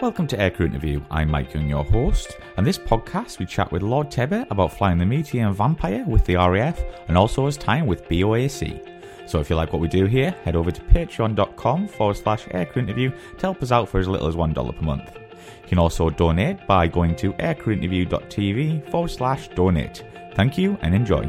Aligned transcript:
Welcome 0.00 0.28
to 0.28 0.36
Aircrew 0.36 0.66
Interview. 0.66 1.02
I'm 1.10 1.28
Mike 1.28 1.54
Young, 1.54 1.68
your 1.68 1.82
host, 1.82 2.38
and 2.56 2.64
this 2.64 2.78
podcast 2.78 3.40
we 3.40 3.46
chat 3.46 3.72
with 3.72 3.82
Lord 3.82 4.12
Tebbit 4.12 4.48
about 4.48 4.72
flying 4.72 4.96
the 4.96 5.04
Meteor 5.04 5.48
and 5.48 5.56
Vampire 5.56 6.04
with 6.06 6.24
the 6.24 6.36
RAF 6.36 6.80
and 7.08 7.18
also 7.18 7.46
his 7.46 7.56
time 7.56 7.84
with 7.84 8.04
BOAC. 8.04 9.28
So 9.28 9.40
if 9.40 9.50
you 9.50 9.56
like 9.56 9.72
what 9.72 9.82
we 9.82 9.88
do 9.88 10.06
here, 10.06 10.30
head 10.44 10.54
over 10.54 10.70
to 10.70 10.80
patreon.com 10.82 11.88
forward 11.88 12.16
slash 12.16 12.44
aircrew 12.44 12.76
interview 12.76 13.10
to 13.10 13.40
help 13.40 13.60
us 13.60 13.72
out 13.72 13.88
for 13.88 13.98
as 13.98 14.06
little 14.06 14.28
as 14.28 14.36
$1 14.36 14.76
per 14.76 14.82
month. 14.82 15.16
You 15.16 15.68
can 15.68 15.78
also 15.80 16.10
donate 16.10 16.64
by 16.68 16.86
going 16.86 17.16
to 17.16 17.32
aircrewinterview.tv 17.32 18.88
forward 18.92 19.10
slash 19.10 19.48
donate. 19.48 20.04
Thank 20.34 20.56
you 20.56 20.78
and 20.82 20.94
enjoy. 20.94 21.26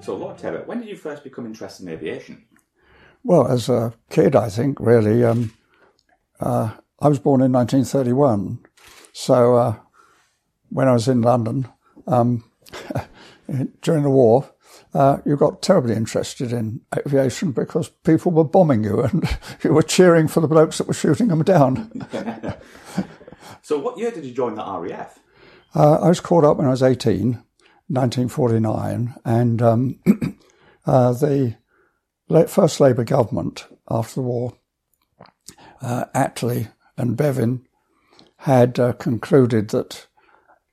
So, 0.00 0.14
Lord 0.14 0.38
Tebbit, 0.38 0.68
when 0.68 0.78
did 0.78 0.88
you 0.88 0.96
first 0.96 1.24
become 1.24 1.44
interested 1.44 1.88
in 1.88 1.92
aviation? 1.92 2.44
Well, 3.22 3.48
as 3.48 3.68
a 3.68 3.92
kid, 4.08 4.34
I 4.34 4.48
think, 4.48 4.78
really. 4.80 5.24
Um, 5.24 5.52
uh, 6.40 6.70
I 7.00 7.08
was 7.08 7.18
born 7.18 7.42
in 7.42 7.52
1931. 7.52 8.60
So 9.12 9.56
uh, 9.56 9.76
when 10.70 10.88
I 10.88 10.92
was 10.92 11.08
in 11.08 11.22
London 11.22 11.68
um, 12.06 12.44
during 13.82 14.02
the 14.02 14.10
war, 14.10 14.50
uh, 14.94 15.18
you 15.24 15.36
got 15.36 15.62
terribly 15.62 15.94
interested 15.94 16.52
in 16.52 16.80
aviation 16.96 17.52
because 17.52 17.88
people 17.88 18.32
were 18.32 18.44
bombing 18.44 18.84
you 18.84 19.00
and 19.00 19.38
you 19.64 19.72
were 19.72 19.82
cheering 19.82 20.26
for 20.26 20.40
the 20.40 20.48
blokes 20.48 20.78
that 20.78 20.88
were 20.88 20.94
shooting 20.94 21.28
them 21.28 21.44
down. 21.44 22.06
so, 23.62 23.78
what 23.78 23.98
year 23.98 24.10
did 24.10 24.24
you 24.24 24.32
join 24.32 24.54
the 24.54 24.64
RAF? 24.64 25.18
Uh, 25.74 26.00
I 26.00 26.08
was 26.08 26.20
called 26.20 26.44
up 26.44 26.56
when 26.56 26.66
I 26.66 26.70
was 26.70 26.82
18, 26.82 27.32
1949, 27.86 29.14
and 29.24 29.62
um, 29.62 30.00
uh, 30.86 31.12
the 31.12 31.54
first 32.46 32.80
Labour 32.80 33.04
government 33.04 33.66
after 33.90 34.16
the 34.16 34.22
war, 34.22 34.52
uh, 35.82 36.04
Attlee 36.14 36.70
and 36.96 37.16
Bevin, 37.16 37.62
had 38.38 38.78
uh, 38.78 38.92
concluded 38.94 39.68
that 39.70 40.06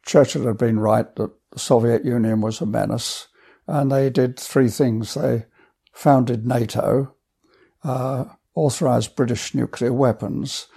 Churchill 0.06 0.48
had 0.48 0.58
been 0.58 0.80
right 0.80 1.14
that 1.16 1.32
the 1.52 1.60
Soviet 1.60 2.06
Union 2.06 2.42
was 2.42 2.62
a 2.62 2.66
menace, 2.66 3.28
and 3.68 3.92
they 3.92 4.10
did 4.10 4.40
three 4.40 4.70
things. 4.70 5.16
They 5.16 5.46
founded 5.92 6.46
NATO, 6.46 7.16
uh, 7.84 8.26
authorised 8.56 9.16
British 9.16 9.54
nuclear 9.54 9.92
weapons, 9.92 10.68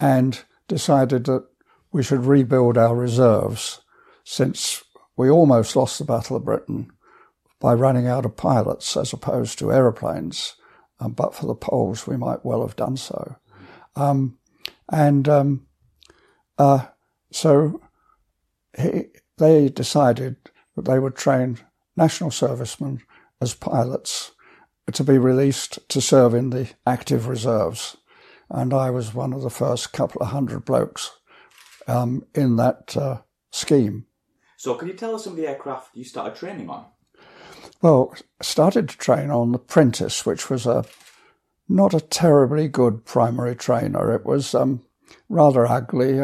and 0.00 0.42
decided 0.66 1.24
that 1.26 1.46
we 1.92 2.02
should 2.02 2.24
rebuild 2.24 2.78
our 2.78 2.96
reserves 2.96 3.80
since 4.24 4.82
we 5.16 5.28
almost 5.28 5.76
lost 5.76 5.98
the 5.98 6.04
Battle 6.04 6.36
of 6.36 6.44
Britain 6.44 6.90
by 7.60 7.74
running 7.74 8.06
out 8.06 8.24
of 8.24 8.36
pilots 8.36 8.96
as 8.96 9.12
opposed 9.12 9.58
to 9.58 9.72
aeroplanes. 9.72 10.56
Um, 10.98 11.12
but 11.12 11.34
for 11.34 11.46
the 11.46 11.54
Poles, 11.54 12.06
we 12.06 12.16
might 12.16 12.44
well 12.44 12.62
have 12.62 12.76
done 12.76 12.96
so. 12.96 13.36
Um, 13.96 14.38
and 14.90 15.28
um, 15.28 15.66
uh, 16.58 16.86
so 17.30 17.80
he, 18.76 19.04
they 19.38 19.68
decided 19.68 20.36
that 20.76 20.84
they 20.84 20.98
would 20.98 21.16
train 21.16 21.58
national 21.96 22.30
servicemen 22.30 23.02
as 23.40 23.54
pilots 23.54 24.32
to 24.90 25.04
be 25.04 25.18
released 25.18 25.78
to 25.88 26.00
serve 26.00 26.34
in 26.34 26.50
the 26.50 26.70
active 26.86 27.28
reserves. 27.28 27.96
And 28.48 28.74
I 28.74 28.90
was 28.90 29.14
one 29.14 29.32
of 29.32 29.42
the 29.42 29.50
first 29.50 29.92
couple 29.92 30.20
of 30.22 30.28
hundred 30.28 30.64
blokes 30.64 31.10
um, 31.86 32.26
in 32.34 32.56
that 32.56 32.96
uh, 32.96 33.18
scheme. 33.52 34.06
So, 34.56 34.74
can 34.74 34.88
you 34.88 34.94
tell 34.94 35.14
us 35.14 35.24
some 35.24 35.34
of 35.34 35.36
the 35.38 35.46
aircraft 35.46 35.96
you 35.96 36.04
started 36.04 36.36
training 36.36 36.68
on? 36.68 36.86
Well, 37.82 38.14
started 38.42 38.88
to 38.88 38.98
train 38.98 39.30
on 39.30 39.52
the 39.52 39.58
Prentice, 39.58 40.26
which 40.26 40.50
was 40.50 40.66
a 40.66 40.84
not 41.68 41.94
a 41.94 42.00
terribly 42.00 42.66
good 42.68 43.04
primary 43.04 43.54
trainer. 43.54 44.12
It 44.12 44.26
was 44.26 44.54
um, 44.54 44.82
rather 45.28 45.66
ugly, 45.66 46.20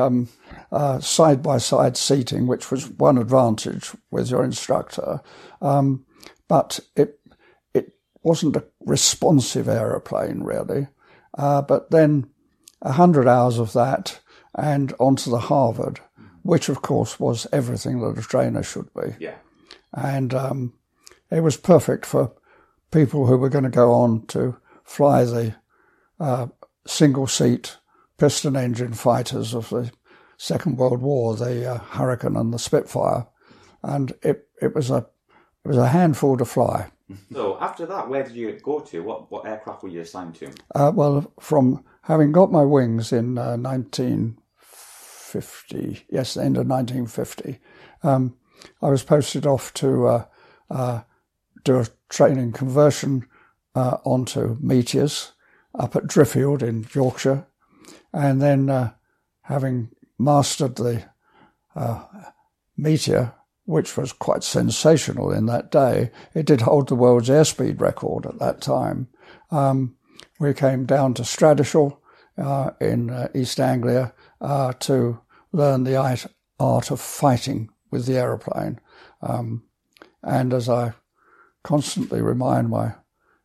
side 1.01 1.43
by 1.43 1.59
side 1.59 1.97
seating, 1.97 2.47
which 2.47 2.71
was 2.71 2.91
one 2.91 3.17
advantage 3.17 3.93
with 4.11 4.31
your 4.31 4.45
instructor. 4.45 5.21
Um, 5.63 6.05
but 6.49 6.81
it 6.97 7.21
it 7.75 7.93
wasn't 8.23 8.57
a 8.57 8.65
responsive 8.81 9.69
aeroplane 9.69 10.41
really. 10.41 10.89
Uh, 11.39 11.63
but 11.63 11.91
then 11.91 12.29
a 12.83 12.93
hundred 12.93 13.29
hours 13.29 13.59
of 13.59 13.73
that 13.73 14.21
and 14.55 14.95
onto 14.99 15.31
the 15.31 15.39
Harvard, 15.39 16.01
which 16.43 16.69
of 16.69 16.83
course 16.83 17.21
was 17.21 17.47
everything 17.53 18.01
that 18.01 18.19
a 18.19 18.23
trainer 18.23 18.63
should 18.63 18.93
be. 18.95 19.15
Yeah. 19.19 19.37
And 19.93 20.35
um, 20.35 20.73
it 21.31 21.41
was 21.41 21.57
perfect 21.57 22.07
for 22.07 22.33
people 22.91 23.27
who 23.27 23.37
were 23.37 23.49
going 23.49 23.65
to 23.65 23.71
go 23.71 23.93
on 23.93 24.27
to 24.27 24.57
fly 24.85 25.25
the 25.25 25.55
uh, 26.21 26.47
single 26.87 27.27
seat 27.27 27.77
piston 28.19 28.57
engine 28.57 28.95
fighters 28.95 29.55
of 29.55 29.69
the 29.71 29.91
Second 30.39 30.77
World 30.77 31.01
War, 31.01 31.35
the 31.35 31.73
uh, 31.73 31.79
Hurricane 31.79 32.37
and 32.37 32.53
the 32.53 32.59
Spitfire, 32.59 33.27
and 33.83 34.13
it 34.23 34.47
it 34.61 34.75
was 34.75 34.91
a 34.91 35.07
it 35.65 35.69
was 35.69 35.79
a 35.79 35.89
handful 35.89 36.37
to 36.37 36.45
fly. 36.45 36.91
So 37.33 37.57
after 37.61 37.87
that, 37.87 38.09
where 38.09 38.25
did 38.25 38.35
you 38.35 38.59
go 38.63 38.81
to? 38.81 39.03
What 39.03 39.31
what 39.31 39.47
aircraft 39.47 39.83
were 39.83 39.89
you 39.89 40.01
assigned 40.01 40.35
to? 40.37 40.53
Uh, 40.75 40.93
well, 40.95 41.33
from 41.41 41.83
having 42.03 42.33
got 42.33 42.53
my 42.53 42.65
wings 42.65 43.13
in 43.13 43.39
uh, 43.39 43.57
1950, 43.57 46.05
yes, 46.11 46.35
the 46.35 46.43
end 46.43 46.59
of 46.59 46.67
1950, 46.67 47.59
um, 48.03 48.37
I 48.83 48.89
was 48.89 49.05
posted 49.05 49.47
off 49.47 49.73
to 49.75 50.07
uh, 50.07 50.25
uh, 50.71 51.03
do 51.67 51.81
a 51.81 51.87
training 52.09 52.53
conversion 52.53 53.27
uh, 53.75 53.99
onto 54.05 54.57
Meteors 54.61 55.33
up 55.75 55.95
at 55.97 56.07
Driffield 56.07 56.63
in 56.63 56.87
Yorkshire, 56.95 57.47
and 58.13 58.41
then 58.41 58.71
uh, 58.71 58.93
having 59.43 59.91
mastered 60.19 60.77
the 60.77 61.05
uh, 61.75 62.05
Meteor, 62.77 63.35
which 63.65 63.97
was 63.97 64.13
quite 64.13 64.45
sensational 64.45 65.31
in 65.31 65.47
that 65.47 65.71
day, 65.71 66.11
it 66.35 66.47
did 66.47 66.63
hold 66.63 66.89
the 66.89 66.95
world's 66.95 67.29
airspeed 67.29 67.81
record 67.81 68.25
at 68.25 68.39
that 68.39 68.61
time. 68.61 69.09
Um, 69.51 69.97
we 70.39 70.55
came 70.55 70.87
down 70.87 71.15
to 71.15 71.23
Stradishall 71.23 71.99
uh, 72.39 72.71
in 72.81 73.11
uh, 73.11 73.29
East 73.35 73.59
Anglia 73.61 74.15
uh, 74.41 74.73
to 74.81 75.21
learn 75.53 75.85
the 75.85 75.97
art 76.59 76.91
of 76.91 77.01
fighting 77.01 77.71
with 77.91 78.07
the 78.07 78.17
aeroplane. 78.17 78.79
Um, 79.21 79.65
and 80.23 80.53
as 80.55 80.69
I 80.69 80.95
constantly 81.67 82.23
remind 82.23 82.69
my 82.69 82.95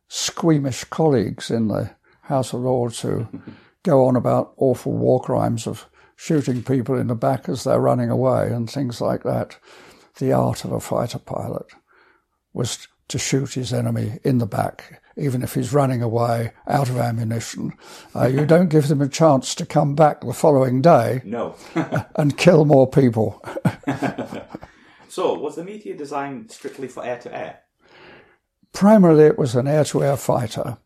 squeamish 0.06 0.84
colleagues 0.84 1.50
in 1.50 1.66
the 1.66 1.90
House 2.20 2.52
of 2.52 2.60
Lords 2.60 3.00
who 3.00 3.26
go 3.82 4.04
on 4.04 4.14
about 4.14 4.52
awful 4.58 4.92
war 4.92 5.20
crimes 5.20 5.66
of 5.66 5.86
shooting 6.14 6.62
people 6.62 6.96
in 6.96 7.08
the 7.08 7.16
back 7.16 7.48
as 7.48 7.64
they're 7.64 7.80
running 7.80 8.10
away 8.10 8.52
and 8.52 8.70
things 8.70 9.00
like 9.00 9.24
that. 9.24 9.58
The 10.18 10.32
art 10.32 10.64
of 10.64 10.70
a 10.70 10.78
fighter 10.78 11.18
pilot 11.18 11.66
was 12.52 12.86
to 13.08 13.18
shoot 13.18 13.54
his 13.54 13.72
enemy 13.72 14.20
in 14.22 14.38
the 14.38 14.46
back, 14.46 15.02
even 15.16 15.42
if 15.42 15.54
he's 15.54 15.72
running 15.72 16.00
away 16.00 16.52
out 16.68 16.88
of 16.88 16.98
ammunition. 16.98 17.72
Uh, 18.14 18.28
you 18.28 18.46
don't 18.54 18.68
give 18.68 18.86
them 18.86 19.02
a 19.02 19.08
chance 19.08 19.52
to 19.56 19.66
come 19.66 19.96
back 19.96 20.20
the 20.20 20.32
following 20.32 20.80
day 20.80 21.22
No. 21.24 21.56
and 22.14 22.38
kill 22.38 22.66
more 22.66 22.88
people. 22.88 23.44
so, 25.08 25.36
was 25.36 25.56
the 25.56 25.64
Meteor 25.64 25.96
designed 25.96 26.52
strictly 26.52 26.86
for 26.86 27.04
air 27.04 27.18
to 27.18 27.36
air? 27.36 27.62
Primarily, 28.72 29.24
it 29.24 29.38
was 29.38 29.54
an 29.54 29.66
air 29.66 29.84
to 29.84 30.02
air 30.02 30.16
fighter. 30.16 30.78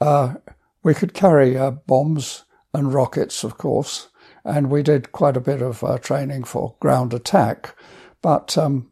Uh, 0.00 0.34
we 0.82 0.94
could 0.94 1.14
carry 1.14 1.56
uh, 1.56 1.70
bombs 1.70 2.44
and 2.72 2.92
rockets, 2.94 3.44
of 3.44 3.58
course, 3.58 4.08
and 4.44 4.70
we 4.70 4.82
did 4.82 5.12
quite 5.12 5.36
a 5.36 5.40
bit 5.40 5.62
of 5.62 5.82
uh, 5.84 5.98
training 5.98 6.44
for 6.44 6.76
ground 6.80 7.12
attack, 7.12 7.74
but 8.22 8.56
um, 8.56 8.90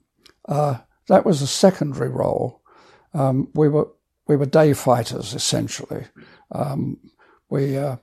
uh, 0.49 0.79
that 1.09 1.25
was 1.25 1.43
a 1.43 1.47
secondary 1.47 2.09
role. 2.09 2.63
Um, 3.15 3.49
we 3.55 3.69
were 3.69 3.89
we 4.27 4.37
were 4.37 4.47
day 4.47 4.75
fighters 4.75 5.35
essentially. 5.35 6.05
Um, 6.53 6.99
we 7.49 7.79
uh, 7.79 7.97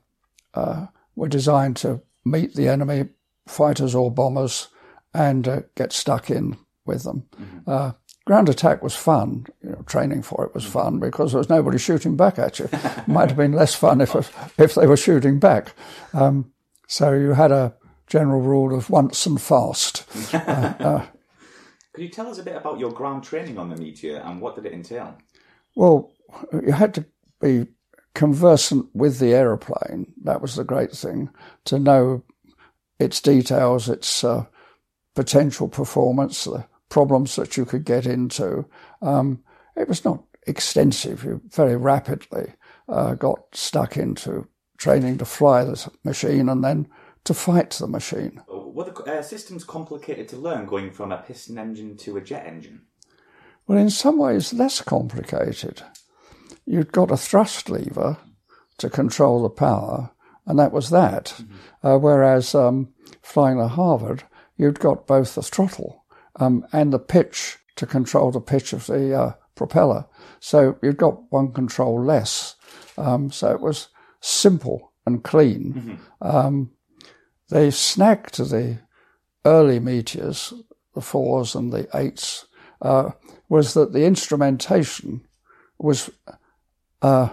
uh, 0.54 0.88
were 1.16 1.28
designed 1.28 1.78
to 1.78 2.02
meet 2.24 2.56
the 2.56 2.68
enemy, 2.68 3.10
fighters 3.48 3.94
or 3.94 4.12
bombers, 4.12 4.70
and 5.14 5.48
uh, 5.48 5.62
get 5.76 5.94
stuck 5.94 6.32
in 6.32 6.58
with 6.86 7.04
them. 7.04 7.28
Mm-hmm. 7.40 7.72
Ground 8.26 8.50
attack 8.50 8.82
was 8.82 8.96
fun. 8.96 9.46
You 9.64 9.70
know, 9.72 9.84
training 9.86 10.24
for 10.24 10.46
it 10.46 10.54
was 10.54 10.66
fun 10.66 11.00
because 11.00 11.32
there 11.32 11.38
was 11.38 11.50
nobody 11.50 11.78
shooting 11.78 12.16
back 12.16 12.40
at 12.40 12.58
you. 12.60 12.68
it 12.72 13.08
might 13.08 13.30
have 13.30 13.38
been 13.38 13.52
less 13.52 13.76
fun 13.76 14.02
if 14.02 14.16
if 14.60 14.76
they 14.76 14.88
were 14.88 14.98
shooting 14.98 15.40
back. 15.40 15.74
Um, 16.14 16.52
so 16.88 17.14
you 17.14 17.34
had 17.34 17.52
a 17.52 17.76
general 18.08 18.42
rule 18.42 18.76
of 18.76 18.90
once 18.90 19.26
and 19.26 19.42
fast. 19.42 20.06
uh, 20.34 20.74
uh, 20.80 21.06
Could 21.94 22.04
you 22.04 22.10
tell 22.10 22.28
us 22.28 22.40
a 22.40 22.44
bit 22.44 22.56
about 22.56 22.80
your 22.80 22.92
ground 22.92 23.24
training 23.24 23.58
on 23.58 23.70
the 23.70 23.76
Meteor 23.76 24.18
and 24.18 24.42
what 24.42 24.56
did 24.56 24.66
it 24.66 24.74
entail? 24.74 25.18
Well, 25.76 26.12
you 26.54 26.72
had 26.72 26.94
to 26.96 27.06
be 27.42 27.68
conversant 28.14 28.88
with 28.94 29.20
the 29.20 29.34
aeroplane. 29.34 30.14
That 30.24 30.42
was 30.42 30.56
the 30.56 30.64
great 30.64 30.92
thing 30.92 31.30
to 31.66 31.78
know 31.78 32.24
its 33.00 33.22
details, 33.22 33.90
its 33.90 34.24
uh, 34.24 34.46
potential 35.16 35.68
performance, 35.68 36.46
the 36.46 36.66
problems 36.90 37.36
that 37.36 37.58
you 37.58 37.66
could 37.66 37.86
get 37.86 38.06
into. 38.06 38.66
Um, 39.02 39.44
it 39.76 39.88
was 39.88 40.06
not 40.06 40.24
extensive, 40.48 41.24
you 41.24 41.42
very 41.50 41.76
rapidly 41.76 42.54
uh, 42.88 43.16
got 43.16 43.40
stuck 43.54 43.98
into 43.98 44.48
training 44.78 45.18
to 45.18 45.26
fly 45.26 45.64
the 45.64 45.90
machine 46.04 46.50
and 46.50 46.64
then 46.64 46.88
to 47.24 47.34
fight 47.34 47.72
the 47.72 47.88
machine. 47.88 48.42
Were 48.48 48.84
the 48.84 48.94
uh, 49.04 49.22
systems 49.22 49.64
complicated 49.64 50.28
to 50.30 50.38
learn 50.38 50.66
going 50.66 50.92
from 50.92 51.12
a 51.12 51.18
piston 51.18 51.58
engine 51.58 51.98
to 51.98 52.18
a 52.18 52.22
jet 52.22 52.46
engine? 52.46 52.84
Well, 53.68 53.80
in 53.80 53.90
some 53.90 54.18
ways, 54.18 54.54
less 54.54 54.82
complicated. 54.82 55.82
You'd 56.66 56.92
got 56.92 57.12
a 57.12 57.18
thrust 57.18 57.70
lever 57.70 58.18
to 58.78 58.90
control 58.90 59.42
the 59.42 59.50
power, 59.50 60.12
and 60.46 60.60
that 60.60 60.72
was 60.72 60.90
that. 60.90 61.34
Mm-hmm. 61.38 61.88
Uh, 61.88 61.98
whereas 61.98 62.54
um, 62.54 62.94
flying 63.22 63.58
the 63.58 63.70
Harvard, 63.70 64.24
you'd 64.58 64.80
got 64.80 65.08
both 65.08 65.36
the 65.36 65.42
throttle 65.42 66.05
um, 66.38 66.66
and 66.72 66.92
the 66.92 67.00
pitch 67.00 67.58
to 67.76 67.86
control 67.86 68.32
the 68.32 68.42
pitch 68.42 68.74
of 68.74 68.88
the 68.88 69.14
uh, 69.14 69.34
propeller. 69.56 70.06
So 70.40 70.78
you've 70.82 70.98
got 70.98 71.32
one 71.32 71.52
control 71.52 72.04
less. 72.04 72.56
Um, 72.98 73.32
so 73.32 73.52
it 73.52 73.62
was 73.62 73.90
simple 74.22 74.92
and 75.06 75.24
clean. 75.24 75.74
Mm-hmm. 75.74 76.28
Um, 76.28 76.72
they 77.50 77.72
snagged 77.72 78.38
the 78.38 78.80
early 79.46 79.80
meteors, 79.80 80.54
the 80.94 81.02
fours 81.02 81.56
and 81.56 81.72
the 81.72 81.88
eights, 81.94 82.48
uh, 82.82 83.12
was 83.50 83.74
that 83.74 83.94
the 83.94 84.06
instrumentation 84.06 85.22
was 85.78 86.10
uh, 87.02 87.30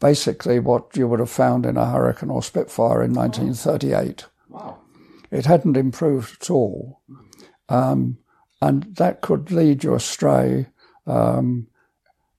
basically 0.00 0.58
what 0.58 0.96
you 0.96 1.06
would 1.06 1.20
have 1.20 1.30
found 1.30 1.64
in 1.64 1.76
a 1.76 1.90
Hurricane 1.90 2.30
or 2.30 2.42
Spitfire 2.42 3.02
in 3.02 3.14
1938. 3.14 4.26
Wow. 4.48 4.78
It 5.30 5.46
hadn't 5.46 5.76
improved 5.76 6.42
at 6.42 6.50
all. 6.50 7.00
Um, 7.68 8.18
and 8.60 8.96
that 8.96 9.20
could 9.20 9.50
lead 9.50 9.84
you 9.84 9.94
astray 9.94 10.66
um, 11.06 11.66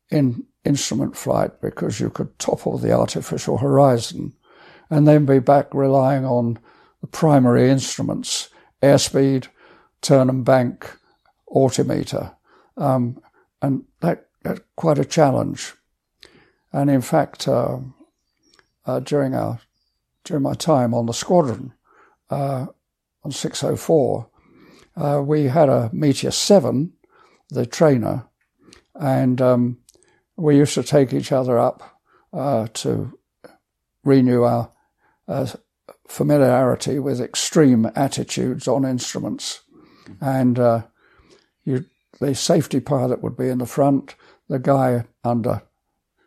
in 0.10 0.46
instrument 0.64 1.16
flight 1.16 1.62
because 1.62 2.00
you 2.00 2.10
could 2.10 2.38
topple 2.40 2.78
the 2.78 2.92
artificial 2.92 3.58
horizon 3.58 4.34
and 4.90 5.08
then 5.08 5.26
be 5.26 5.40
back 5.40 5.74
relying 5.74 6.26
on 6.26 6.58
the 7.02 7.08
primary 7.08 7.70
instruments 7.70 8.50
airspeed, 8.82 9.48
turn 10.02 10.30
and 10.30 10.46
bank, 10.46 10.98
altimeter. 11.48 12.32
Um, 12.78 13.22
and 13.62 13.84
that, 14.02 14.28
that's 14.44 14.62
quite 14.76 15.00
a 15.00 15.06
challenge. 15.06 15.74
And 16.72 16.90
in 16.90 17.02
fact, 17.02 17.48
uh, 17.48 17.78
uh, 18.86 19.00
during 19.00 19.34
our 19.34 19.60
during 20.24 20.44
my 20.44 20.54
time 20.56 20.94
on 20.94 21.06
the 21.06 21.14
squadron 21.14 21.72
uh, 22.30 22.66
on 23.24 23.32
604, 23.32 24.28
uh, 24.96 25.22
we 25.26 25.46
had 25.46 25.70
a 25.70 25.90
Meteor 25.94 26.32
7, 26.32 26.94
the 27.50 27.66
trainer, 27.66 28.28
and 28.96 29.42
um, 29.42 29.78
we 30.38 30.58
used 30.58 30.74
to 30.76 30.84
take 30.84 31.14
each 31.14 31.32
other 31.32 31.60
up 31.60 32.02
uh, 32.34 32.68
to 32.74 33.18
renew 34.04 34.44
our 34.44 34.72
uh, 35.28 35.48
familiarity 36.08 37.00
with 37.00 37.20
extreme 37.20 37.90
attitudes 37.96 38.68
on 38.68 38.86
instruments. 38.86 39.62
And 40.22 40.60
uh, 40.60 40.84
you, 41.64 41.86
the 42.20 42.36
safety 42.36 42.80
pilot 42.80 43.22
would 43.24 43.36
be 43.36 43.50
in 43.50 43.58
the 43.58 43.66
front, 43.66 44.16
the 44.48 44.60
guy 44.60 45.06
under 45.24 45.64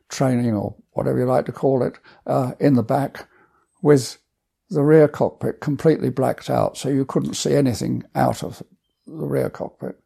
training 0.09 0.55
or 0.55 0.77
whatever 0.93 1.19
you 1.19 1.27
like 1.27 1.47
to 1.47 1.53
call 1.53 1.83
it, 1.83 1.99
uh, 2.27 2.53
in 2.59 2.75
the 2.75 2.83
back, 2.83 3.29
with 3.83 4.19
the 4.71 4.83
rear 4.83 5.09
cockpit 5.09 5.61
completely 5.61 6.11
blacked 6.11 6.51
out, 6.51 6.77
so 6.77 6.89
you 6.89 7.05
couldn't 7.05 7.35
see 7.35 7.55
anything 7.55 8.05
out 8.15 8.43
of 8.43 8.63
the 9.07 9.27
rear 9.27 9.51
cockpit. 9.51 9.99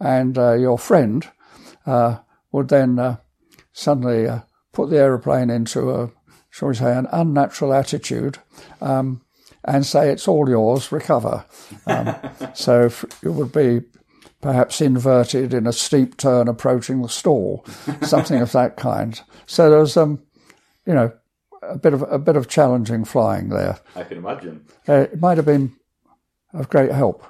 And 0.00 0.36
uh, 0.38 0.54
your 0.54 0.78
friend 0.78 1.28
uh, 1.86 2.18
would 2.52 2.68
then 2.68 2.98
uh, 2.98 3.16
suddenly 3.72 4.26
uh, 4.26 4.40
put 4.72 4.90
the 4.90 4.98
aeroplane 4.98 5.50
into 5.50 5.90
a, 5.90 6.10
shall 6.50 6.68
we 6.68 6.74
say, 6.74 6.96
an 6.96 7.08
unnatural 7.12 7.74
attitude. 7.74 8.38
Um, 8.80 9.22
and 9.66 9.84
say 9.84 10.10
it's 10.10 10.28
all 10.28 10.48
yours, 10.48 10.92
recover. 10.92 11.44
Um, 11.86 12.14
so 12.54 12.88
it 13.22 13.28
would 13.28 13.52
be 13.52 13.80
perhaps 14.40 14.80
inverted 14.80 15.52
in 15.52 15.66
a 15.66 15.72
steep 15.72 16.16
turn 16.16 16.46
approaching 16.46 17.02
the 17.02 17.08
stall, 17.08 17.64
something 18.02 18.40
of 18.40 18.52
that 18.52 18.76
kind. 18.76 19.20
So 19.46 19.68
there 19.68 19.80
was, 19.80 19.96
um, 19.96 20.22
you 20.86 20.94
know, 20.94 21.12
a 21.68 21.78
bit 21.78 21.92
of 21.92 22.02
a 22.02 22.18
bit 22.18 22.36
of 22.36 22.48
challenging 22.48 23.04
flying 23.04 23.48
there. 23.48 23.78
I 23.94 24.04
can 24.04 24.18
imagine. 24.18 24.66
Uh, 24.88 25.06
it 25.12 25.20
might 25.20 25.36
have 25.36 25.46
been 25.46 25.74
of 26.52 26.68
great 26.68 26.92
help 26.92 27.24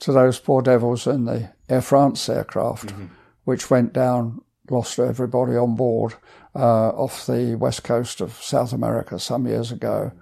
to 0.00 0.12
those 0.12 0.38
poor 0.38 0.62
devils 0.62 1.06
in 1.06 1.24
the 1.24 1.50
Air 1.68 1.80
France 1.80 2.28
aircraft, 2.28 2.88
mm-hmm. 2.88 3.06
which 3.44 3.70
went 3.70 3.92
down, 3.92 4.42
lost 4.70 4.98
everybody 4.98 5.56
on 5.56 5.76
board 5.76 6.14
uh, 6.54 6.88
off 6.90 7.26
the 7.26 7.54
west 7.54 7.84
coast 7.84 8.20
of 8.20 8.34
South 8.34 8.72
America 8.72 9.18
some 9.18 9.46
years 9.46 9.72
ago 9.72 10.12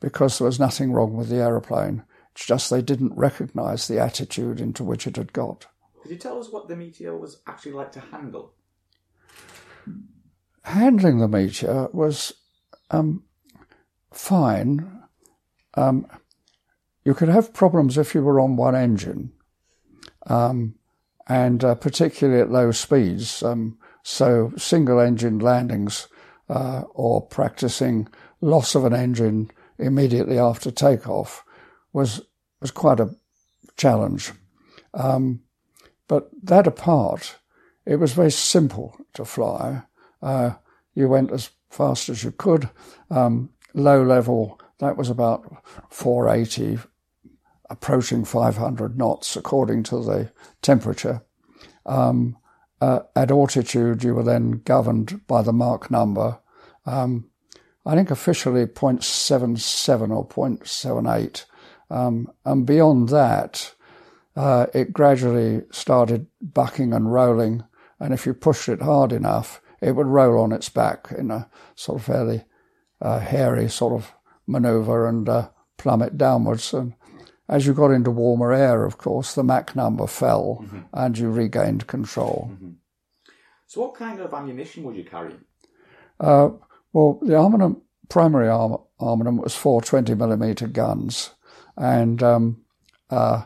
because 0.00 0.38
there 0.38 0.46
was 0.46 0.58
nothing 0.58 0.92
wrong 0.92 1.14
with 1.14 1.28
the 1.28 1.36
aeroplane. 1.36 2.02
It's 2.32 2.46
just 2.46 2.70
they 2.70 2.82
didn't 2.82 3.16
recognise 3.16 3.88
the 3.88 3.98
attitude 3.98 4.60
into 4.60 4.84
which 4.84 5.06
it 5.06 5.16
had 5.16 5.32
got. 5.32 5.66
Could 6.02 6.10
you 6.10 6.16
tell 6.16 6.38
us 6.38 6.50
what 6.50 6.68
the 6.68 6.76
Meteor 6.76 7.16
was 7.16 7.42
actually 7.46 7.72
like 7.72 7.92
to 7.92 8.00
handle? 8.00 8.54
Handling 10.62 11.18
the 11.18 11.28
Meteor 11.28 11.88
was 11.92 12.32
um, 12.90 13.24
fine. 14.12 15.02
Um, 15.74 16.06
you 17.04 17.14
could 17.14 17.28
have 17.28 17.54
problems 17.54 17.96
if 17.96 18.14
you 18.14 18.22
were 18.22 18.40
on 18.40 18.56
one 18.56 18.74
engine, 18.74 19.32
um, 20.26 20.74
and 21.28 21.64
uh, 21.64 21.74
particularly 21.74 22.40
at 22.40 22.50
low 22.50 22.72
speeds. 22.72 23.42
Um, 23.42 23.78
so 24.02 24.52
single 24.56 25.00
engine 25.00 25.38
landings 25.38 26.08
uh, 26.48 26.82
or 26.94 27.26
practicing 27.26 28.08
loss 28.40 28.74
of 28.74 28.84
an 28.84 28.94
engine 28.94 29.50
immediately 29.78 30.38
after 30.38 30.70
takeoff 30.70 31.44
was 31.92 32.22
was 32.60 32.70
quite 32.70 33.00
a 33.00 33.14
challenge. 33.76 34.32
Um, 34.92 35.40
but 36.08 36.28
that 36.42 36.66
apart, 36.66 37.36
it 37.86 37.96
was 37.96 38.12
very 38.12 38.30
simple 38.30 38.96
to 39.14 39.24
fly. 39.24 39.82
Uh, 40.20 40.54
you 40.94 41.08
went 41.08 41.30
as 41.30 41.50
fast 41.70 42.08
as 42.08 42.22
you 42.22 42.32
could. 42.32 42.68
Um, 43.10 43.50
low 43.72 44.02
level, 44.02 44.60
that 44.78 44.96
was 44.96 45.08
about 45.08 45.64
480, 45.88 46.78
approaching 47.70 48.24
500 48.24 48.98
knots 48.98 49.36
according 49.36 49.84
to 49.84 50.02
the 50.02 50.32
temperature. 50.60 51.22
Um, 51.86 52.36
uh, 52.80 53.00
at 53.14 53.30
altitude, 53.30 54.02
you 54.02 54.14
were 54.14 54.22
then 54.22 54.62
governed 54.64 55.26
by 55.26 55.42
the 55.42 55.52
Mach 55.52 55.90
number. 55.90 56.38
Um, 56.86 57.26
I 57.86 57.94
think 57.94 58.10
officially 58.10 58.66
0.77 58.66 60.10
or 60.14 60.26
0.78. 60.26 61.44
Um, 61.90 62.30
and 62.44 62.66
beyond 62.66 63.08
that, 63.10 63.74
uh, 64.36 64.66
it 64.72 64.92
gradually 64.92 65.62
started 65.70 66.26
bucking 66.40 66.92
and 66.92 67.12
rolling. 67.12 67.64
And 67.98 68.14
if 68.14 68.26
you 68.26 68.34
pushed 68.34 68.68
it 68.68 68.82
hard 68.82 69.12
enough, 69.12 69.60
it 69.80 69.92
would 69.92 70.06
roll 70.06 70.42
on 70.42 70.52
its 70.52 70.68
back 70.68 71.12
in 71.16 71.30
a 71.30 71.48
sort 71.74 72.00
of 72.00 72.06
fairly 72.06 72.44
uh, 73.00 73.18
hairy 73.18 73.68
sort 73.68 73.94
of 73.94 74.12
maneuver 74.46 75.08
and 75.08 75.28
uh, 75.28 75.48
plummet 75.78 76.18
downwards. 76.18 76.72
And 76.74 76.94
as 77.48 77.66
you 77.66 77.72
got 77.72 77.90
into 77.90 78.10
warmer 78.10 78.52
air, 78.52 78.84
of 78.84 78.98
course, 78.98 79.34
the 79.34 79.42
Mach 79.42 79.74
number 79.74 80.06
fell 80.06 80.60
mm-hmm. 80.62 80.80
and 80.92 81.18
you 81.18 81.30
regained 81.30 81.86
control. 81.86 82.50
Mm-hmm. 82.52 82.70
So, 83.66 83.82
what 83.82 83.94
kind 83.94 84.20
of 84.20 84.34
ammunition 84.34 84.82
would 84.84 84.96
you 84.96 85.04
carry? 85.04 85.34
Uh, 86.18 86.50
well, 86.92 87.20
the 87.22 87.36
armament, 87.36 87.78
primary 88.08 88.48
arm, 88.48 88.76
armament 88.98 89.42
was 89.42 89.54
four 89.54 89.80
20 89.80 90.14
millimeter 90.14 90.66
guns, 90.66 91.30
and 91.76 92.22
um, 92.22 92.62
uh, 93.08 93.44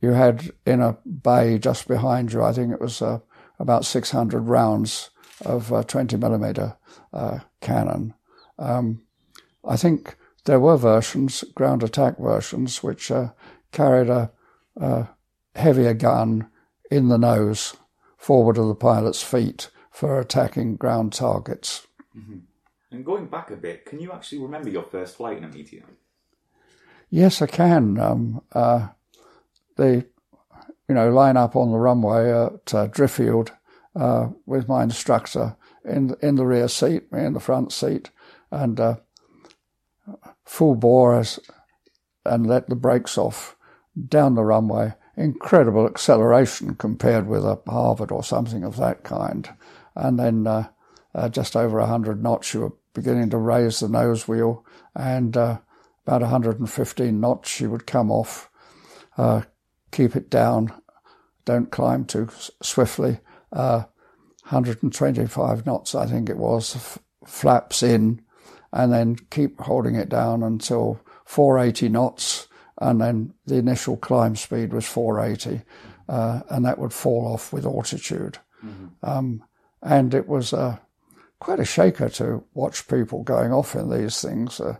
you 0.00 0.10
had 0.10 0.52
in 0.66 0.82
a 0.82 0.98
bay 1.04 1.58
just 1.58 1.88
behind 1.88 2.32
you, 2.32 2.42
I 2.42 2.52
think 2.52 2.72
it 2.72 2.80
was 2.80 3.00
uh, 3.00 3.20
about 3.58 3.86
600 3.86 4.40
rounds 4.40 5.08
of 5.44 5.72
uh, 5.72 5.82
20 5.82 6.16
millimeter 6.16 6.76
uh, 7.12 7.40
cannon. 7.60 8.14
Um, 8.58 9.02
I 9.66 9.76
think 9.76 10.16
there 10.44 10.60
were 10.60 10.76
versions, 10.76 11.44
ground 11.54 11.82
attack 11.82 12.18
versions, 12.18 12.82
which 12.82 13.10
uh, 13.10 13.30
carried 13.72 14.08
a, 14.08 14.30
a 14.76 15.08
heavier 15.54 15.94
gun 15.94 16.48
in 16.90 17.08
the 17.08 17.18
nose 17.18 17.76
forward 18.16 18.58
of 18.58 18.68
the 18.68 18.74
pilot's 18.74 19.22
feet 19.22 19.70
for 19.90 20.18
attacking 20.20 20.76
ground 20.76 21.12
targets. 21.12 21.86
Mm-hmm. 22.16 22.38
And 22.90 23.04
going 23.04 23.26
back 23.26 23.50
a 23.50 23.56
bit, 23.56 23.86
can 23.86 24.00
you 24.00 24.12
actually 24.12 24.38
remember 24.38 24.70
your 24.70 24.84
first 24.84 25.16
flight 25.16 25.38
in 25.38 25.44
a 25.44 25.48
Meteor? 25.48 25.84
Yes, 27.10 27.42
I 27.42 27.46
can. 27.46 27.98
Um, 27.98 28.42
uh, 28.52 28.88
they, 29.76 30.04
you 30.88 30.94
know, 30.94 31.10
line 31.10 31.36
up 31.36 31.56
on 31.56 31.70
the 31.70 31.78
runway 31.78 32.30
at 32.30 32.74
uh, 32.74 32.88
Driffield 32.88 33.50
uh, 33.94 34.28
with 34.46 34.68
my 34.68 34.82
instructor 34.82 35.56
in 35.84 36.14
in 36.22 36.34
the 36.36 36.46
rear 36.46 36.68
seat, 36.68 37.12
me 37.12 37.24
in 37.24 37.32
the 37.32 37.40
front 37.40 37.72
seat, 37.72 38.10
and 38.50 38.80
uh, 38.80 38.96
full 40.44 40.74
bore 40.74 41.18
as, 41.18 41.38
and 42.24 42.46
let 42.46 42.68
the 42.68 42.76
brakes 42.76 43.18
off 43.18 43.56
down 44.08 44.34
the 44.34 44.44
runway. 44.44 44.94
Incredible 45.16 45.86
acceleration 45.86 46.74
compared 46.74 47.28
with 47.28 47.44
a 47.44 47.60
Harvard 47.68 48.10
or 48.10 48.24
something 48.24 48.64
of 48.64 48.76
that 48.78 49.04
kind, 49.04 49.48
and 49.94 50.18
then 50.18 50.46
uh, 50.46 50.68
uh, 51.14 51.28
just 51.28 51.54
over 51.54 51.78
100 51.78 52.22
knots, 52.22 52.52
you 52.52 52.60
were 52.60 52.72
beginning 52.94 53.30
to 53.30 53.38
raise 53.38 53.80
the 53.80 53.88
nose 53.88 54.26
wheel, 54.26 54.64
and 54.94 55.36
uh, 55.36 55.58
about 56.06 56.22
115 56.22 57.20
knots, 57.20 57.48
she 57.48 57.66
would 57.66 57.86
come 57.86 58.10
off, 58.10 58.50
uh, 59.16 59.42
keep 59.92 60.16
it 60.16 60.28
down, 60.28 60.72
don't 61.44 61.70
climb 61.70 62.04
too 62.04 62.28
swiftly. 62.62 63.20
125 63.54 65.66
knots, 65.66 65.94
I 65.94 66.06
think 66.06 66.28
it 66.28 66.36
was, 66.36 66.76
f- 66.76 66.98
flaps 67.24 67.82
in, 67.82 68.20
and 68.72 68.92
then 68.92 69.16
keep 69.30 69.60
holding 69.60 69.94
it 69.94 70.08
down 70.08 70.42
until 70.42 71.00
480 71.24 71.88
knots, 71.88 72.48
and 72.78 73.00
then 73.00 73.34
the 73.46 73.56
initial 73.56 73.96
climb 73.96 74.36
speed 74.36 74.72
was 74.72 74.86
480, 74.86 75.62
uh, 76.08 76.40
and 76.50 76.64
that 76.64 76.78
would 76.78 76.92
fall 76.92 77.32
off 77.32 77.52
with 77.52 77.64
altitude. 77.64 78.38
Mm-hmm. 78.64 78.86
Um, 79.02 79.44
and 79.82 80.14
it 80.14 80.28
was 80.28 80.52
uh, 80.52 80.78
quite 81.38 81.60
a 81.60 81.64
shaker 81.64 82.08
to 82.08 82.44
watch 82.54 82.88
people 82.88 83.22
going 83.22 83.52
off 83.52 83.74
in 83.74 83.90
these 83.90 84.20
things, 84.20 84.60
uh, 84.60 84.76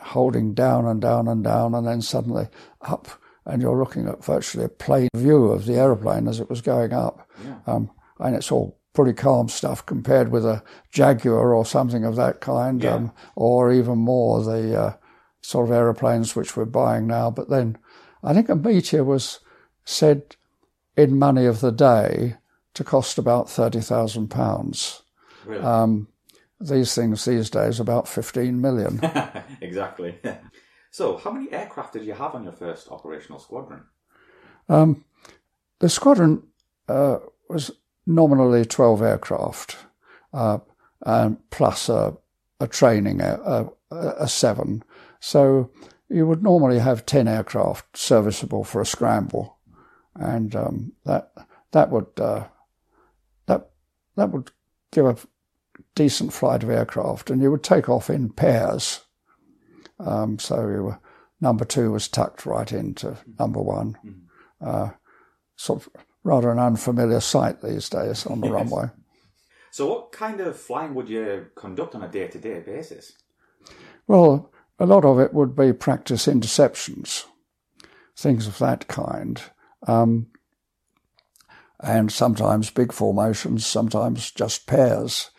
holding 0.00 0.54
down 0.54 0.86
and 0.86 1.00
down 1.00 1.28
and 1.28 1.42
down, 1.42 1.74
and 1.74 1.86
then 1.86 2.02
suddenly 2.02 2.48
up, 2.82 3.08
and 3.44 3.62
you're 3.62 3.78
looking 3.78 4.08
at 4.08 4.24
virtually 4.24 4.64
a 4.64 4.68
plain 4.68 5.08
view 5.14 5.46
of 5.46 5.66
the 5.66 5.74
aeroplane 5.74 6.28
as 6.28 6.40
it 6.40 6.50
was 6.50 6.60
going 6.60 6.92
up. 6.92 7.28
Yeah. 7.44 7.55
Um, 7.66 7.90
and 8.18 8.34
it's 8.34 8.50
all 8.50 8.78
pretty 8.94 9.12
calm 9.12 9.48
stuff 9.48 9.84
compared 9.84 10.30
with 10.30 10.44
a 10.44 10.62
Jaguar 10.90 11.54
or 11.54 11.66
something 11.66 12.04
of 12.04 12.16
that 12.16 12.40
kind, 12.40 12.82
yeah. 12.82 12.94
um, 12.94 13.12
or 13.34 13.72
even 13.72 13.98
more 13.98 14.42
the 14.42 14.80
uh, 14.80 14.96
sort 15.42 15.68
of 15.68 15.72
aeroplanes 15.72 16.34
which 16.34 16.56
we're 16.56 16.64
buying 16.64 17.06
now. 17.06 17.30
But 17.30 17.50
then 17.50 17.78
I 18.22 18.32
think 18.32 18.48
a 18.48 18.56
Meteor 18.56 19.04
was 19.04 19.40
said 19.84 20.36
in 20.96 21.18
money 21.18 21.44
of 21.44 21.60
the 21.60 21.70
day 21.70 22.36
to 22.74 22.84
cost 22.84 23.18
about 23.18 23.46
£30,000. 23.46 25.02
Really? 25.44 25.62
Um, 25.62 26.08
these 26.58 26.94
things 26.94 27.24
these 27.24 27.50
days 27.50 27.80
about 27.80 28.08
15 28.08 28.60
million. 28.60 28.98
exactly. 29.60 30.18
so, 30.90 31.18
how 31.18 31.30
many 31.30 31.52
aircraft 31.52 31.92
did 31.92 32.04
you 32.04 32.14
have 32.14 32.34
on 32.34 32.44
your 32.44 32.52
first 32.52 32.88
operational 32.90 33.38
squadron? 33.38 33.84
Um, 34.68 35.04
the 35.78 35.88
squadron 35.88 36.44
uh, 36.88 37.18
was 37.48 37.70
nominally 38.06 38.64
12 38.64 39.02
aircraft, 39.02 39.76
uh, 40.32 40.58
plus 41.50 41.88
a, 41.88 42.16
a 42.60 42.66
training, 42.66 43.20
a, 43.20 43.68
a, 43.90 43.96
a, 44.20 44.28
seven. 44.28 44.82
So 45.20 45.70
you 46.08 46.26
would 46.26 46.42
normally 46.42 46.78
have 46.78 47.06
10 47.06 47.28
aircraft 47.28 47.96
serviceable 47.96 48.64
for 48.64 48.80
a 48.80 48.86
scramble. 48.86 49.56
And 50.14 50.56
um, 50.56 50.92
that 51.04 51.32
that 51.72 51.90
would 51.90 52.06
uh, 52.18 52.44
that 53.46 53.68
that 54.16 54.30
would 54.30 54.50
give 54.92 55.04
a 55.04 55.16
decent 55.94 56.32
flight 56.32 56.62
of 56.62 56.70
aircraft, 56.70 57.28
and 57.28 57.42
you 57.42 57.50
would 57.50 57.62
take 57.62 57.90
off 57.90 58.08
in 58.08 58.30
pairs. 58.30 59.02
Um, 59.98 60.38
so 60.38 60.56
were, 60.56 60.98
number 61.40 61.66
two 61.66 61.92
was 61.92 62.08
tucked 62.08 62.46
right 62.46 62.72
into 62.72 63.18
number 63.38 63.60
one. 63.60 63.98
Mm-hmm. 64.04 64.68
Uh, 64.68 64.90
sort 65.56 65.82
of 65.82 66.02
rather 66.26 66.50
an 66.50 66.58
unfamiliar 66.58 67.20
sight 67.20 67.62
these 67.62 67.88
days 67.88 68.26
on 68.26 68.40
the 68.40 68.48
yes. 68.48 68.54
runway. 68.54 68.90
So, 69.70 69.88
what 69.88 70.12
kind 70.12 70.40
of 70.40 70.58
flying 70.58 70.94
would 70.94 71.08
you 71.08 71.46
conduct 71.54 71.94
on 71.94 72.02
a 72.02 72.08
day 72.08 72.26
to 72.26 72.38
day 72.38 72.60
basis? 72.60 73.12
Well, 74.08 74.50
a 74.78 74.86
lot 74.86 75.04
of 75.04 75.20
it 75.20 75.32
would 75.32 75.54
be 75.54 75.72
practice 75.72 76.26
interceptions, 76.26 77.24
things 78.16 78.46
of 78.46 78.58
that 78.58 78.88
kind. 78.88 79.40
Um, 79.86 80.26
and 81.78 82.10
sometimes 82.10 82.70
big 82.70 82.92
formations, 82.92 83.64
sometimes 83.64 84.32
just 84.32 84.66
pairs. 84.66 85.30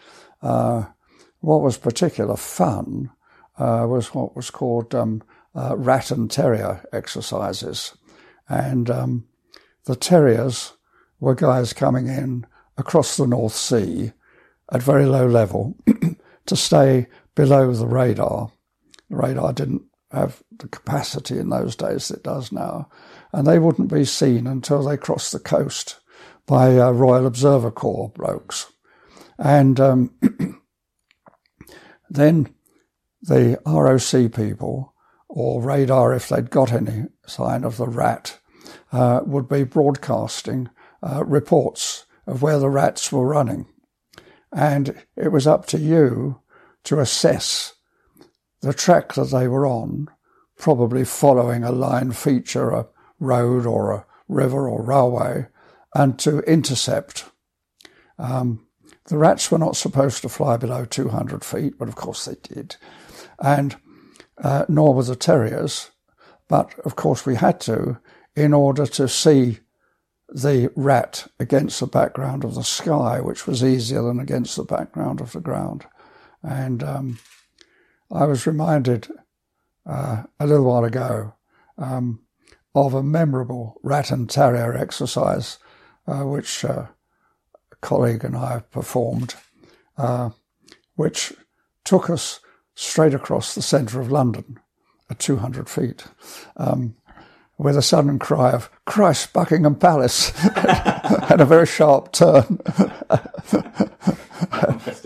Uh, 0.41 0.85
what 1.39 1.61
was 1.61 1.77
particular 1.77 2.37
fun 2.37 3.09
uh, 3.57 3.85
was 3.89 4.13
what 4.13 4.35
was 4.35 4.51
called 4.51 4.93
um, 4.95 5.23
uh, 5.55 5.75
rat 5.75 6.11
and 6.11 6.29
terrier 6.29 6.85
exercises. 6.93 7.97
And 8.47 8.89
um, 8.89 9.27
the 9.85 9.95
terriers 9.95 10.73
were 11.19 11.35
guys 11.35 11.73
coming 11.73 12.07
in 12.07 12.45
across 12.77 13.17
the 13.17 13.27
North 13.27 13.55
Sea 13.55 14.11
at 14.71 14.83
very 14.83 15.05
low 15.05 15.27
level 15.27 15.75
to 16.45 16.55
stay 16.55 17.07
below 17.35 17.73
the 17.73 17.87
radar. 17.87 18.51
The 19.09 19.15
radar 19.15 19.53
didn't 19.53 19.83
have 20.11 20.43
the 20.57 20.67
capacity 20.67 21.37
in 21.37 21.49
those 21.49 21.75
days 21.75 22.11
it 22.11 22.23
does 22.23 22.51
now, 22.51 22.89
and 23.31 23.45
they 23.45 23.59
wouldn't 23.59 23.91
be 23.91 24.05
seen 24.05 24.47
until 24.47 24.83
they 24.83 24.97
crossed 24.97 25.31
the 25.31 25.39
coast 25.39 25.99
by 26.45 26.77
uh, 26.77 26.91
Royal 26.91 27.25
Observer 27.25 27.71
Corps 27.71 28.09
blokes. 28.09 28.71
And 29.37 29.79
um, 29.79 30.13
then 32.09 32.53
the 33.21 33.59
ROC 33.65 34.33
people, 34.33 34.93
or 35.27 35.61
radar 35.61 36.13
if 36.13 36.29
they'd 36.29 36.49
got 36.49 36.71
any 36.71 37.05
sign 37.25 37.63
of 37.63 37.77
the 37.77 37.87
rat, 37.87 38.39
uh, 38.91 39.21
would 39.25 39.47
be 39.49 39.63
broadcasting 39.63 40.69
uh, 41.07 41.23
reports 41.25 42.05
of 42.25 42.41
where 42.41 42.59
the 42.59 42.69
rats 42.69 43.11
were 43.11 43.25
running. 43.25 43.67
And 44.51 45.03
it 45.15 45.31
was 45.31 45.47
up 45.47 45.65
to 45.67 45.77
you 45.77 46.41
to 46.83 46.99
assess 46.99 47.73
the 48.61 48.73
track 48.73 49.13
that 49.13 49.31
they 49.31 49.47
were 49.47 49.65
on, 49.65 50.09
probably 50.57 51.05
following 51.05 51.63
a 51.63 51.71
line 51.71 52.11
feature, 52.11 52.71
a 52.71 52.87
road 53.19 53.65
or 53.65 53.91
a 53.91 54.05
river 54.27 54.67
or 54.67 54.83
railway, 54.83 55.47
and 55.93 56.17
to 56.19 56.39
intercept. 56.39 57.25
Um, 58.17 58.65
the 59.05 59.17
rats 59.17 59.51
were 59.51 59.57
not 59.57 59.75
supposed 59.75 60.21
to 60.23 60.29
fly 60.29 60.57
below 60.57 60.85
200 60.85 61.43
feet, 61.43 61.77
but 61.77 61.87
of 61.87 61.95
course 61.95 62.25
they 62.25 62.35
did. 62.41 62.75
And 63.39 63.75
uh, 64.43 64.65
nor 64.67 64.93
were 64.93 65.03
the 65.03 65.15
terriers. 65.15 65.91
But 66.47 66.77
of 66.79 66.95
course 66.95 67.25
we 67.25 67.35
had 67.35 67.59
to 67.61 67.99
in 68.35 68.53
order 68.53 68.85
to 68.85 69.07
see 69.07 69.59
the 70.29 70.71
rat 70.75 71.27
against 71.39 71.79
the 71.79 71.87
background 71.87 72.43
of 72.43 72.55
the 72.55 72.63
sky, 72.63 73.21
which 73.21 73.47
was 73.47 73.63
easier 73.63 74.01
than 74.01 74.19
against 74.19 74.55
the 74.55 74.63
background 74.63 75.21
of 75.21 75.31
the 75.31 75.39
ground. 75.39 75.85
And 76.43 76.83
um, 76.83 77.19
I 78.11 78.25
was 78.25 78.45
reminded 78.45 79.07
uh, 79.85 80.23
a 80.39 80.47
little 80.47 80.65
while 80.65 80.83
ago 80.83 81.33
um, 81.77 82.19
of 82.75 82.93
a 82.93 83.03
memorable 83.03 83.79
rat 83.83 84.11
and 84.11 84.29
terrier 84.29 84.75
exercise, 84.75 85.59
uh, 86.07 86.23
which 86.23 86.65
uh, 86.65 86.87
a 87.71 87.75
colleague 87.81 88.23
and 88.23 88.35
I 88.35 88.63
performed, 88.71 89.35
uh, 89.97 90.31
which 90.95 91.33
took 91.85 92.09
us 92.09 92.41
straight 92.75 93.13
across 93.13 93.55
the 93.55 93.61
centre 93.61 94.01
of 94.01 94.11
London 94.11 94.59
at 95.09 95.19
200 95.19 95.69
feet. 95.69 96.03
Um, 96.57 96.96
with 97.57 97.77
a 97.77 97.81
sudden 97.81 98.19
cry 98.19 98.51
of 98.51 98.69
Christ, 98.85 99.33
Buckingham 99.33 99.75
Palace, 99.75 100.31
and 101.29 101.41
a 101.41 101.45
very 101.45 101.65
sharp 101.65 102.11
turn. 102.11 102.59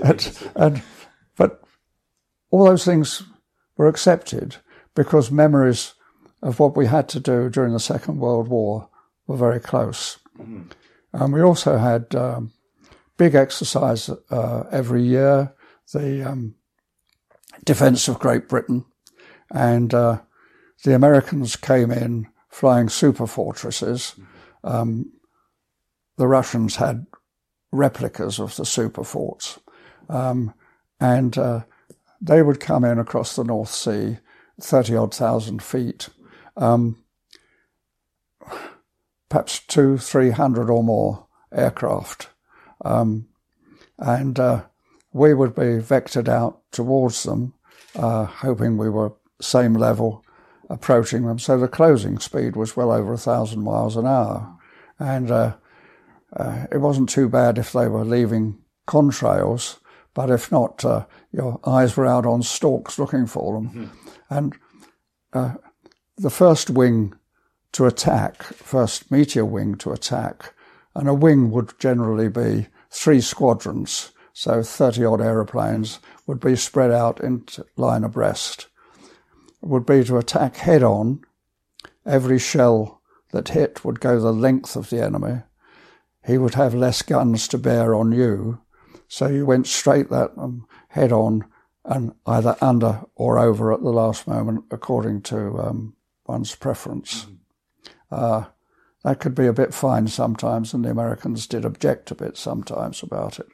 and, 0.04 0.38
and, 0.56 0.84
but 1.38 1.62
all 2.50 2.66
those 2.66 2.84
things 2.84 3.24
were 3.78 3.88
accepted 3.88 4.58
because 4.96 5.32
memories 5.32 5.94
of 6.42 6.60
what 6.60 6.76
we 6.76 6.88
had 6.88 7.08
to 7.10 7.20
do 7.20 7.50
during 7.50 7.72
the 7.74 7.80
Second 7.80 8.20
World 8.20 8.50
War 8.50 8.90
were 9.28 9.38
very 9.38 9.60
close. 9.60 10.18
Mm-hmm. 10.38 10.64
And 11.14 11.34
we 11.34 11.42
also 11.42 11.78
had 11.78 12.14
um, 12.16 12.52
big 13.18 13.36
exercise 13.36 14.10
uh, 14.30 14.64
every 14.72 15.04
year, 15.04 15.54
the 15.94 16.30
um, 16.30 16.56
defence 17.64 18.08
of 18.08 18.20
Great 18.20 18.50
Britain, 18.50 18.86
and 19.52 19.94
uh, 19.94 20.22
the 20.84 20.96
Americans 20.96 21.56
came 21.56 21.92
in 21.92 22.28
flying 22.52 22.90
super 22.90 23.26
fortresses. 23.26 24.16
Um, 24.64 25.12
the 26.18 26.28
Russians 26.28 26.76
had 26.76 27.08
replicas 27.72 28.40
of 28.40 28.56
the 28.58 28.66
super 28.66 29.04
forts. 29.04 29.60
Um, 30.10 30.54
and 31.00 31.38
uh, 31.38 31.62
they 32.22 32.44
would 32.44 32.60
come 32.60 32.84
in 32.84 33.00
across 33.00 33.36
the 33.36 33.44
North 33.44 33.72
Sea, 33.72 34.18
30 34.60 34.96
odd 34.96 35.16
thousand 35.16 35.64
feet, 35.64 36.10
um, 36.58 37.02
perhaps 39.30 39.60
two, 39.60 39.98
three 39.98 40.32
hundred 40.32 40.70
or 40.70 40.84
more 40.84 41.26
aircraft. 41.52 42.30
Um, 42.84 43.28
and 43.98 44.40
uh, 44.40 44.64
we 45.14 45.34
would 45.34 45.56
be 45.56 45.80
vectored 45.80 46.28
out 46.28 46.62
towards 46.72 47.24
them, 47.24 47.54
uh, 47.96 48.26
hoping 48.26 48.78
we 48.78 48.90
were 48.90 49.14
same 49.40 49.74
level 49.74 50.21
approaching 50.72 51.26
them. 51.26 51.40
So 51.40 51.58
the 51.58 51.68
closing 51.68 52.20
speed 52.20 52.56
was 52.56 52.76
well 52.76 52.92
over 52.92 53.14
a 53.14 53.18
thousand 53.18 53.64
miles 53.64 53.98
an 53.98 54.06
hour. 54.06 54.58
And 55.00 55.32
uh, 55.32 55.56
uh, 56.36 56.66
it 56.72 56.78
wasn't 56.78 57.10
too 57.10 57.30
bad 57.30 57.58
if 57.58 57.74
they 57.74 57.88
were 57.88 58.06
leaving 58.06 58.60
contrails, 58.88 59.80
but 60.14 60.30
if 60.30 60.52
not, 60.52 60.84
uh, 60.86 61.06
your 61.32 61.60
eyes 61.66 61.96
were 61.96 62.06
out 62.06 62.26
on 62.26 62.44
stalks 62.44 63.00
looking 63.00 63.28
for 63.28 63.54
them. 63.54 63.70
Mm-hmm. 63.70 64.10
And 64.30 64.56
uh, 65.34 65.54
the 66.18 66.30
first 66.30 66.70
wing 66.70 67.16
to 67.74 67.86
attack, 67.86 68.44
first 68.44 69.12
meteor 69.12 69.46
wing 69.46 69.76
to 69.76 69.92
attack, 69.92 70.54
and 70.96 71.08
a 71.08 71.14
wing 71.14 71.52
would 71.52 71.78
generally 71.80 72.28
be 72.28 72.68
three 72.90 73.22
squadrons 73.22 74.12
so 74.34 74.64
30 74.64 75.06
odd 75.06 75.22
aeroplanes, 75.22 76.00
would 76.26 76.40
be 76.40 76.56
spread 76.56 76.92
out 76.92 77.20
in 77.20 77.44
line 77.78 78.04
abreast. 78.04 78.68
Would 79.62 79.86
be 79.86 80.04
to 80.04 80.18
attack 80.18 80.58
head 80.58 80.84
on. 80.84 81.24
Every 82.06 82.40
shell 82.40 83.02
that 83.32 83.50
hit 83.50 83.86
would 83.86 84.00
go 84.00 84.20
the 84.20 84.34
length 84.34 84.76
of 84.76 84.90
the 84.90 85.04
enemy. 85.04 85.44
He 86.26 86.38
would 86.38 86.56
have 86.56 86.74
less 86.74 87.02
guns 87.02 87.48
to 87.50 87.58
bear 87.58 87.96
on 87.96 88.12
you, 88.12 88.60
so 89.08 89.28
you 89.28 89.46
went 89.46 89.68
straight 89.68 90.10
that 90.10 90.32
um, 90.38 90.68
head 90.90 91.12
on 91.12 91.46
and 91.84 92.14
either 92.26 92.56
under 92.62 93.02
or 93.16 93.40
over 93.40 93.74
at 93.74 93.82
the 93.82 93.90
last 93.90 94.28
moment, 94.28 94.66
according 94.72 95.22
to 95.24 95.60
um, 95.60 95.96
one's 96.28 96.56
preference. 96.56 97.26
Mm-hmm. 97.26 97.36
Uh, 98.12 98.46
that 99.04 99.20
could 99.20 99.34
be 99.34 99.48
a 99.48 99.54
bit 99.54 99.74
fine 99.74 100.08
sometimes, 100.08 100.74
and 100.74 100.86
the 100.86 100.92
Americans 100.92 101.48
did 101.48 101.66
object 101.66 102.12
a 102.12 102.16
bit 102.16 102.38
sometimes 102.38 103.02
about 103.02 103.40
it. 103.40 103.48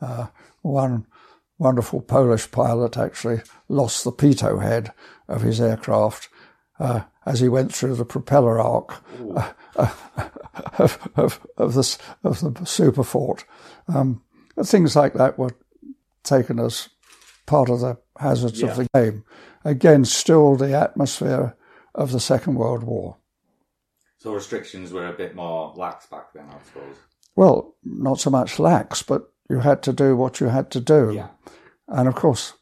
uh, 0.00 0.28
one 0.62 1.06
wonderful 1.62 2.00
Polish 2.00 2.50
pilot 2.50 2.96
actually 2.96 3.40
lost 3.68 4.02
the 4.02 4.10
pitot 4.10 4.60
head 4.60 4.92
of 5.28 5.42
his 5.42 5.60
aircraft 5.60 6.28
uh, 6.80 7.02
as 7.24 7.38
he 7.38 7.48
went 7.48 7.72
through 7.72 7.94
the 7.94 8.04
propeller 8.04 8.60
arc 8.60 9.00
uh, 9.36 9.52
uh, 9.76 9.90
of, 10.78 11.08
of, 11.14 11.46
of, 11.56 11.74
the, 11.74 11.98
of 12.24 12.40
the 12.40 12.66
super 12.66 13.04
fort. 13.04 13.44
Um, 13.86 14.22
things 14.64 14.96
like 14.96 15.14
that 15.14 15.38
were 15.38 15.56
taken 16.24 16.58
as 16.58 16.88
part 17.46 17.70
of 17.70 17.80
the 17.80 17.96
hazards 18.18 18.60
yeah. 18.60 18.68
of 18.68 18.76
the 18.76 18.88
game. 18.92 19.24
Again, 19.64 20.04
still 20.04 20.56
the 20.56 20.76
atmosphere 20.76 21.56
of 21.94 22.10
the 22.10 22.20
Second 22.20 22.56
World 22.56 22.82
War. 22.82 23.18
So 24.18 24.34
restrictions 24.34 24.92
were 24.92 25.06
a 25.06 25.12
bit 25.12 25.36
more 25.36 25.72
lax 25.76 26.06
back 26.06 26.32
then, 26.32 26.46
I 26.48 26.58
suppose. 26.64 26.96
Well, 27.36 27.76
not 27.84 28.18
so 28.18 28.30
much 28.30 28.58
lax, 28.58 29.02
but 29.02 29.31
you 29.48 29.60
had 29.60 29.82
to 29.82 29.92
do 29.92 30.16
what 30.16 30.40
you 30.40 30.48
had 30.48 30.70
to 30.72 30.80
do. 30.80 31.12
Yeah. 31.14 31.28
And 31.88 32.08
of 32.08 32.14
course, 32.14 32.54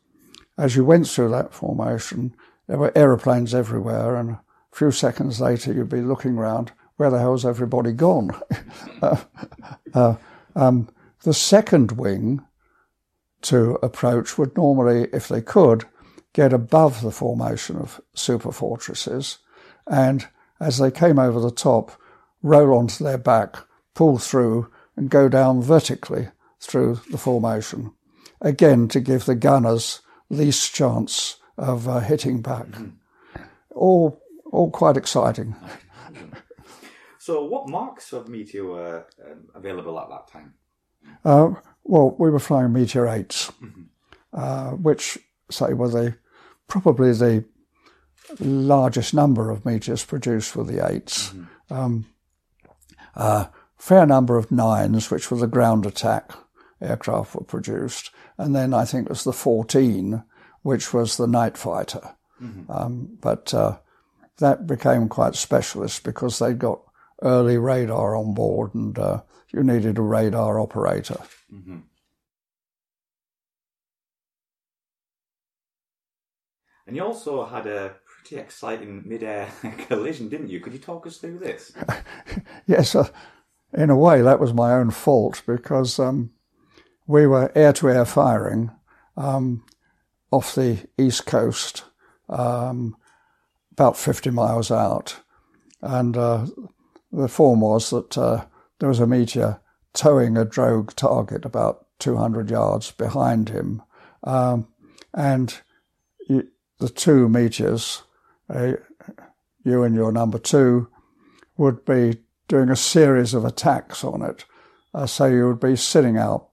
as 0.58 0.76
you 0.76 0.84
went 0.84 1.08
through 1.08 1.30
that 1.30 1.54
formation, 1.54 2.34
there 2.66 2.78
were 2.78 2.92
aeroplanes 2.96 3.54
everywhere, 3.54 4.16
and 4.16 4.30
a 4.30 4.40
few 4.72 4.90
seconds 4.90 5.40
later 5.40 5.72
you'd 5.72 5.88
be 5.88 6.02
looking 6.02 6.36
around, 6.36 6.72
where 6.96 7.10
the 7.10 7.18
hell's 7.18 7.46
everybody 7.46 7.92
gone? 7.92 8.30
uh, 9.02 9.16
uh, 9.94 10.16
um, 10.54 10.88
the 11.22 11.34
second 11.34 11.92
wing 11.92 12.44
to 13.42 13.78
approach 13.82 14.36
would 14.36 14.56
normally, 14.56 15.08
if 15.12 15.28
they 15.28 15.40
could, 15.40 15.84
get 16.32 16.52
above 16.52 17.02
the 17.02 17.10
formation 17.10 17.76
of 17.76 18.00
super 18.14 18.52
fortresses 18.52 19.38
and 19.86 20.28
as 20.60 20.78
they 20.78 20.90
came 20.90 21.18
over 21.18 21.40
the 21.40 21.50
top, 21.50 21.92
roll 22.42 22.78
onto 22.78 23.02
their 23.02 23.18
back, 23.18 23.56
pull 23.94 24.18
through, 24.18 24.70
and 24.96 25.10
go 25.10 25.28
down 25.28 25.62
vertically 25.62 26.28
through 26.60 27.00
the 27.10 27.18
formation. 27.18 27.92
Again, 28.40 28.88
to 28.88 29.00
give 29.00 29.24
the 29.24 29.34
gunners 29.34 30.00
least 30.28 30.74
chance 30.74 31.36
of 31.58 31.88
uh, 31.88 32.00
hitting 32.00 32.40
back. 32.40 32.66
Mm-hmm. 32.66 33.42
All, 33.74 34.22
all 34.50 34.70
quite 34.70 34.96
exciting. 34.96 35.56
so, 37.18 37.44
what 37.44 37.68
marks 37.68 38.12
of 38.12 38.28
Meteor 38.28 38.64
were 38.64 39.06
um, 39.24 39.48
available 39.54 39.98
at 40.00 40.08
that 40.08 40.28
time? 40.28 40.54
Uh, 41.24 41.50
well, 41.84 42.14
we 42.18 42.30
were 42.30 42.38
flying 42.38 42.72
Meteor 42.72 43.06
8s, 43.06 43.52
mm-hmm. 43.52 43.82
uh, 44.32 44.70
which, 44.70 45.18
say, 45.50 45.72
were 45.72 45.88
the 45.88 46.16
probably 46.68 47.12
the 47.12 47.44
largest 48.38 49.12
number 49.12 49.50
of 49.50 49.64
meteors 49.64 50.04
produced 50.04 50.54
were 50.54 50.62
the 50.62 50.74
8s 50.74 51.32
mm-hmm. 51.32 51.74
um, 51.74 52.06
a 53.16 53.48
fair 53.76 54.06
number 54.06 54.36
of 54.36 54.52
nines, 54.52 55.10
which 55.10 55.30
were 55.30 55.36
the 55.36 55.46
ground 55.46 55.84
attack 55.84 56.30
aircraft, 56.80 57.34
were 57.34 57.44
produced, 57.44 58.10
and 58.38 58.54
then 58.54 58.72
I 58.74 58.84
think 58.84 59.06
it 59.06 59.10
was 59.10 59.24
the 59.24 59.32
14, 59.32 60.22
which 60.62 60.92
was 60.92 61.16
the 61.16 61.26
night 61.26 61.56
fighter. 61.56 62.14
Mm-hmm. 62.42 62.70
Um, 62.70 63.18
but 63.20 63.52
uh, 63.52 63.78
that 64.38 64.66
became 64.66 65.08
quite 65.08 65.34
specialist 65.34 66.02
because 66.04 66.38
they'd 66.38 66.58
got 66.58 66.80
early 67.22 67.58
radar 67.58 68.16
on 68.16 68.34
board, 68.34 68.74
and 68.74 68.98
uh, 68.98 69.22
you 69.52 69.62
needed 69.62 69.98
a 69.98 70.02
radar 70.02 70.58
operator. 70.58 71.18
Mm-hmm. 71.52 71.78
And 76.86 76.96
you 76.96 77.04
also 77.04 77.44
had 77.44 77.68
a 77.68 77.94
pretty 78.04 78.42
exciting 78.42 79.04
mid-air 79.06 79.48
collision, 79.86 80.28
didn't 80.28 80.48
you? 80.48 80.58
Could 80.58 80.72
you 80.72 80.80
talk 80.80 81.06
us 81.06 81.18
through 81.18 81.38
this? 81.38 81.72
yes, 82.66 82.94
uh, 82.94 83.08
in 83.72 83.90
a 83.90 83.96
way 83.96 84.22
that 84.22 84.40
was 84.40 84.52
my 84.52 84.72
own 84.72 84.90
fault 84.90 85.42
because 85.46 86.00
um, 86.00 86.30
we 87.06 87.26
were 87.26 87.52
air-to-air 87.54 88.04
firing 88.04 88.70
um, 89.16 89.64
off 90.30 90.54
the 90.54 90.78
east 90.98 91.26
coast, 91.26 91.84
um, 92.28 92.96
about 93.72 93.96
50 93.96 94.30
miles 94.30 94.70
out, 94.70 95.20
and 95.82 96.16
uh, 96.16 96.46
the 97.12 97.28
form 97.28 97.60
was 97.60 97.90
that 97.90 98.16
uh, 98.16 98.44
there 98.78 98.88
was 98.88 99.00
a 99.00 99.06
meteor 99.06 99.60
towing 99.92 100.36
a 100.36 100.44
drogue 100.44 100.94
target 100.94 101.44
about 101.44 101.86
200 101.98 102.50
yards 102.50 102.90
behind 102.92 103.48
him, 103.48 103.82
um, 104.22 104.68
and 105.12 105.60
the 106.28 106.88
two 106.88 107.28
meteors 107.28 108.02
uh, 108.48 108.72
you 109.64 109.82
and 109.82 109.94
your 109.94 110.10
number 110.10 110.38
two 110.38 110.88
would 111.56 111.84
be 111.84 112.18
doing 112.48 112.70
a 112.70 112.76
series 112.76 113.34
of 113.34 113.44
attacks 113.44 114.02
on 114.02 114.22
it. 114.22 114.44
Uh, 114.92 115.06
so 115.06 115.26
you 115.26 115.46
would 115.46 115.60
be 115.60 115.76
sitting 115.76 116.16
out 116.16 116.48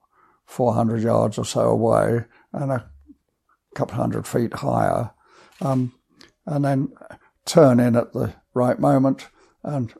400 0.47 1.03
yards 1.03 1.37
or 1.37 1.45
so 1.45 1.69
away 1.69 2.25
and 2.53 2.71
a 2.71 2.89
couple 3.75 3.95
hundred 3.95 4.25
feet 4.25 4.53
higher, 4.55 5.11
um, 5.61 5.93
and 6.45 6.65
then 6.65 6.91
turn 7.45 7.79
in 7.79 7.95
at 7.95 8.13
the 8.13 8.33
right 8.53 8.79
moment 8.79 9.27
and 9.63 9.93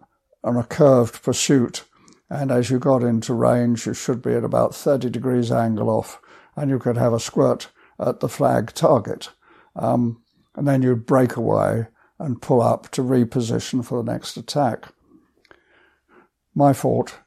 on 0.44 0.58
a 0.58 0.64
curved 0.64 1.22
pursuit. 1.22 1.84
And 2.30 2.52
as 2.52 2.70
you 2.70 2.80
got 2.80 3.04
into 3.04 3.34
range, 3.34 3.86
you 3.86 3.94
should 3.94 4.22
be 4.22 4.34
at 4.34 4.44
about 4.44 4.74
30 4.74 5.10
degrees 5.10 5.52
angle 5.52 5.90
off, 5.90 6.20
and 6.56 6.70
you 6.70 6.80
could 6.80 6.98
have 6.98 7.14
a 7.14 7.20
squirt 7.20 7.70
at 8.00 8.20
the 8.20 8.30
flag 8.30 8.74
target. 8.74 9.30
Um, 9.76 10.24
and 10.56 10.68
then 10.68 10.82
you'd 10.82 11.06
break 11.06 11.36
away 11.36 11.88
and 12.20 12.42
pull 12.42 12.62
up 12.62 12.90
to 12.92 13.02
reposition 13.02 13.86
for 13.86 14.02
the 14.02 14.12
next 14.12 14.38
attack. 14.38 14.86
My 16.56 16.74
fault. 16.74 17.20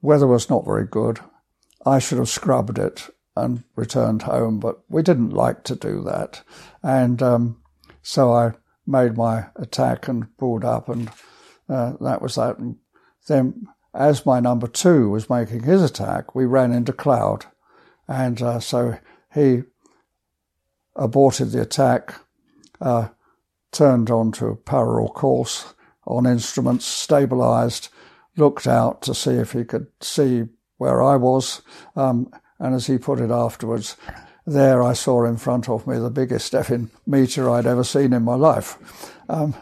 Weather 0.00 0.26
was 0.26 0.48
not 0.48 0.64
very 0.64 0.86
good. 0.86 1.20
I 1.86 1.98
should 1.98 2.18
have 2.18 2.28
scrubbed 2.28 2.78
it 2.78 3.08
and 3.36 3.64
returned 3.76 4.22
home, 4.22 4.60
but 4.60 4.80
we 4.88 5.02
didn't 5.02 5.30
like 5.30 5.64
to 5.64 5.74
do 5.74 6.02
that. 6.04 6.42
And 6.82 7.22
um, 7.22 7.60
so 8.02 8.32
I 8.32 8.52
made 8.86 9.16
my 9.16 9.46
attack 9.56 10.08
and 10.08 10.36
pulled 10.36 10.64
up, 10.64 10.88
and 10.88 11.10
uh, 11.68 11.94
that 12.00 12.22
was 12.22 12.36
that. 12.36 12.58
And 12.58 12.76
then, 13.26 13.66
as 13.92 14.26
my 14.26 14.40
number 14.40 14.66
two 14.66 15.10
was 15.10 15.30
making 15.30 15.64
his 15.64 15.82
attack, 15.82 16.34
we 16.34 16.44
ran 16.44 16.72
into 16.72 16.92
cloud. 16.92 17.46
And 18.06 18.40
uh, 18.42 18.60
so 18.60 18.98
he 19.32 19.62
aborted 20.94 21.50
the 21.50 21.62
attack, 21.62 22.14
uh, 22.80 23.08
turned 23.72 24.10
onto 24.10 24.46
a 24.46 24.56
parallel 24.56 25.08
course 25.08 25.74
on 26.06 26.26
instruments, 26.26 26.84
stabilized, 26.84 27.88
looked 28.36 28.66
out 28.66 29.02
to 29.02 29.14
see 29.14 29.32
if 29.32 29.52
he 29.52 29.64
could 29.64 29.86
see 30.00 30.44
where 30.78 31.02
I 31.02 31.16
was. 31.16 31.62
Um, 31.96 32.32
and 32.58 32.74
as 32.74 32.86
he 32.86 32.98
put 32.98 33.20
it 33.20 33.30
afterwards, 33.30 33.96
there 34.46 34.82
I 34.82 34.92
saw 34.92 35.24
in 35.24 35.36
front 35.36 35.68
of 35.68 35.86
me 35.86 35.98
the 35.98 36.10
biggest 36.10 36.52
effing 36.52 36.90
meteor 37.06 37.50
I'd 37.50 37.66
ever 37.66 37.84
seen 37.84 38.12
in 38.12 38.22
my 38.22 38.34
life. 38.34 39.12
Um, 39.28 39.54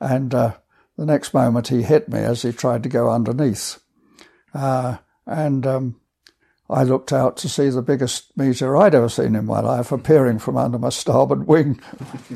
and 0.00 0.34
uh, 0.34 0.54
the 0.96 1.06
next 1.06 1.34
moment 1.34 1.68
he 1.68 1.82
hit 1.82 2.08
me 2.08 2.20
as 2.20 2.42
he 2.42 2.52
tried 2.52 2.82
to 2.82 2.88
go 2.88 3.10
underneath. 3.10 3.80
Uh, 4.54 4.98
and 5.26 5.66
um, 5.66 6.00
I 6.68 6.84
looked 6.84 7.12
out 7.12 7.36
to 7.38 7.48
see 7.48 7.68
the 7.68 7.82
biggest 7.82 8.36
meteor 8.36 8.76
I'd 8.76 8.94
ever 8.94 9.08
seen 9.08 9.36
in 9.36 9.44
my 9.44 9.60
life 9.60 9.92
appearing 9.92 10.38
from 10.38 10.56
under 10.56 10.78
my 10.78 10.88
starboard 10.88 11.46
wing. 11.46 11.80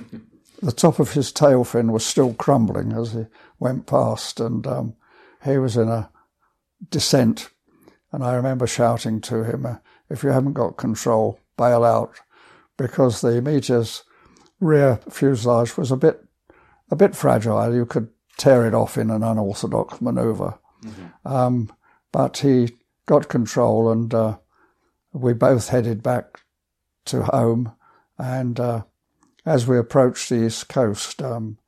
the 0.62 0.72
top 0.72 0.98
of 0.98 1.12
his 1.12 1.32
tail 1.32 1.64
fin 1.64 1.92
was 1.92 2.04
still 2.04 2.34
crumbling 2.34 2.92
as 2.92 3.12
he 3.12 3.26
went 3.58 3.86
past, 3.86 4.40
and 4.40 4.66
um, 4.66 4.94
he 5.44 5.58
was 5.58 5.76
in 5.76 5.88
a 5.88 6.10
descent. 6.90 7.50
And 8.16 8.24
I 8.24 8.32
remember 8.32 8.66
shouting 8.66 9.20
to 9.20 9.44
him, 9.44 9.78
"If 10.08 10.24
you 10.24 10.30
haven't 10.30 10.54
got 10.54 10.78
control, 10.78 11.38
bail 11.58 11.84
out," 11.84 12.14
because 12.78 13.20
the 13.20 13.42
Meteor's 13.42 14.04
rear 14.58 15.00
fuselage 15.10 15.76
was 15.76 15.92
a 15.92 15.98
bit 15.98 16.24
a 16.90 16.96
bit 16.96 17.14
fragile. 17.14 17.74
You 17.74 17.84
could 17.84 18.08
tear 18.38 18.66
it 18.66 18.72
off 18.72 18.96
in 18.96 19.10
an 19.10 19.22
unorthodox 19.22 20.00
manoeuvre. 20.00 20.58
Mm-hmm. 20.82 21.28
Um, 21.28 21.70
but 22.10 22.38
he 22.38 22.78
got 23.04 23.28
control, 23.28 23.92
and 23.92 24.14
uh, 24.14 24.38
we 25.12 25.34
both 25.34 25.68
headed 25.68 26.02
back 26.02 26.40
to 27.04 27.24
home. 27.24 27.72
And 28.16 28.58
uh, 28.58 28.84
as 29.44 29.66
we 29.66 29.76
approached 29.76 30.30
the 30.30 30.46
east 30.46 30.70
coast, 30.70 31.20
um, 31.20 31.58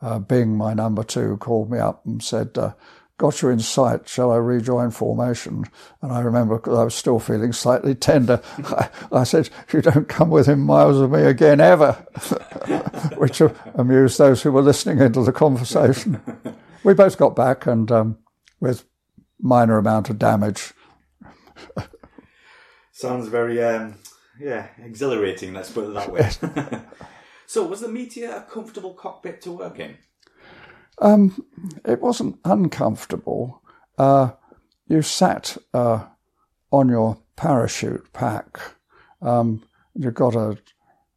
uh, 0.00 0.20
Bing, 0.20 0.56
my 0.56 0.72
number 0.72 1.02
two, 1.02 1.36
called 1.36 1.70
me 1.70 1.78
up 1.78 2.06
and 2.06 2.22
said, 2.22 2.56
uh, 2.56 2.72
got 3.18 3.42
you 3.42 3.48
in 3.50 3.58
sight. 3.58 4.08
Shall 4.08 4.30
I 4.30 4.36
rejoin 4.36 4.92
formation? 4.92 5.64
And 6.00 6.12
I 6.12 6.20
remember 6.20 6.56
because 6.56 6.78
I 6.78 6.84
was 6.84 6.94
still 6.94 7.18
feeling 7.18 7.52
slightly 7.52 7.94
tender. 7.94 8.40
I, 8.58 8.88
I, 9.12 9.24
said, 9.24 9.50
you 9.72 9.82
don't 9.82 10.08
come 10.08 10.30
within 10.30 10.60
miles 10.60 11.00
of 11.00 11.10
me 11.10 11.22
again 11.22 11.60
ever, 11.60 11.92
which 13.16 13.42
amused 13.74 14.18
those 14.18 14.42
who 14.42 14.52
were 14.52 14.62
listening 14.62 15.00
into 15.00 15.22
the 15.22 15.32
conversation. 15.32 16.20
We 16.84 16.94
both 16.94 17.18
got 17.18 17.34
back 17.34 17.66
and 17.66 17.90
um, 17.90 18.18
with 18.60 18.84
minor 19.40 19.78
amount 19.78 20.10
of 20.10 20.18
damage. 20.18 20.72
Sounds 22.92 23.28
very, 23.28 23.62
um, 23.62 23.96
yeah, 24.40 24.68
exhilarating, 24.82 25.54
let's 25.54 25.70
put 25.70 25.88
it 25.88 25.94
that 25.94 26.12
way. 26.12 26.82
so 27.46 27.66
was 27.66 27.80
the 27.80 27.88
Meteor 27.88 28.30
a 28.30 28.42
comfortable 28.42 28.94
cockpit 28.94 29.40
to 29.42 29.52
work 29.52 29.78
in? 29.80 29.96
Um, 31.00 31.44
it 31.84 32.00
wasn't 32.00 32.38
uncomfortable. 32.44 33.62
Uh, 33.96 34.32
you 34.86 35.02
sat 35.02 35.56
uh, 35.72 36.06
on 36.70 36.88
your 36.88 37.18
parachute 37.36 38.12
pack. 38.12 38.58
Um, 39.22 39.62
you 39.94 40.10
got 40.10 40.34
a 40.34 40.58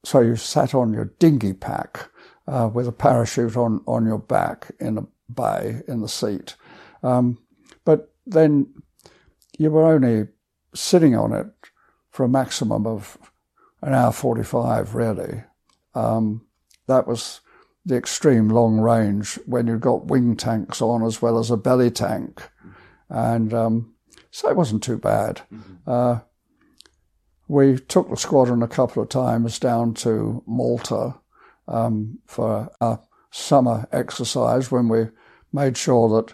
so 0.04 0.20
you 0.20 0.36
sat 0.36 0.74
on 0.74 0.94
your 0.94 1.06
dinghy 1.20 1.54
pack 1.54 2.10
uh, 2.48 2.70
with 2.74 2.88
a 2.88 2.92
parachute 2.92 3.56
on 3.58 3.82
on 3.86 4.06
your 4.06 4.20
back 4.20 4.72
in 4.80 4.98
a 4.98 5.06
bay 5.32 5.82
in 5.88 6.02
the 6.02 6.10
seat. 6.10 6.56
Um, 7.04 7.38
but 7.86 8.14
then 8.26 8.68
you 9.58 9.72
were 9.72 9.94
only 9.94 10.28
sitting 10.74 11.16
on 11.16 11.34
it 11.34 11.48
for 12.10 12.24
a 12.24 12.30
maximum 12.30 12.88
of 12.88 13.18
an 13.82 13.94
hour 13.94 14.12
forty-five, 14.12 14.96
really. 14.96 15.44
Um, 15.94 16.48
that 16.88 17.08
was 17.08 17.41
the 17.86 17.96
extreme 17.96 18.50
long 18.50 18.80
range 18.80 19.40
when 19.46 19.68
you've 19.68 19.82
got 19.82 20.08
wing 20.08 20.36
tanks 20.36 20.82
on 20.82 21.04
as 21.04 21.22
well 21.22 21.40
as 21.40 21.50
a 21.50 21.58
belly 21.58 21.90
tank. 21.90 22.42
And 23.10 23.54
um, 23.54 23.96
so 24.30 24.50
it 24.50 24.56
wasn't 24.56 24.84
too 24.84 24.98
bad. 24.98 25.42
Mm-hmm. 25.52 25.90
Uh, 25.90 26.20
we 27.48 27.78
took 27.78 28.10
the 28.10 28.16
squadron 28.16 28.64
a 28.64 28.68
couple 28.68 29.04
of 29.04 29.10
times 29.10 29.60
down 29.60 29.94
to 29.96 30.42
Malta 30.46 31.16
um, 31.68 32.20
for 32.26 32.72
a 32.80 33.00
summer 33.32 33.88
exercise 33.92 34.72
when 34.72 34.88
we 34.88 35.08
made 35.52 35.76
sure 35.76 36.08
that, 36.10 36.34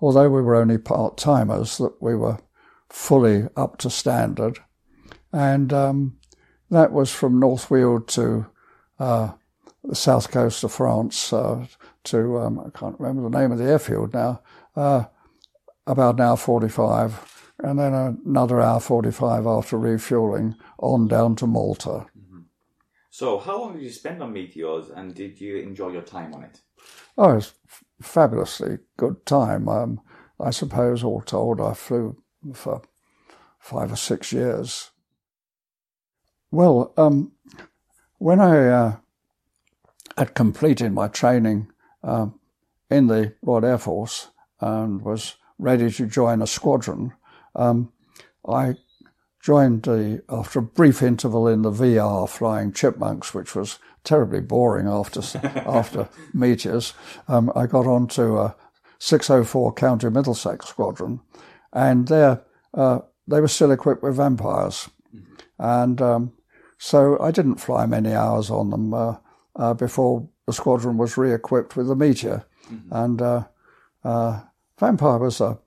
although 0.00 0.28
we 0.28 0.42
were 0.42 0.56
only 0.56 0.78
part 0.78 1.16
timers, 1.16 1.78
that 1.78 2.02
we 2.02 2.16
were 2.16 2.38
fully 2.88 3.44
up 3.56 3.78
to 3.78 3.90
standard. 3.90 4.58
And 5.32 5.72
um, 5.72 6.18
that 6.70 6.92
was 6.92 7.12
from 7.12 7.38
North 7.38 7.70
Weald 7.70 8.08
to 8.08 8.46
uh, 8.98 9.32
the 9.88 9.94
south 9.94 10.30
coast 10.30 10.62
of 10.62 10.72
France 10.72 11.32
uh, 11.32 11.66
to, 12.04 12.38
um, 12.38 12.60
I 12.60 12.78
can't 12.78 13.00
remember 13.00 13.28
the 13.28 13.38
name 13.38 13.50
of 13.50 13.58
the 13.58 13.64
airfield 13.64 14.12
now, 14.12 14.42
uh, 14.76 15.04
about 15.86 16.16
an 16.16 16.20
hour 16.20 16.36
45, 16.36 17.52
and 17.60 17.78
then 17.78 17.94
another 18.26 18.60
hour 18.60 18.80
45 18.80 19.46
after 19.46 19.78
refueling 19.78 20.54
on 20.78 21.08
down 21.08 21.34
to 21.36 21.46
Malta. 21.46 22.06
Mm-hmm. 22.16 22.40
So, 23.10 23.38
how 23.38 23.60
long 23.60 23.72
did 23.74 23.82
you 23.82 23.90
spend 23.90 24.22
on 24.22 24.34
Meteors 24.34 24.90
and 24.90 25.14
did 25.14 25.40
you 25.40 25.56
enjoy 25.56 25.92
your 25.92 26.02
time 26.02 26.34
on 26.34 26.44
it? 26.44 26.60
Oh, 27.16 27.30
it 27.30 27.36
was 27.36 27.54
fabulously 28.02 28.78
good 28.98 29.24
time. 29.24 29.70
Um, 29.70 30.02
I 30.38 30.50
suppose, 30.50 31.02
all 31.02 31.22
told, 31.22 31.62
I 31.62 31.72
flew 31.72 32.22
for 32.52 32.82
five 33.58 33.90
or 33.90 33.96
six 33.96 34.32
years. 34.32 34.90
Well, 36.50 36.92
um, 36.96 37.32
when 38.18 38.40
I 38.40 38.68
uh, 38.68 38.96
had 40.18 40.34
completed 40.34 40.92
my 40.92 41.08
training 41.08 41.70
um, 42.02 42.38
in 42.90 43.06
the 43.06 43.34
Royal 43.42 43.64
Air 43.64 43.78
Force 43.78 44.28
and 44.60 45.00
was 45.02 45.36
ready 45.58 45.90
to 45.90 46.06
join 46.06 46.42
a 46.42 46.46
squadron, 46.46 47.12
um, 47.54 47.92
I 48.46 48.74
joined 49.40 49.84
the, 49.84 50.22
after 50.28 50.58
a 50.58 50.62
brief 50.62 51.02
interval 51.02 51.46
in 51.46 51.62
the 51.62 51.70
VR 51.70 52.28
flying 52.28 52.72
chipmunks, 52.72 53.32
which 53.32 53.54
was 53.54 53.78
terribly 54.04 54.40
boring 54.40 54.88
after 54.88 55.20
after 55.66 56.08
meteors. 56.32 56.94
Um, 57.28 57.52
I 57.54 57.66
got 57.66 57.86
on 57.86 58.08
to 58.08 58.38
a 58.38 58.56
604 58.98 59.74
County 59.74 60.10
Middlesex 60.10 60.66
squadron, 60.66 61.20
and 61.72 62.08
there 62.08 62.42
uh, 62.74 63.00
they 63.26 63.40
were 63.40 63.48
still 63.48 63.70
equipped 63.70 64.02
with 64.02 64.16
vampires, 64.16 64.88
and 65.58 66.02
um, 66.02 66.32
so 66.78 67.18
I 67.20 67.30
didn't 67.30 67.60
fly 67.60 67.86
many 67.86 68.14
hours 68.14 68.50
on 68.50 68.70
them. 68.70 68.92
Uh, 68.92 69.16
uh, 69.58 69.74
before 69.74 70.28
the 70.46 70.52
squadron 70.52 70.96
was 70.96 71.18
re-equipped 71.18 71.76
with 71.76 71.88
the 71.88 71.96
Meteor. 71.96 72.44
Mm-hmm. 72.72 72.94
And 72.94 73.22
uh, 73.22 73.44
uh, 74.04 74.40
Vampire 74.78 75.18
was 75.18 75.40
a, 75.40 75.58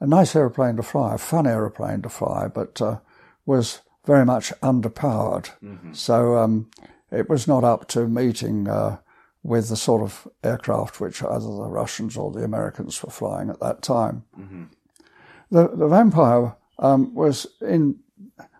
a 0.00 0.06
nice 0.06 0.36
aeroplane 0.36 0.76
to 0.76 0.82
fly, 0.82 1.14
a 1.14 1.18
fun 1.18 1.46
aeroplane 1.46 2.02
to 2.02 2.08
fly, 2.08 2.48
but 2.48 2.82
uh, 2.82 2.98
was 3.46 3.80
very 4.04 4.26
much 4.26 4.52
underpowered. 4.60 5.50
Mm-hmm. 5.62 5.92
So 5.92 6.36
um, 6.36 6.70
it 7.10 7.28
was 7.30 7.48
not 7.48 7.64
up 7.64 7.88
to 7.88 8.06
meeting 8.06 8.68
uh, 8.68 8.98
with 9.42 9.68
the 9.68 9.76
sort 9.76 10.02
of 10.02 10.26
aircraft 10.42 11.00
which 11.00 11.22
either 11.22 11.38
the 11.38 11.68
Russians 11.68 12.16
or 12.16 12.30
the 12.30 12.44
Americans 12.44 13.02
were 13.02 13.10
flying 13.10 13.48
at 13.48 13.60
that 13.60 13.82
time. 13.82 14.24
Mm-hmm. 14.38 14.64
The, 15.50 15.68
the 15.68 15.88
Vampire 15.88 16.56
um, 16.78 17.14
was 17.14 17.46
in 17.60 18.00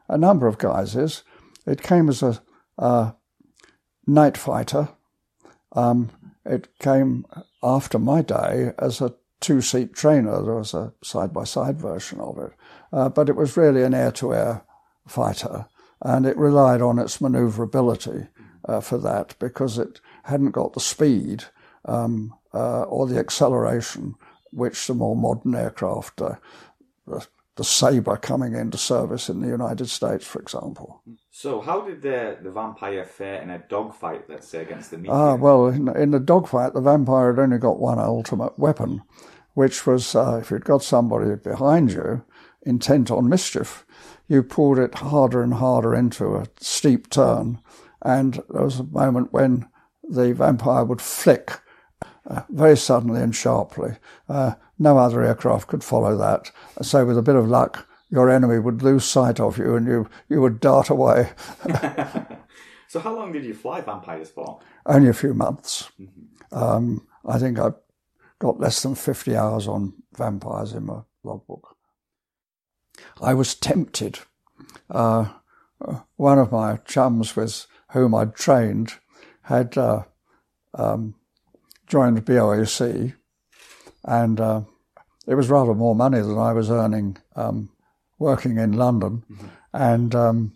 a 0.08 0.16
number 0.16 0.46
of 0.46 0.58
guises. 0.58 1.24
It 1.66 1.82
came 1.82 2.08
as 2.08 2.22
a 2.22 2.40
night 4.06 4.36
fighter. 4.36 4.88
Um, 5.72 6.10
it 6.44 6.78
came 6.78 7.26
after 7.62 7.98
my 7.98 8.22
day 8.22 8.72
as 8.78 9.00
a 9.00 9.14
two 9.40 9.60
seat 9.60 9.94
trainer. 9.94 10.42
There 10.42 10.54
was 10.54 10.74
a 10.74 10.92
side 11.02 11.32
by 11.32 11.44
side 11.44 11.78
version 11.78 12.20
of 12.20 12.38
it. 12.38 12.52
Uh, 12.92 13.08
but 13.08 13.28
it 13.28 13.36
was 13.36 13.56
really 13.56 13.82
an 13.82 13.94
air 13.94 14.12
to 14.12 14.34
air 14.34 14.62
fighter. 15.06 15.66
And 16.00 16.26
it 16.26 16.36
relied 16.36 16.82
on 16.82 16.98
its 16.98 17.20
maneuverability 17.20 18.28
uh, 18.66 18.80
for 18.80 18.98
that 18.98 19.34
because 19.38 19.78
it 19.78 20.00
hadn't 20.24 20.52
got 20.52 20.72
the 20.72 20.80
speed 20.80 21.44
um, 21.84 22.34
uh, 22.52 22.82
or 22.82 23.06
the 23.06 23.18
acceleration 23.18 24.14
which 24.50 24.86
the 24.86 24.94
more 24.94 25.16
modern 25.16 25.54
aircraft, 25.54 26.22
uh, 26.22 26.36
the 27.06 27.26
the 27.56 27.64
Sabre 27.64 28.16
coming 28.16 28.54
into 28.54 28.76
service 28.76 29.28
in 29.28 29.40
the 29.40 29.48
United 29.48 29.88
States, 29.88 30.26
for 30.26 30.40
example. 30.40 31.02
So, 31.30 31.60
how 31.60 31.82
did 31.82 32.02
the, 32.02 32.38
the 32.42 32.50
vampire 32.50 33.04
fare 33.04 33.40
in 33.42 33.50
a 33.50 33.58
dogfight, 33.58 34.28
let's 34.28 34.48
say, 34.48 34.62
against 34.62 34.90
the 34.90 34.98
Meteor? 34.98 35.14
Ah, 35.14 35.34
well, 35.36 35.68
in, 35.68 35.88
in 35.96 36.10
the 36.10 36.20
dogfight, 36.20 36.74
the 36.74 36.80
vampire 36.80 37.32
had 37.32 37.42
only 37.42 37.58
got 37.58 37.78
one 37.78 37.98
ultimate 37.98 38.58
weapon, 38.58 39.02
which 39.54 39.86
was 39.86 40.14
uh, 40.14 40.38
if 40.42 40.50
you'd 40.50 40.64
got 40.64 40.82
somebody 40.82 41.36
behind 41.36 41.92
you 41.92 42.24
intent 42.66 43.10
on 43.10 43.28
mischief, 43.28 43.84
you 44.26 44.42
pulled 44.42 44.78
it 44.78 44.94
harder 44.96 45.42
and 45.42 45.54
harder 45.54 45.94
into 45.94 46.34
a 46.34 46.46
steep 46.58 47.10
turn, 47.10 47.60
and 48.02 48.42
there 48.50 48.64
was 48.64 48.80
a 48.80 48.84
moment 48.84 49.32
when 49.32 49.68
the 50.02 50.34
vampire 50.34 50.84
would 50.84 51.00
flick 51.00 51.60
uh, 52.28 52.42
very 52.48 52.76
suddenly 52.76 53.20
and 53.20 53.36
sharply. 53.36 53.96
Uh, 54.28 54.54
no 54.78 54.98
other 54.98 55.22
aircraft 55.22 55.68
could 55.68 55.84
follow 55.84 56.16
that. 56.16 56.50
So, 56.82 57.04
with 57.04 57.18
a 57.18 57.22
bit 57.22 57.37
of 57.37 57.48
luck, 57.48 57.87
your 58.10 58.30
enemy 58.30 58.58
would 58.58 58.82
lose 58.82 59.04
sight 59.04 59.40
of 59.40 59.58
you 59.58 59.76
and 59.76 59.87
you, 59.87 60.08
you 60.28 60.40
would 60.40 60.60
dart 60.60 60.90
away. 60.90 61.30
so, 62.88 63.00
how 63.00 63.14
long 63.14 63.32
did 63.32 63.44
you 63.44 63.54
fly 63.54 63.80
vampires 63.80 64.30
for? 64.30 64.60
Only 64.87 65.08
a 65.08 65.14
few 65.14 65.34
months. 65.34 65.90
Mm-hmm. 66.00 66.56
Um, 66.56 67.06
I 67.26 67.38
think 67.38 67.58
I 67.58 67.70
got 68.38 68.60
less 68.60 68.82
than 68.82 68.94
50 68.94 69.37
hours 69.37 69.66
on 69.66 69.94
vampires 70.16 70.72
in 70.72 70.87
my 70.87 71.00
logbook. 71.22 71.76
I 73.20 73.34
was 73.34 73.54
tempted. 73.54 74.20
Uh, 74.90 75.28
one 76.16 76.38
of 76.38 76.52
my 76.52 76.76
chums 76.84 77.34
with 77.37 77.66
whom 77.90 78.14
I'd 78.14 78.34
trained 78.34 78.94
had 79.42 79.76
uh, 79.76 80.04
um, 80.74 81.14
joined 81.87 82.24
BOAC, 82.24 83.14
and 84.04 84.40
uh, 84.40 84.62
it 85.26 85.34
was 85.34 85.48
rather 85.48 85.74
more 85.74 85.94
money 85.94 86.20
than 86.20 86.38
I 86.38 86.52
was 86.52 86.70
earning 86.70 87.16
um, 87.34 87.70
working 88.18 88.58
in 88.58 88.72
London. 88.72 89.24
Mm-hmm. 89.30 89.46
And 89.72 90.14
um, 90.14 90.52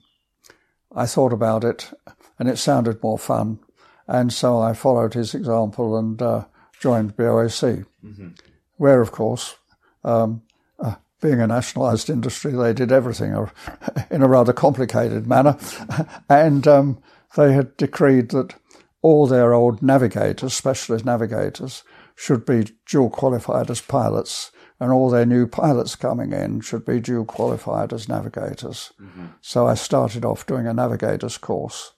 I 0.95 1.07
thought 1.07 1.33
about 1.33 1.65
it, 1.65 1.91
and 2.39 2.49
it 2.49 2.59
sounded 2.59 3.03
more 3.03 3.19
fun. 3.19 3.59
And 4.07 4.33
so 4.33 4.59
I 4.59 4.73
followed 4.73 5.15
his 5.15 5.35
example 5.35 5.97
and 5.97 6.21
uh, 6.23 6.45
joined 6.81 7.17
BOAC, 7.17 7.85
mm-hmm. 8.05 8.29
where, 8.77 9.01
of 9.01 9.13
course, 9.13 9.57
um, 10.05 10.43
uh, 10.79 10.95
being 11.21 11.41
a 11.41 11.47
nationalised 11.47 12.09
industry, 12.09 12.53
they 12.53 12.73
did 12.73 12.93
everything 12.93 13.35
in 14.11 14.23
a 14.23 14.29
rather 14.29 14.53
complicated 14.53 15.27
manner. 15.27 15.59
and 16.29 16.67
um, 16.69 17.03
they 17.37 17.53
had 17.53 17.77
decreed 17.77 18.31
that 18.31 18.55
all 19.03 19.27
their 19.27 19.53
old 19.53 19.83
navigators, 19.83 20.55
specialist 20.55 21.05
navigators, 21.05 21.83
should 22.19 22.45
be 22.45 22.67
dual 22.85 23.09
qualified 23.09 23.71
as 23.71 23.81
pilots, 23.81 24.51
and 24.81 24.91
all 24.91 25.09
their 25.09 25.25
new 25.25 25.47
pilots 25.47 25.95
coming 25.95 26.33
in 26.33 26.61
should 26.61 26.85
be 26.85 26.99
dual 26.99 27.25
qualified 27.25 27.93
as 27.93 28.09
navigators. 28.09 28.93
Mm-hmm. 29.01 29.27
So 29.41 29.69
I 29.69 29.75
started 29.75 30.25
off 30.25 30.45
doing 30.45 30.67
a 30.67 30.75
navigator's 30.75 31.39
course, 31.39 31.93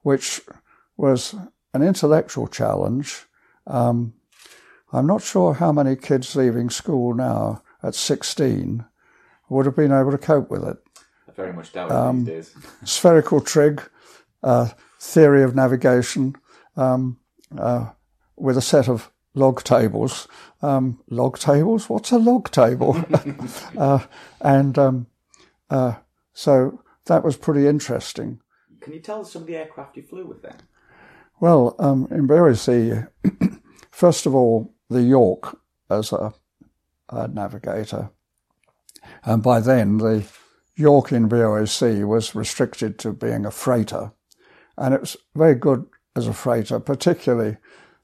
which 0.00 0.40
was 0.96 1.34
an 1.74 1.82
intellectual 1.82 2.48
challenge. 2.48 3.26
Um, 3.66 4.14
I'm 4.90 5.06
not 5.06 5.20
sure 5.20 5.52
how 5.52 5.70
many 5.70 5.96
kids 5.96 6.34
leaving 6.34 6.70
school 6.70 7.12
now 7.12 7.62
at 7.82 7.94
16 7.94 8.86
would 9.50 9.66
have 9.66 9.76
been 9.76 9.92
able 9.92 10.12
to 10.12 10.18
cope 10.18 10.50
with 10.50 10.64
it. 10.64 10.78
I 11.28 11.32
very 11.32 11.52
much 11.52 11.74
doubt 11.74 11.92
um, 11.92 12.24
these 12.24 12.54
days. 12.54 12.56
spherical 12.84 13.42
trig, 13.42 13.82
uh, 14.42 14.70
theory 14.98 15.42
of 15.42 15.54
navigation, 15.54 16.36
um, 16.74 17.20
uh, 17.58 17.90
with 18.34 18.56
a 18.56 18.62
set 18.62 18.88
of 18.88 19.10
log 19.38 19.62
tables. 19.62 20.28
Um, 20.60 21.00
log 21.08 21.38
tables? 21.38 21.88
What's 21.88 22.10
a 22.10 22.18
log 22.18 22.50
table? 22.50 23.02
uh, 23.78 24.00
and 24.40 24.78
um, 24.78 25.06
uh, 25.70 25.94
so 26.32 26.82
that 27.06 27.24
was 27.24 27.36
pretty 27.36 27.66
interesting. 27.66 28.40
Can 28.80 28.92
you 28.92 29.00
tell 29.00 29.20
us 29.20 29.32
some 29.32 29.42
of 29.42 29.48
the 29.48 29.56
aircraft 29.56 29.96
you 29.96 30.02
flew 30.02 30.26
with 30.26 30.42
then? 30.42 30.56
Well, 31.40 31.76
um, 31.78 32.08
in 32.10 32.26
BOAC, 32.26 33.08
first 33.90 34.26
of 34.26 34.34
all, 34.34 34.74
the 34.90 35.02
York 35.02 35.58
as 35.90 36.12
a, 36.12 36.34
a, 37.10 37.28
navigator. 37.28 38.10
And 39.24 39.42
by 39.42 39.60
then, 39.60 39.98
the 39.98 40.24
York 40.74 41.12
in 41.12 41.28
BOAC 41.28 42.06
was 42.06 42.34
restricted 42.34 42.98
to 43.00 43.12
being 43.12 43.46
a 43.46 43.50
freighter. 43.50 44.12
And 44.76 44.94
it 44.94 45.00
was 45.00 45.16
very 45.34 45.54
good 45.54 45.86
as 46.16 46.26
a 46.26 46.32
freighter, 46.32 46.80
particularly 46.80 47.58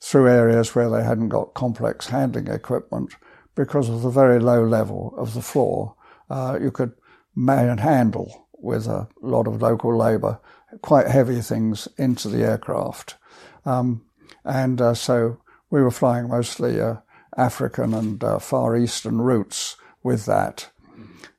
through 0.04 0.28
areas 0.28 0.74
where 0.74 0.90
they 0.90 1.02
hadn't 1.02 1.30
got 1.30 1.54
complex 1.54 2.08
handling 2.08 2.46
equipment 2.48 3.16
because 3.54 3.88
of 3.88 4.02
the 4.02 4.10
very 4.10 4.38
low 4.38 4.62
level 4.62 5.14
of 5.16 5.32
the 5.32 5.40
floor. 5.40 5.94
Uh, 6.28 6.58
you 6.60 6.70
could 6.70 6.92
man 7.34 7.78
handle 7.78 8.48
with 8.52 8.86
a 8.86 9.08
lot 9.22 9.46
of 9.46 9.62
local 9.62 9.96
labour 9.96 10.38
quite 10.82 11.06
heavy 11.06 11.40
things 11.40 11.88
into 11.96 12.28
the 12.28 12.42
aircraft. 12.42 13.16
Um, 13.64 14.04
and 14.44 14.78
uh, 14.78 14.92
so 14.92 15.40
we 15.70 15.80
were 15.80 15.90
flying 15.90 16.28
mostly 16.28 16.78
uh, 16.78 16.96
African 17.34 17.94
and 17.94 18.22
uh, 18.22 18.38
Far 18.38 18.76
Eastern 18.76 19.22
routes 19.22 19.76
with 20.02 20.26
that. 20.26 20.70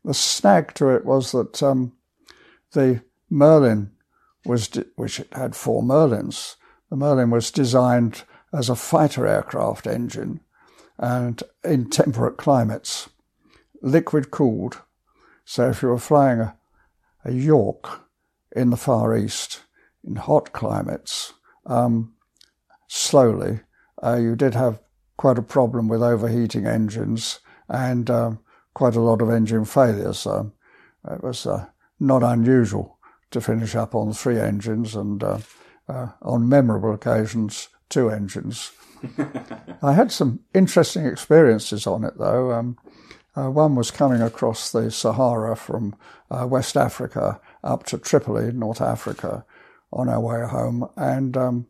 The 0.04 0.16
snag 0.16 0.74
to 0.76 0.90
it 0.90 1.06
was 1.06 1.32
that 1.34 1.62
um, 1.62 1.94
the 2.72 3.04
Merlin 3.30 3.92
was, 4.44 4.70
de- 4.70 4.88
which 4.96 5.20
it 5.20 5.28
had 5.34 5.56
four 5.56 5.84
Merlins, 5.84 6.56
the 6.90 6.96
Merlin 6.96 7.30
was 7.30 7.52
designed 7.52 8.24
as 8.56 8.70
a 8.70 8.76
fighter 8.76 9.28
aircraft 9.28 9.86
engine 9.86 10.40
and 10.98 11.44
in 11.64 11.90
temperate 11.90 12.38
climates, 12.38 13.10
liquid 13.82 14.32
cooled. 14.32 14.82
So 15.44 15.70
if 15.70 15.82
you 15.82 15.90
were 15.90 16.00
flying 16.00 16.40
a, 16.40 16.58
a 17.26 17.32
York 17.32 18.02
in 18.56 18.70
the 18.70 18.78
Far 18.78 19.16
East 19.16 19.62
in 20.06 20.16
hot 20.16 20.54
climates, 20.54 21.34
um, 21.66 22.14
slowly, 22.88 23.60
uh, 24.02 24.16
you 24.16 24.36
did 24.36 24.54
have 24.54 24.80
quite 25.18 25.38
a 25.38 25.44
problem 25.44 25.88
with 25.90 26.02
overheating 26.02 26.66
engines 26.66 27.40
and 27.68 28.10
um, 28.10 28.40
quite 28.74 28.96
a 28.96 29.02
lot 29.02 29.22
of 29.22 29.30
engine 29.30 29.66
failures. 29.66 30.20
So 30.20 30.52
it 31.10 31.22
was 31.22 31.46
uh, 31.46 31.66
not 32.00 32.24
unusual 32.24 32.98
to 33.32 33.42
finish 33.42 33.76
up 33.76 33.94
on 33.94 34.14
three 34.14 34.40
engines 34.40 34.96
and 34.96 35.22
uh, 35.24 35.40
uh 35.88 36.08
on 36.22 36.48
memorable 36.48 36.94
occasions, 36.94 37.68
two 37.96 38.10
engines. 38.10 38.74
I 39.82 39.94
had 39.94 40.12
some 40.12 40.42
interesting 40.54 41.06
experiences 41.06 41.88
on 41.88 42.04
it 42.04 42.18
though. 42.18 42.52
Um, 42.52 42.78
uh, 43.38 43.50
one 43.50 43.76
was 43.76 43.90
coming 43.90 44.22
across 44.22 44.72
the 44.72 44.92
Sahara 44.92 45.56
from 45.56 45.96
uh, 46.30 46.46
West 46.46 46.76
Africa 46.76 47.40
up 47.64 47.86
to 47.86 47.98
Tripoli, 47.98 48.52
North 48.52 48.82
Africa, 48.82 49.46
on 49.94 50.10
our 50.10 50.20
way 50.20 50.46
home. 50.46 50.90
And 50.98 51.38
um, 51.38 51.68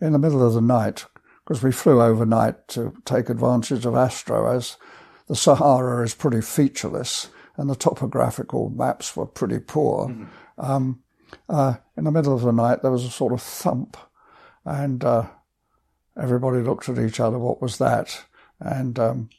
in 0.00 0.12
the 0.12 0.18
middle 0.18 0.46
of 0.46 0.54
the 0.54 0.62
night, 0.62 1.04
because 1.44 1.62
we 1.62 1.70
flew 1.70 2.00
overnight 2.00 2.66
to 2.68 2.94
take 3.04 3.28
advantage 3.28 3.84
of 3.84 3.94
Astro, 3.94 4.50
as 4.50 4.78
the 5.26 5.36
Sahara 5.36 6.02
is 6.02 6.14
pretty 6.14 6.40
featureless 6.40 7.28
and 7.58 7.68
the 7.68 7.76
topographical 7.76 8.70
maps 8.70 9.14
were 9.14 9.26
pretty 9.26 9.58
poor. 9.58 10.08
Mm-hmm. 10.08 10.24
Um, 10.58 11.02
uh, 11.46 11.74
in 11.94 12.04
the 12.04 12.10
middle 12.10 12.34
of 12.34 12.40
the 12.40 12.52
night, 12.52 12.80
there 12.80 12.90
was 12.90 13.04
a 13.04 13.10
sort 13.10 13.34
of 13.34 13.42
thump, 13.42 13.98
and 14.64 15.04
uh, 15.04 15.26
everybody 16.18 16.58
looked 16.58 16.88
at 16.88 16.98
each 16.98 17.20
other. 17.20 17.38
What 17.38 17.62
was 17.62 17.78
that? 17.78 18.24
And 18.60 18.98
um, 18.98 19.30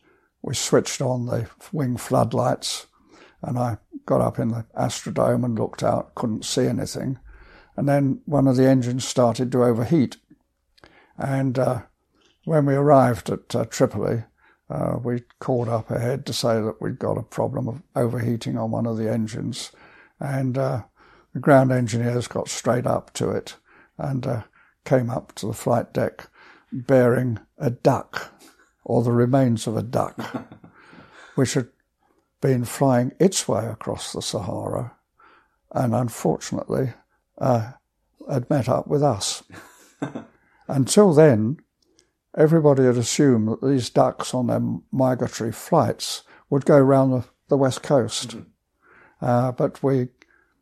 we 0.42 0.56
switched 0.56 1.02
on 1.02 1.26
the 1.26 1.50
wing 1.72 1.98
floodlights, 1.98 2.88
and 3.42 3.60
I 3.60 3.78
got 4.06 4.22
up 4.22 4.40
in 4.40 4.50
the 4.50 4.66
Astrodome 4.78 5.44
and 5.44 5.60
looked 5.60 5.84
out, 5.84 6.16
couldn't 6.16 6.46
see 6.46 6.66
anything. 6.66 7.20
And 7.76 7.88
then 7.88 8.22
one 8.26 8.48
of 8.48 8.56
the 8.56 8.68
engines 8.68 9.08
started 9.08 9.52
to 9.52 9.64
overheat. 9.64 10.18
And 11.18 11.60
uh, 11.60 11.82
when 12.46 12.66
we 12.66 12.76
arrived 12.76 13.30
at 13.30 13.56
uh, 13.56 13.66
Tripoli, 13.66 14.24
uh, 14.70 14.98
we 15.04 15.24
called 15.40 15.68
up 15.68 15.90
ahead 15.92 16.26
to 16.26 16.34
say 16.34 16.62
that 16.62 16.82
we'd 16.82 17.00
got 17.00 17.18
a 17.18 17.24
problem 17.24 17.68
of 17.68 17.82
overheating 17.96 18.58
on 18.58 18.72
one 18.72 18.86
of 18.86 18.98
the 18.98 19.12
engines. 19.12 19.72
And 20.20 20.58
uh, 20.58 20.84
the 21.34 21.40
ground 21.40 21.72
engineers 21.72 22.28
got 22.28 22.50
straight 22.50 22.86
up 22.86 23.14
to 23.14 23.30
it 23.32 23.56
and 23.98 24.26
uh, 24.26 24.44
came 24.86 25.10
up 25.10 25.34
to 25.36 25.48
the 25.48 25.54
flight 25.54 25.94
deck 25.94 26.28
bearing 26.72 27.40
a 27.58 27.70
duck 27.70 28.34
or 28.84 29.04
the 29.04 29.12
remains 29.12 29.68
of 29.68 29.78
a 29.78 29.84
duck, 29.84 30.20
which 31.36 31.54
had 31.54 31.68
been 32.42 32.66
flying 32.66 33.12
its 33.20 33.48
way 33.48 33.66
across 33.66 34.14
the 34.14 34.22
Sahara 34.22 34.96
and 35.72 35.94
unfortunately 35.94 36.94
uh, 37.38 37.74
had 38.32 38.50
met 38.50 38.70
up 38.70 38.88
with 38.88 39.04
us. 39.04 39.44
Until 40.68 41.14
then, 41.14 41.58
everybody 42.38 42.84
had 42.84 42.98
assumed 42.98 43.48
that 43.48 43.62
these 43.66 43.90
ducks 43.90 44.34
on 44.34 44.48
their 44.48 44.62
migratory 44.92 45.52
flights 45.52 46.24
would 46.50 46.66
go 46.66 46.78
around 46.78 47.12
the, 47.12 47.26
the 47.50 47.58
west 47.58 47.84
coast. 47.84 48.30
Mm-hmm. 48.30 49.26
Uh, 49.26 49.52
but 49.52 49.84
we 49.84 50.10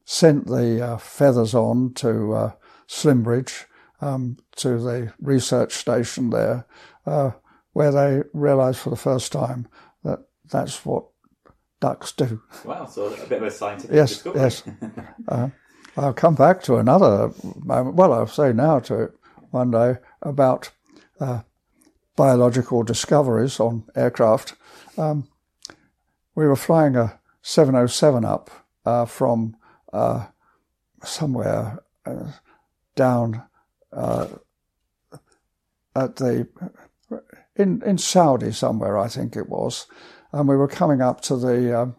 sent 0.05 0.47
the 0.47 0.83
uh, 0.83 0.97
feathers 0.97 1.53
on 1.53 1.93
to 1.93 2.33
uh, 2.33 2.51
Slimbridge, 2.87 3.65
um, 4.01 4.37
to 4.57 4.79
the 4.79 5.13
research 5.19 5.73
station 5.73 6.29
there, 6.29 6.65
uh, 7.05 7.31
where 7.73 7.91
they 7.91 8.23
realised 8.33 8.79
for 8.79 8.89
the 8.89 8.95
first 8.95 9.31
time 9.31 9.67
that 10.03 10.19
that's 10.49 10.85
what 10.85 11.05
ducks 11.79 12.11
do. 12.11 12.41
Wow, 12.63 12.85
so 12.85 13.07
a 13.07 13.25
bit 13.27 13.41
of 13.41 13.47
a 13.47 13.51
scientific 13.51 13.95
yes, 13.95 14.09
discovery. 14.09 14.41
Yes, 14.41 14.63
uh, 15.27 15.49
I'll 15.95 16.13
come 16.13 16.35
back 16.35 16.61
to 16.63 16.75
another 16.75 17.31
moment. 17.63 17.95
Well, 17.95 18.13
I'll 18.13 18.27
say 18.27 18.53
now 18.53 18.79
to 18.79 19.03
it 19.03 19.11
one 19.51 19.71
day 19.71 19.97
about 20.21 20.71
uh, 21.19 21.41
biological 22.15 22.83
discoveries 22.83 23.59
on 23.59 23.85
aircraft. 23.95 24.53
Um, 24.97 25.27
we 26.35 26.45
were 26.45 26.55
flying 26.55 26.95
a 26.95 27.19
707 27.41 28.25
up 28.25 28.49
uh, 28.85 29.05
from 29.05 29.55
uh, 29.93 30.27
somewhere 31.03 31.83
uh, 32.05 32.31
down 32.95 33.43
uh, 33.97 34.27
at 35.95 36.15
the 36.17 36.47
in 37.55 37.81
in 37.83 37.97
Saudi 37.97 38.51
somewhere, 38.51 38.97
I 38.97 39.07
think 39.07 39.35
it 39.35 39.49
was, 39.49 39.87
and 40.31 40.47
we 40.47 40.55
were 40.55 40.67
coming 40.67 41.01
up 41.01 41.21
to 41.21 41.35
the 41.35 41.81
um, 41.81 41.95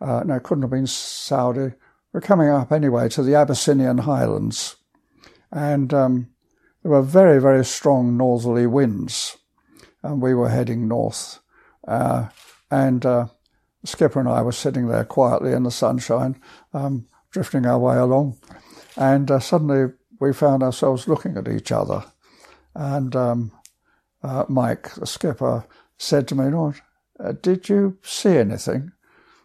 uh, 0.00 0.22
no, 0.24 0.34
it 0.34 0.42
couldn't 0.42 0.62
have 0.62 0.70
been 0.70 0.86
Saudi. 0.86 1.72
We're 2.12 2.20
coming 2.20 2.50
up 2.50 2.70
anyway 2.70 3.08
to 3.10 3.22
the 3.22 3.34
Abyssinian 3.34 3.98
highlands, 3.98 4.76
and 5.50 5.94
um, 5.94 6.28
there 6.82 6.92
were 6.92 7.02
very 7.02 7.40
very 7.40 7.64
strong 7.64 8.16
northerly 8.18 8.66
winds, 8.66 9.38
and 10.02 10.20
we 10.20 10.34
were 10.34 10.50
heading 10.50 10.86
north, 10.86 11.40
uh, 11.88 12.28
and 12.70 13.06
uh, 13.06 13.28
skipper 13.84 14.20
and 14.20 14.28
I 14.28 14.42
were 14.42 14.52
sitting 14.52 14.88
there 14.88 15.06
quietly 15.06 15.52
in 15.52 15.62
the 15.62 15.70
sunshine, 15.70 16.38
um, 16.74 17.06
drifting 17.30 17.64
our 17.64 17.78
way 17.78 17.96
along, 17.96 18.38
and 18.98 19.30
uh, 19.30 19.40
suddenly 19.40 19.94
we 20.22 20.32
found 20.32 20.62
ourselves 20.62 21.08
looking 21.08 21.36
at 21.36 21.48
each 21.48 21.72
other, 21.72 22.04
and 22.74 23.16
um, 23.16 23.52
uh, 24.22 24.44
Mike, 24.48 24.94
the 24.94 25.06
skipper, 25.06 25.66
said 25.98 26.28
to 26.28 26.36
me, 26.36 26.44
"Lord, 26.44 26.80
uh, 27.18 27.32
did 27.32 27.68
you 27.68 27.98
see 28.02 28.36
anything?" 28.38 28.92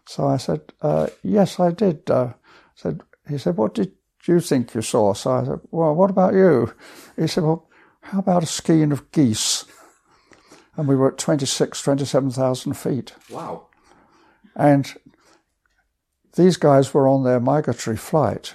So 0.06 0.28
I 0.28 0.36
said, 0.36 0.60
uh, 0.80 1.08
"Yes, 1.22 1.58
I 1.58 1.72
did." 1.72 2.08
Uh, 2.08 2.34
said 2.76 3.02
he 3.28 3.38
said, 3.38 3.56
"What 3.56 3.74
did 3.74 3.92
you 4.26 4.38
think 4.38 4.72
you 4.72 4.82
saw?" 4.82 5.14
So 5.14 5.32
I 5.32 5.44
said, 5.44 5.60
"Well, 5.72 5.96
what 5.96 6.10
about 6.10 6.34
you?" 6.34 6.72
He 7.16 7.26
said, 7.26 7.42
"Well, 7.42 7.68
how 8.00 8.20
about 8.20 8.44
a 8.44 8.46
skein 8.46 8.92
of 8.92 9.10
geese?" 9.10 9.64
And 10.76 10.86
we 10.86 10.94
were 10.94 11.10
at 11.10 11.18
26, 11.18 11.82
27,000 11.82 12.74
feet. 12.74 13.12
Wow. 13.30 13.66
And 14.54 14.94
these 16.36 16.56
guys 16.56 16.94
were 16.94 17.08
on 17.08 17.24
their 17.24 17.40
migratory 17.40 17.96
flight. 17.96 18.54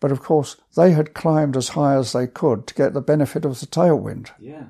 But 0.00 0.12
of 0.12 0.20
course, 0.20 0.56
they 0.76 0.92
had 0.92 1.14
climbed 1.14 1.56
as 1.56 1.70
high 1.70 1.96
as 1.96 2.12
they 2.12 2.26
could 2.26 2.66
to 2.66 2.74
get 2.74 2.92
the 2.92 3.00
benefit 3.00 3.44
of 3.44 3.60
the 3.60 3.66
tailwind. 3.66 4.30
Yeah. 4.38 4.66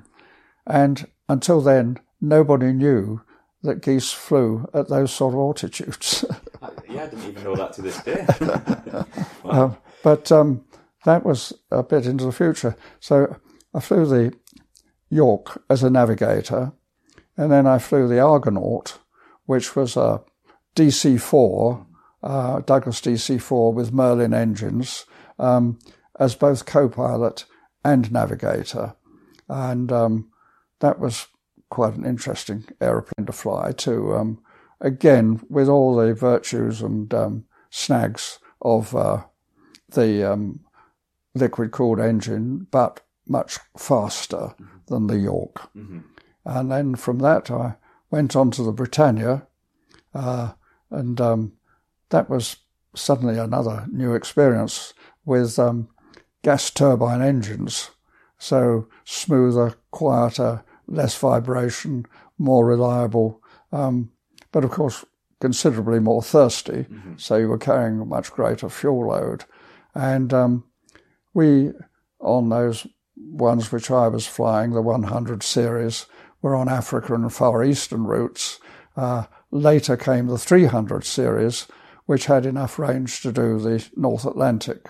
And 0.65 1.07
until 1.27 1.61
then, 1.61 1.99
nobody 2.21 2.71
knew 2.71 3.21
that 3.63 3.81
geese 3.81 4.11
flew 4.11 4.69
at 4.73 4.87
those 4.87 5.11
sort 5.11 5.33
of 5.33 5.39
altitudes. 5.39 6.23
yeah, 6.89 7.03
I 7.03 7.07
didn't 7.07 7.27
even 7.27 7.43
know 7.43 7.55
that 7.55 7.73
to 7.73 7.81
this 7.81 8.01
day. 8.03 8.25
wow. 9.43 9.63
um, 9.65 9.77
but 10.03 10.31
um, 10.31 10.63
that 11.05 11.25
was 11.25 11.53
a 11.71 11.83
bit 11.83 12.05
into 12.05 12.25
the 12.25 12.31
future. 12.31 12.75
So 12.99 13.35
I 13.73 13.79
flew 13.79 14.05
the 14.05 14.33
York 15.09 15.63
as 15.69 15.83
a 15.83 15.89
navigator, 15.89 16.73
And 17.35 17.51
then 17.51 17.67
I 17.67 17.77
flew 17.77 18.07
the 18.07 18.19
Argonaut, 18.19 18.99
which 19.45 19.75
was 19.75 19.95
a 19.95 20.21
DC 20.75 21.19
4, 21.19 21.85
uh, 22.23 22.59
Douglas 22.61 23.01
DC 23.01 23.41
4 23.41 23.73
with 23.73 23.93
Merlin 23.93 24.33
engines, 24.33 25.05
um, 25.39 25.79
as 26.19 26.35
both 26.35 26.65
co 26.65 26.89
pilot 26.89 27.45
and 27.83 28.11
navigator. 28.11 28.95
And 29.47 29.91
um, 29.91 30.31
that 30.79 30.99
was 30.99 31.27
quite 31.69 31.95
an 31.95 32.05
interesting 32.05 32.65
aeroplane 32.81 33.25
to 33.25 33.31
fly, 33.31 33.71
too. 33.71 34.15
Um, 34.15 34.39
again, 34.81 35.41
with 35.49 35.67
all 35.67 35.95
the 35.95 36.13
virtues 36.13 36.81
and 36.81 37.13
um, 37.13 37.45
snags 37.69 38.39
of 38.61 38.95
uh, 38.95 39.23
the 39.89 40.31
um, 40.31 40.61
liquid 41.35 41.71
cooled 41.71 41.99
engine, 41.99 42.67
but 42.71 43.01
much 43.27 43.59
faster 43.77 44.37
mm-hmm. 44.37 44.77
than 44.87 45.07
the 45.07 45.17
York. 45.17 45.69
Mm-hmm. 45.75 45.99
And 46.45 46.71
then 46.71 46.95
from 46.95 47.19
that, 47.19 47.51
I 47.51 47.75
went 48.09 48.35
on 48.35 48.51
to 48.51 48.63
the 48.63 48.71
Britannia, 48.71 49.47
uh, 50.13 50.53
and 50.89 51.19
um, 51.19 51.53
that 52.09 52.29
was 52.29 52.57
suddenly 52.95 53.37
another 53.37 53.85
new 53.91 54.13
experience 54.13 54.93
with 55.27 55.59
um, 55.59 55.89
gas 56.41 56.71
turbine 56.71 57.21
engines. 57.21 57.91
So 58.39 58.87
smoother, 59.03 59.75
quieter, 59.91 60.63
less 60.87 61.15
vibration, 61.17 62.05
more 62.37 62.65
reliable, 62.65 63.41
um, 63.71 64.11
but 64.51 64.63
of 64.63 64.71
course 64.71 65.05
considerably 65.41 65.99
more 65.99 66.23
thirsty. 66.23 66.85
Mm-hmm. 66.89 67.13
So 67.17 67.35
you 67.35 67.49
were 67.49 67.57
carrying 67.57 67.99
a 67.99 68.05
much 68.05 68.31
greater 68.31 68.69
fuel 68.69 69.09
load. 69.09 69.43
And 69.93 70.33
um, 70.33 70.63
we, 71.33 71.73
on 72.19 72.49
those 72.49 72.87
ones 73.15 73.71
which 73.71 73.91
I 73.91 74.07
was 74.07 74.25
flying, 74.25 74.71
the 74.71 74.81
100 74.81 75.43
series, 75.43 76.05
were 76.41 76.55
on 76.55 76.69
Africa 76.69 77.13
and 77.13 77.31
Far 77.33 77.63
Eastern 77.63 78.05
routes. 78.05 78.59
Uh, 78.95 79.25
later 79.51 79.97
came 79.97 80.27
the 80.27 80.37
300 80.37 81.03
series, 81.03 81.67
which 82.05 82.27
had 82.27 82.45
enough 82.45 82.79
range 82.79 83.21
to 83.21 83.31
do 83.31 83.59
the 83.59 83.85
North 83.95 84.25
Atlantic. 84.25 84.89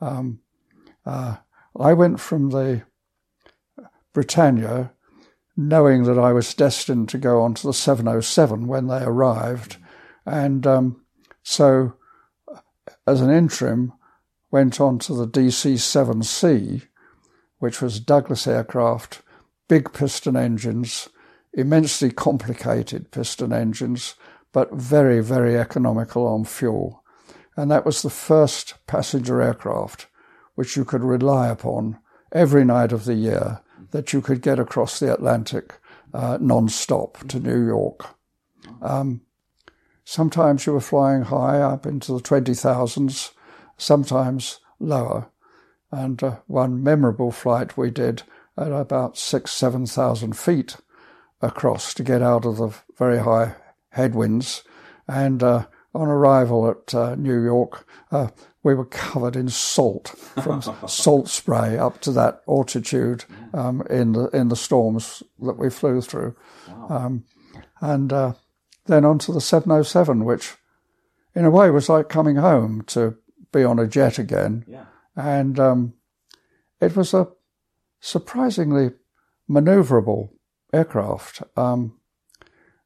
Um, 0.00 0.40
uh, 1.04 1.36
I 1.78 1.92
went 1.92 2.20
from 2.20 2.50
the 2.50 2.82
Britannia 4.12 4.92
knowing 5.56 6.04
that 6.04 6.18
I 6.18 6.32
was 6.32 6.54
destined 6.54 7.08
to 7.10 7.18
go 7.18 7.42
on 7.42 7.54
to 7.54 7.66
the 7.66 7.74
707 7.74 8.66
when 8.66 8.86
they 8.86 9.02
arrived. 9.02 9.76
And 10.24 10.66
um, 10.66 11.04
so, 11.42 11.94
as 13.06 13.20
an 13.20 13.30
interim, 13.30 13.92
went 14.50 14.80
on 14.80 14.98
to 15.00 15.14
the 15.14 15.28
DC 15.28 15.74
7C, 15.74 16.86
which 17.58 17.82
was 17.82 18.00
Douglas 18.00 18.46
aircraft, 18.46 19.22
big 19.68 19.92
piston 19.92 20.36
engines, 20.36 21.08
immensely 21.52 22.10
complicated 22.10 23.10
piston 23.10 23.52
engines, 23.52 24.14
but 24.52 24.72
very, 24.72 25.20
very 25.20 25.56
economical 25.56 26.26
on 26.26 26.44
fuel. 26.44 26.99
And 27.60 27.70
that 27.70 27.84
was 27.84 28.00
the 28.00 28.08
first 28.08 28.74
passenger 28.86 29.42
aircraft 29.42 30.06
which 30.54 30.78
you 30.78 30.84
could 30.84 31.04
rely 31.04 31.48
upon 31.48 31.98
every 32.32 32.64
night 32.64 32.90
of 32.90 33.04
the 33.04 33.14
year 33.14 33.60
that 33.90 34.14
you 34.14 34.22
could 34.22 34.40
get 34.40 34.58
across 34.58 34.98
the 34.98 35.12
Atlantic 35.12 35.78
uh, 36.14 36.38
non-stop 36.40 37.18
to 37.28 37.38
New 37.38 37.66
York. 37.66 38.16
Um, 38.80 39.20
sometimes 40.04 40.64
you 40.64 40.72
were 40.72 40.80
flying 40.80 41.24
high 41.24 41.60
up 41.60 41.84
into 41.84 42.14
the 42.14 42.20
20,000s, 42.20 43.32
sometimes 43.76 44.60
lower. 44.78 45.28
And 45.92 46.22
uh, 46.22 46.36
one 46.46 46.82
memorable 46.82 47.30
flight 47.30 47.76
we 47.76 47.90
did 47.90 48.22
at 48.56 48.72
about 48.72 49.18
six, 49.18 49.52
7,000 49.52 50.34
feet 50.34 50.78
across 51.42 51.92
to 51.92 52.02
get 52.02 52.22
out 52.22 52.46
of 52.46 52.56
the 52.56 52.74
very 52.96 53.18
high 53.18 53.56
headwinds. 53.90 54.62
And 55.06 55.42
uh, 55.42 55.66
on 55.94 56.08
arrival 56.08 56.68
at 56.68 56.94
uh, 56.94 57.14
New 57.16 57.42
York, 57.42 57.86
uh, 58.10 58.28
we 58.62 58.74
were 58.74 58.84
covered 58.84 59.36
in 59.36 59.48
salt 59.48 60.08
from 60.42 60.62
salt 60.88 61.28
spray 61.28 61.78
up 61.78 62.00
to 62.02 62.12
that 62.12 62.42
altitude 62.48 63.24
um, 63.54 63.82
in 63.90 64.12
the 64.12 64.28
in 64.28 64.48
the 64.48 64.56
storms 64.56 65.22
that 65.40 65.58
we 65.58 65.70
flew 65.70 66.00
through, 66.00 66.36
wow. 66.68 66.86
um, 66.88 67.24
and 67.80 68.12
uh, 68.12 68.34
then 68.86 69.04
onto 69.04 69.32
the 69.32 69.40
707, 69.40 70.24
which 70.24 70.56
in 71.34 71.44
a 71.44 71.50
way 71.50 71.70
was 71.70 71.88
like 71.88 72.08
coming 72.08 72.36
home 72.36 72.82
to 72.82 73.16
be 73.52 73.64
on 73.64 73.78
a 73.78 73.86
jet 73.86 74.18
again, 74.18 74.64
yeah. 74.68 74.84
and 75.16 75.58
um, 75.58 75.94
it 76.80 76.96
was 76.96 77.14
a 77.14 77.28
surprisingly 78.00 78.90
manoeuvrable 79.48 80.30
aircraft. 80.72 81.42
Um, 81.56 81.98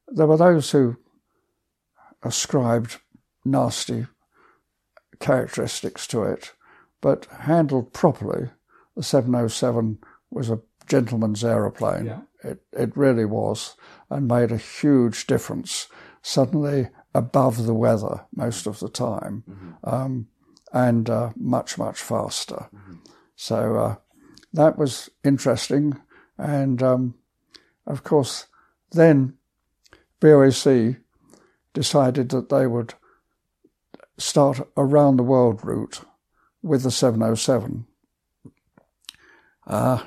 there 0.09 0.27
were 0.27 0.37
those 0.37 0.71
who 0.71 0.97
ascribed 2.25 2.99
nasty 3.45 4.07
characteristics 5.21 6.07
to 6.09 6.23
it, 6.23 6.53
but 7.01 7.27
handled 7.41 7.93
properly, 7.93 8.51
the 8.97 9.03
707 9.03 9.99
was 10.31 10.51
a 10.51 10.61
gentleman's 10.89 11.45
aeroplane. 11.45 12.07
Yeah. 12.07 12.21
It, 12.43 12.63
it 12.73 12.97
really 12.97 13.25
was, 13.25 13.77
and 14.11 14.29
made 14.29 14.53
a 14.53 14.59
huge 14.59 15.27
difference. 15.27 15.89
Suddenly 16.23 16.89
above 17.15 17.65
the 17.65 17.75
weather 17.75 18.25
most 18.35 18.67
of 18.67 18.81
the 18.81 18.89
time, 18.89 19.45
mm-hmm. 19.49 19.71
um, 19.83 20.29
and 20.73 21.09
uh, 21.09 21.31
much, 21.37 21.79
much 21.79 22.01
faster. 22.01 22.69
Mm-hmm. 22.75 22.95
So 23.37 23.77
uh, 23.77 23.95
that 24.53 24.77
was 24.77 25.11
interesting. 25.23 26.01
And 26.39 26.83
um, 26.83 27.15
of 27.87 28.03
course, 28.05 28.47
then 28.93 29.35
BOAC 30.21 30.99
decided 31.75 32.31
that 32.31 32.49
they 32.49 32.67
would 32.67 32.95
start 34.17 34.67
a 34.77 34.85
round 34.85 35.19
the 35.19 35.25
world 35.25 35.63
route 35.63 36.01
with 36.63 36.83
the 36.83 36.91
707. 36.91 37.87
Uh, 39.67 40.03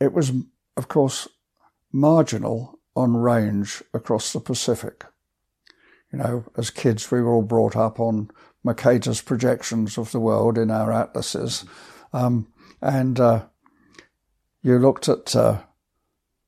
it 0.00 0.12
was, 0.12 0.32
of 0.76 0.88
course, 0.88 1.28
marginal 1.92 2.78
on 2.94 3.16
range 3.16 3.82
across 3.94 4.32
the 4.32 4.40
Pacific. 4.40 5.04
You 6.12 6.18
know, 6.18 6.44
as 6.56 6.70
kids, 6.70 7.10
we 7.10 7.22
were 7.22 7.32
all 7.32 7.42
brought 7.42 7.76
up 7.76 7.98
on 7.98 8.30
Mercator's 8.62 9.20
projections 9.20 9.98
of 9.98 10.12
the 10.12 10.20
world 10.20 10.58
in 10.58 10.70
our 10.70 10.92
atlases. 10.92 11.64
Um, 12.12 12.48
and 12.80 13.18
uh, 13.18 13.46
you 14.62 14.78
looked 14.78 15.08
at 15.08 15.34
uh, 15.34 15.60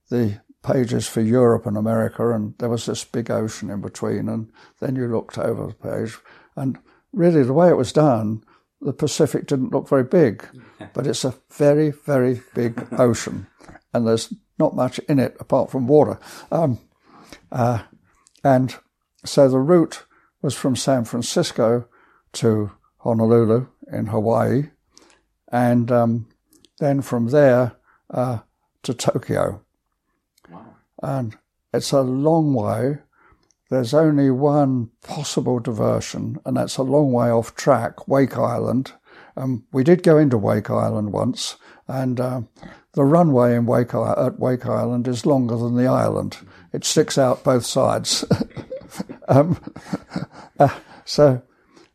the 0.08 0.40
pages 0.66 1.06
for 1.06 1.20
Europe 1.20 1.64
and 1.66 1.76
America, 1.76 2.30
and 2.30 2.54
there 2.58 2.68
was 2.68 2.86
this 2.86 3.04
big 3.04 3.30
ocean 3.30 3.70
in 3.70 3.80
between. 3.80 4.28
And 4.28 4.50
then 4.80 4.96
you 4.96 5.06
looked 5.06 5.38
over 5.38 5.68
the 5.68 5.74
page, 5.74 6.18
and 6.56 6.78
really 7.12 7.44
the 7.44 7.52
way 7.52 7.68
it 7.68 7.76
was 7.76 7.92
done, 7.92 8.42
the 8.80 8.92
Pacific 8.92 9.46
didn't 9.46 9.72
look 9.72 9.88
very 9.88 10.04
big, 10.04 10.44
but 10.92 11.06
it's 11.06 11.24
a 11.24 11.34
very, 11.50 11.90
very 11.90 12.42
big 12.54 12.86
ocean, 12.98 13.46
and 13.94 14.06
there's 14.06 14.34
not 14.58 14.74
much 14.74 14.98
in 15.00 15.18
it 15.18 15.36
apart 15.38 15.70
from 15.70 15.86
water. 15.86 16.18
Um, 16.50 16.78
uh, 17.52 17.82
and 18.42 18.74
so 19.24 19.48
the 19.48 19.58
route 19.58 20.04
was 20.42 20.54
from 20.54 20.76
San 20.76 21.04
Francisco 21.04 21.88
to 22.32 22.72
Honolulu 22.98 23.68
in 23.92 24.06
Hawaii, 24.06 24.70
and 25.52 25.92
um, 25.92 26.28
then 26.78 27.02
from 27.02 27.28
there 27.28 27.76
uh, 28.10 28.40
to 28.82 28.94
Tokyo. 28.94 29.62
And 31.02 31.36
it's 31.72 31.92
a 31.92 32.00
long 32.00 32.54
way. 32.54 32.98
There's 33.68 33.94
only 33.94 34.30
one 34.30 34.90
possible 35.02 35.58
diversion, 35.58 36.38
and 36.44 36.56
that's 36.56 36.76
a 36.76 36.82
long 36.82 37.12
way 37.12 37.30
off 37.30 37.54
track, 37.54 38.06
Wake 38.06 38.36
Island. 38.36 38.92
Um, 39.36 39.64
we 39.72 39.82
did 39.82 40.02
go 40.02 40.18
into 40.18 40.38
Wake 40.38 40.70
Island 40.70 41.12
once, 41.12 41.56
and 41.88 42.20
uh, 42.20 42.42
the 42.92 43.04
runway 43.04 43.56
in 43.56 43.66
Wake 43.66 43.92
at 43.92 44.38
Wake 44.38 44.66
Island 44.66 45.08
is 45.08 45.26
longer 45.26 45.56
than 45.56 45.76
the 45.76 45.86
island. 45.86 46.38
It 46.72 46.84
sticks 46.84 47.18
out 47.18 47.44
both 47.44 47.66
sides. 47.66 48.24
um, 49.28 49.60
uh, 50.58 50.78
so, 51.04 51.42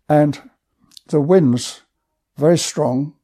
and 0.10 0.52
the 1.08 1.22
winds 1.22 1.82
very 2.38 2.58
strong, 2.58 3.16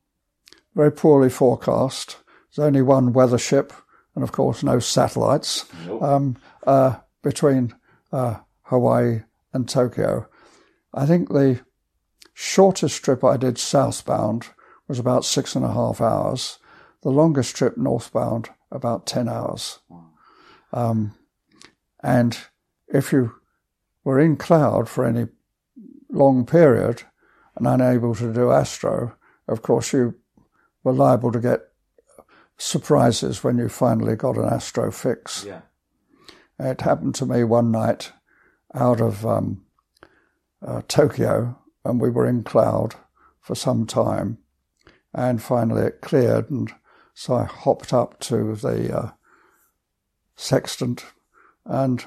very 0.74 0.92
poorly 0.92 1.30
forecast. 1.30 2.18
There's 2.56 2.66
only 2.66 2.82
one 2.82 3.14
weather 3.14 3.38
ship 3.38 3.74
and 4.18 4.24
of 4.24 4.32
course 4.32 4.64
no 4.64 4.80
satellites 4.80 5.66
nope. 5.86 6.02
um, 6.02 6.38
uh, 6.66 6.96
between 7.22 7.72
uh, 8.12 8.38
Hawaii 8.64 9.22
and 9.54 9.70
Tokyo. 9.70 10.28
I 10.92 11.06
think 11.06 11.30
the 11.30 11.60
shortest 12.34 13.06
trip 13.06 13.24
I 13.24 13.38
did 13.38 13.60
southbound 13.60 14.48
was 14.88 14.98
about 14.98 15.24
six 15.24 15.56
and 15.56 15.64
a 15.64 15.72
half 15.72 16.02
hours. 16.02 16.58
The 17.04 17.12
longest 17.12 17.56
trip 17.56 17.78
northbound 17.78 18.50
about 18.72 19.06
ten 19.06 19.30
hours. 19.30 19.78
Um, 20.74 21.14
and 22.02 22.40
if 22.88 23.12
you 23.12 23.36
were 24.04 24.20
in 24.20 24.36
cloud 24.36 24.90
for 24.90 25.06
any 25.06 25.28
long 26.10 26.44
period 26.44 27.04
and 27.56 27.68
unable 27.68 28.16
to 28.16 28.34
do 28.34 28.50
astro, 28.50 29.16
of 29.48 29.62
course 29.62 29.94
you 29.94 30.16
were 30.84 30.92
liable 30.94 31.32
to 31.32 31.40
get 31.40 31.67
surprises 32.58 33.44
when 33.44 33.58
you 33.58 33.70
finally 33.70 34.16
got 34.16 34.38
an 34.38 34.46
astro 34.46 34.92
fix. 34.92 35.46
Yeah. 35.46 35.62
It 36.60 36.82
happened 36.82 37.16
to 37.16 37.26
me 37.26 37.44
one 37.44 37.72
night 37.72 38.12
out 38.74 39.00
of 39.00 39.26
um, 39.26 39.64
uh, 40.66 40.82
Tokyo, 40.88 41.58
and 41.86 42.02
we 42.02 42.10
were 42.10 42.28
in 42.28 42.44
cloud 42.44 42.96
for 43.40 43.56
some 43.56 43.86
time, 43.86 44.40
and 45.14 45.42
finally 45.42 45.84
it 45.84 46.02
cleared, 46.02 46.50
and 46.50 46.72
so 47.14 47.36
I 47.36 47.44
hopped 47.46 47.94
up 47.94 48.20
to 48.22 48.56
the 48.56 48.98
uh, 48.98 49.12
sextant, 50.36 51.06
and 51.66 52.06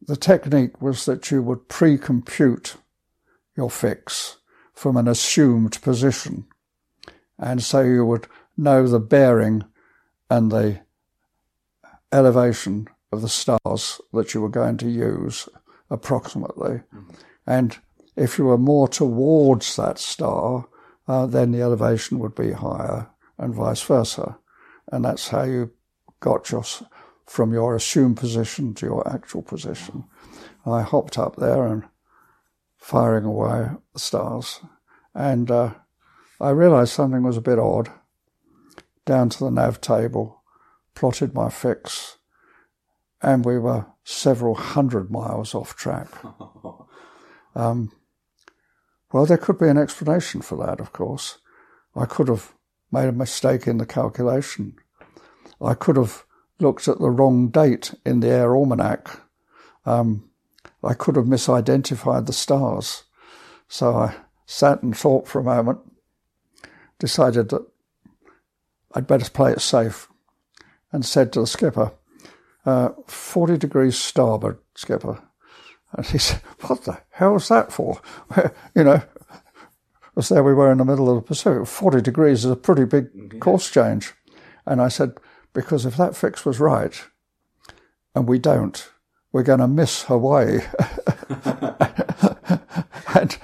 the 0.00 0.16
technique 0.16 0.82
was 0.82 1.04
that 1.06 1.30
you 1.30 1.42
would 1.42 1.68
pre-compute 1.68 2.76
your 3.56 3.70
fix 3.70 4.38
from 4.74 4.96
an 4.96 5.06
assumed 5.06 5.80
position, 5.82 6.46
and 7.38 7.62
so 7.62 7.80
you 7.80 8.04
would 8.04 8.26
know 8.56 8.86
the 8.86 9.00
bearing 9.00 9.64
and 10.30 10.50
the 10.50 10.80
elevation 12.12 12.88
of 13.10 13.22
the 13.22 13.28
stars 13.28 14.00
that 14.12 14.34
you 14.34 14.40
were 14.40 14.48
going 14.48 14.76
to 14.78 14.88
use 14.88 15.48
approximately. 15.90 16.80
Mm-hmm. 16.94 17.10
And 17.46 17.78
if 18.16 18.38
you 18.38 18.44
were 18.44 18.58
more 18.58 18.88
towards 18.88 19.76
that 19.76 19.98
star, 19.98 20.66
uh, 21.08 21.26
then 21.26 21.52
the 21.52 21.62
elevation 21.62 22.18
would 22.18 22.34
be 22.34 22.52
higher 22.52 23.08
and 23.38 23.54
vice 23.54 23.82
versa. 23.82 24.38
And 24.90 25.04
that's 25.04 25.28
how 25.28 25.42
you 25.42 25.72
got 26.20 26.50
your, 26.50 26.64
from 27.26 27.52
your 27.52 27.74
assumed 27.74 28.16
position 28.16 28.74
to 28.74 28.86
your 28.86 29.08
actual 29.12 29.42
position. 29.42 30.04
I 30.64 30.82
hopped 30.82 31.18
up 31.18 31.36
there 31.36 31.66
and 31.66 31.84
firing 32.76 33.24
away 33.24 33.70
the 33.92 33.98
stars. 33.98 34.60
And 35.14 35.50
uh, 35.50 35.74
I 36.40 36.50
realized 36.50 36.92
something 36.92 37.22
was 37.22 37.36
a 37.36 37.42
bit 37.42 37.58
odd. 37.58 37.90
Down 39.04 39.28
to 39.30 39.44
the 39.44 39.50
nav 39.50 39.80
table, 39.80 40.42
plotted 40.94 41.34
my 41.34 41.48
fix, 41.48 42.18
and 43.20 43.44
we 43.44 43.58
were 43.58 43.86
several 44.04 44.54
hundred 44.54 45.10
miles 45.10 45.54
off 45.54 45.74
track. 45.76 46.08
Um, 47.54 47.92
well, 49.12 49.26
there 49.26 49.36
could 49.36 49.58
be 49.58 49.68
an 49.68 49.78
explanation 49.78 50.40
for 50.40 50.56
that, 50.64 50.80
of 50.80 50.92
course. 50.92 51.38
I 51.94 52.06
could 52.06 52.28
have 52.28 52.54
made 52.90 53.08
a 53.08 53.12
mistake 53.12 53.66
in 53.66 53.78
the 53.78 53.86
calculation. 53.86 54.76
I 55.60 55.74
could 55.74 55.96
have 55.96 56.24
looked 56.58 56.88
at 56.88 56.98
the 56.98 57.10
wrong 57.10 57.48
date 57.48 57.94
in 58.06 58.20
the 58.20 58.28
air 58.28 58.56
almanac. 58.56 59.20
Um, 59.84 60.30
I 60.82 60.94
could 60.94 61.16
have 61.16 61.26
misidentified 61.26 62.26
the 62.26 62.32
stars. 62.32 63.04
So 63.68 63.94
I 63.94 64.14
sat 64.46 64.82
and 64.82 64.96
thought 64.96 65.28
for 65.28 65.40
a 65.40 65.44
moment, 65.44 65.80
decided 66.98 67.50
that 67.50 67.66
I'd 68.94 69.06
better 69.06 69.30
play 69.30 69.52
it 69.52 69.60
safe, 69.60 70.08
and 70.92 71.04
said 71.04 71.32
to 71.32 71.40
the 71.40 71.46
skipper, 71.46 71.92
uh, 72.64 72.90
40 73.06 73.56
degrees 73.56 73.98
starboard, 73.98 74.58
skipper. 74.74 75.22
And 75.92 76.06
he 76.06 76.18
said, 76.18 76.40
What 76.60 76.84
the 76.84 76.98
hell's 77.10 77.48
that 77.48 77.72
for? 77.72 78.00
you 78.74 78.84
know, 78.84 79.02
because 80.14 80.28
there 80.28 80.44
we 80.44 80.54
were 80.54 80.70
in 80.70 80.78
the 80.78 80.84
middle 80.84 81.08
of 81.08 81.16
the 81.16 81.26
Pacific. 81.26 81.66
40 81.66 82.02
degrees 82.02 82.44
is 82.44 82.50
a 82.50 82.56
pretty 82.56 82.84
big 82.84 83.12
mm-hmm. 83.14 83.38
course 83.38 83.70
change. 83.70 84.12
And 84.66 84.80
I 84.80 84.88
said, 84.88 85.14
Because 85.54 85.86
if 85.86 85.96
that 85.96 86.16
fix 86.16 86.44
was 86.44 86.60
right, 86.60 87.02
and 88.14 88.28
we 88.28 88.38
don't, 88.38 88.90
we're 89.32 89.42
going 89.42 89.60
to 89.60 89.68
miss 89.68 90.02
Hawaii. 90.02 90.60
and 93.14 93.38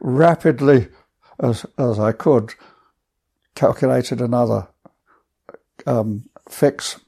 rapidly, 0.00 0.88
as, 1.38 1.64
as 1.78 1.98
I 2.00 2.12
could, 2.12 2.54
calculated 3.54 4.20
another 4.20 4.68
um, 5.86 6.28
fix 6.48 7.00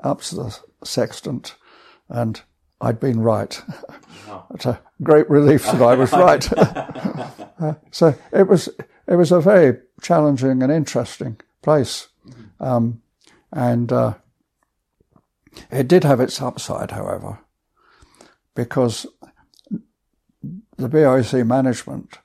up 0.00 0.20
to 0.22 0.34
the 0.36 0.58
sextant, 0.84 1.54
and 2.08 2.40
I'd 2.80 3.00
been 3.00 3.20
right. 3.20 3.62
Wow. 4.28 4.46
it's 4.54 4.66
a 4.66 4.80
great 5.02 5.28
relief 5.30 5.64
that 5.64 5.82
I 5.82 5.94
was 5.94 6.12
right. 6.12 6.52
uh, 6.52 7.74
so 7.90 8.14
it 8.32 8.46
was 8.46 8.68
it 9.06 9.16
was 9.16 9.32
a 9.32 9.40
very 9.40 9.78
challenging 10.00 10.62
and 10.62 10.72
interesting 10.72 11.40
place, 11.62 12.08
mm-hmm. 12.28 12.62
um, 12.62 13.02
and 13.52 13.92
uh, 13.92 14.14
it 15.70 15.88
did 15.88 16.04
have 16.04 16.20
its 16.20 16.40
upside, 16.40 16.90
however, 16.90 17.40
because 18.54 19.06
the 20.76 20.88
BOAC 20.88 21.46
management, 21.46 22.18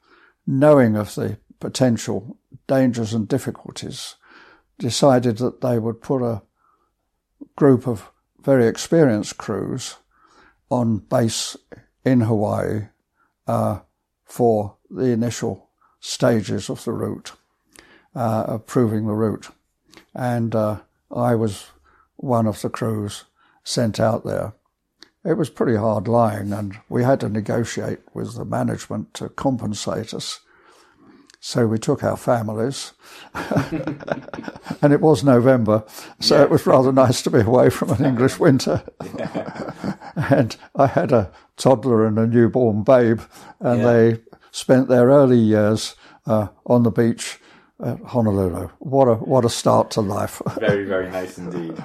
knowing 0.45 0.95
of 0.95 1.15
the 1.15 1.37
potential 1.59 2.37
dangers 2.67 3.13
and 3.13 3.27
difficulties, 3.27 4.15
decided 4.81 5.37
that 5.37 5.61
they 5.61 5.77
would 5.77 6.01
put 6.01 6.23
a 6.23 6.41
group 7.55 7.87
of 7.87 8.09
very 8.41 8.65
experienced 8.65 9.37
crews 9.37 9.97
on 10.69 10.97
base 10.97 11.55
in 12.03 12.21
Hawaii 12.21 12.87
uh, 13.45 13.79
for 14.25 14.77
the 14.89 15.11
initial 15.11 15.69
stages 15.99 16.69
of 16.69 16.83
the 16.83 16.91
route, 16.91 17.33
uh, 18.15 18.43
of 18.47 18.65
proving 18.65 19.05
the 19.05 19.13
route. 19.13 19.49
And 20.15 20.55
uh, 20.55 20.79
I 21.15 21.35
was 21.35 21.67
one 22.15 22.47
of 22.47 22.61
the 22.61 22.69
crews 22.69 23.25
sent 23.63 23.99
out 23.99 24.25
there. 24.25 24.53
It 25.23 25.37
was 25.37 25.51
pretty 25.51 25.77
hard 25.77 26.07
lying, 26.07 26.51
and 26.51 26.79
we 26.89 27.03
had 27.03 27.19
to 27.19 27.29
negotiate 27.29 27.99
with 28.15 28.35
the 28.35 28.45
management 28.45 29.13
to 29.15 29.29
compensate 29.29 30.11
us 30.11 30.39
so 31.43 31.65
we 31.65 31.79
took 31.79 32.03
our 32.03 32.15
families, 32.15 32.93
and 33.33 34.93
it 34.93 35.01
was 35.01 35.23
November, 35.23 35.83
so 36.19 36.37
yeah. 36.37 36.43
it 36.43 36.51
was 36.51 36.67
rather 36.67 36.91
nice 36.91 37.23
to 37.23 37.31
be 37.31 37.39
away 37.39 37.71
from 37.71 37.89
an 37.89 38.05
English 38.05 38.39
winter. 38.39 38.83
Yeah. 39.17 39.97
and 40.29 40.55
I 40.75 40.85
had 40.85 41.11
a 41.11 41.31
toddler 41.57 42.05
and 42.05 42.19
a 42.19 42.27
newborn 42.27 42.83
babe, 42.83 43.21
and 43.59 43.81
yeah. 43.81 43.91
they 43.91 44.21
spent 44.51 44.87
their 44.87 45.07
early 45.07 45.39
years 45.39 45.95
uh, 46.27 46.49
on 46.67 46.83
the 46.83 46.91
beach 46.91 47.39
at 47.83 47.99
Honolulu. 47.99 48.69
What 48.77 49.07
a 49.07 49.15
what 49.15 49.43
a 49.43 49.49
start 49.49 49.89
to 49.91 50.01
life! 50.01 50.43
very 50.59 50.85
very 50.85 51.09
nice 51.09 51.39
indeed. 51.39 51.83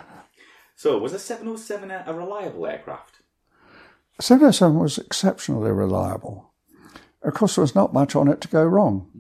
So, 0.77 0.99
was 0.99 1.15
a 1.15 1.19
707 1.19 1.91
a 1.91 2.13
reliable 2.13 2.67
aircraft? 2.67 3.23
707 4.21 4.79
was 4.79 4.99
exceptionally 4.99 5.71
reliable. 5.73 6.53
Of 7.23 7.33
course, 7.33 7.55
there 7.55 7.63
was 7.63 7.75
not 7.75 7.95
much 7.95 8.15
on 8.15 8.29
it 8.29 8.43
to 8.43 8.49
go 8.49 8.63
wrong 8.63 9.11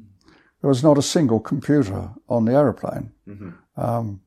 there 0.60 0.68
was 0.68 0.82
not 0.82 0.98
a 0.98 1.02
single 1.02 1.40
computer 1.40 2.10
on 2.28 2.44
the 2.44 2.52
aeroplane. 2.52 3.12
Mm-hmm. 3.28 3.50
Um, 3.80 4.22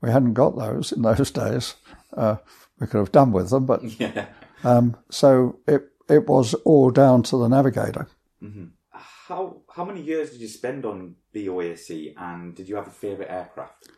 we 0.00 0.10
hadn't 0.10 0.34
got 0.34 0.56
those 0.56 0.92
in 0.92 1.02
those 1.02 1.30
days. 1.42 1.74
Uh, 2.16 2.36
we 2.78 2.86
could 2.86 2.98
have 2.98 3.12
done 3.12 3.32
with 3.32 3.50
them, 3.50 3.66
but 3.66 3.82
yeah. 4.00 4.26
um, 4.64 4.96
so 5.10 5.58
it 5.66 5.88
it 6.08 6.26
was 6.26 6.54
all 6.64 6.90
down 6.90 7.22
to 7.24 7.36
the 7.36 7.48
navigator. 7.48 8.08
Mm-hmm. 8.42 8.66
How 8.90 9.62
how 9.74 9.84
many 9.84 10.02
years 10.02 10.30
did 10.30 10.40
you 10.40 10.48
spend 10.48 10.84
on 10.84 11.16
BOAC, 11.34 12.14
and 12.16 12.54
did 12.54 12.68
you 12.68 12.76
have 12.76 12.86
a 12.86 12.90
favourite 12.90 13.30
aircraft? 13.30 13.90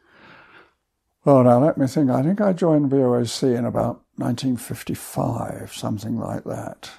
Well, 1.24 1.44
now 1.44 1.64
let 1.64 1.78
me 1.78 1.86
think. 1.86 2.10
I 2.10 2.22
think 2.22 2.40
I 2.40 2.52
joined 2.52 2.90
BOAC 2.90 3.56
in 3.56 3.64
about 3.64 4.02
1955, 4.16 5.72
something 5.72 6.18
like 6.18 6.44
that, 6.44 6.90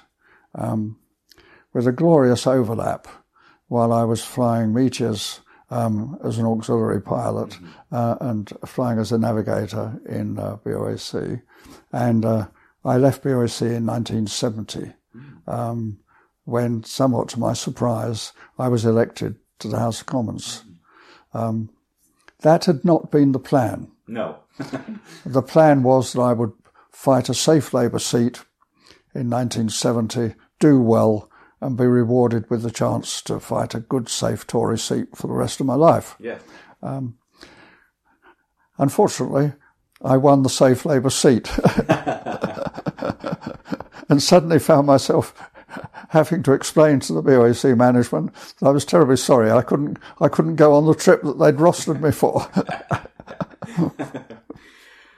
um, 0.54 0.98
with 1.74 1.86
a 1.86 1.92
glorious 1.92 2.46
overlap 2.46 3.06
while 3.68 3.92
I 3.92 4.04
was 4.04 4.22
flying 4.22 4.72
Meteors 4.72 5.40
um, 5.70 6.18
as 6.22 6.38
an 6.38 6.46
auxiliary 6.46 7.00
pilot 7.00 7.50
mm-hmm. 7.50 7.66
uh, 7.90 8.16
and 8.20 8.52
flying 8.66 8.98
as 8.98 9.12
a 9.12 9.18
navigator 9.18 10.00
in 10.08 10.38
uh, 10.38 10.56
BOAC. 10.64 11.42
And 11.92 12.24
uh, 12.24 12.48
I 12.84 12.96
left 12.96 13.24
BOAC 13.24 13.62
in 13.62 13.86
1970 13.86 14.80
mm-hmm. 14.80 15.50
um, 15.50 15.98
when, 16.44 16.84
somewhat 16.84 17.28
to 17.30 17.40
my 17.40 17.54
surprise, 17.54 18.32
I 18.58 18.68
was 18.68 18.84
elected 18.84 19.36
to 19.60 19.68
the 19.68 19.78
House 19.78 20.00
of 20.00 20.06
Commons. 20.06 20.62
Mm-hmm. 20.62 21.38
Um, 21.38 21.70
that 22.40 22.66
had 22.66 22.84
not 22.84 23.10
been 23.10 23.32
the 23.32 23.38
plan. 23.38 23.90
No. 24.06 24.40
the 25.26 25.42
plan 25.42 25.82
was 25.82 26.12
that 26.12 26.20
I 26.20 26.34
would 26.34 26.52
fight 26.92 27.28
a 27.28 27.34
safe 27.34 27.72
Labour 27.72 27.98
seat 27.98 28.44
in 29.14 29.30
1970, 29.30 30.34
do 30.60 30.80
well, 30.80 31.30
and 31.60 31.76
be 31.76 31.86
rewarded 31.86 32.48
with 32.50 32.62
the 32.62 32.70
chance 32.70 33.22
to 33.22 33.40
fight 33.40 33.74
a 33.74 33.80
good, 33.80 34.08
safe 34.08 34.46
Tory 34.46 34.78
seat 34.78 35.16
for 35.16 35.26
the 35.26 35.32
rest 35.32 35.60
of 35.60 35.66
my 35.66 35.74
life. 35.74 36.16
Yeah. 36.18 36.38
Um, 36.82 37.16
unfortunately, 38.78 39.52
I 40.02 40.16
won 40.16 40.42
the 40.42 40.50
safe 40.50 40.84
Labour 40.84 41.10
seat 41.10 41.50
and 44.08 44.22
suddenly 44.22 44.58
found 44.58 44.86
myself 44.86 45.34
having 46.10 46.42
to 46.44 46.52
explain 46.52 47.00
to 47.00 47.12
the 47.12 47.22
BOAC 47.22 47.76
management 47.76 48.32
that 48.60 48.68
I 48.68 48.70
was 48.70 48.84
terribly 48.84 49.16
sorry 49.16 49.50
I 49.50 49.62
couldn't 49.62 49.98
I 50.20 50.28
couldn't 50.28 50.56
go 50.56 50.74
on 50.74 50.86
the 50.86 50.94
trip 50.94 51.22
that 51.22 51.38
they'd 51.38 51.56
rostered 51.56 52.00
me 52.00 52.12
for. 52.12 52.48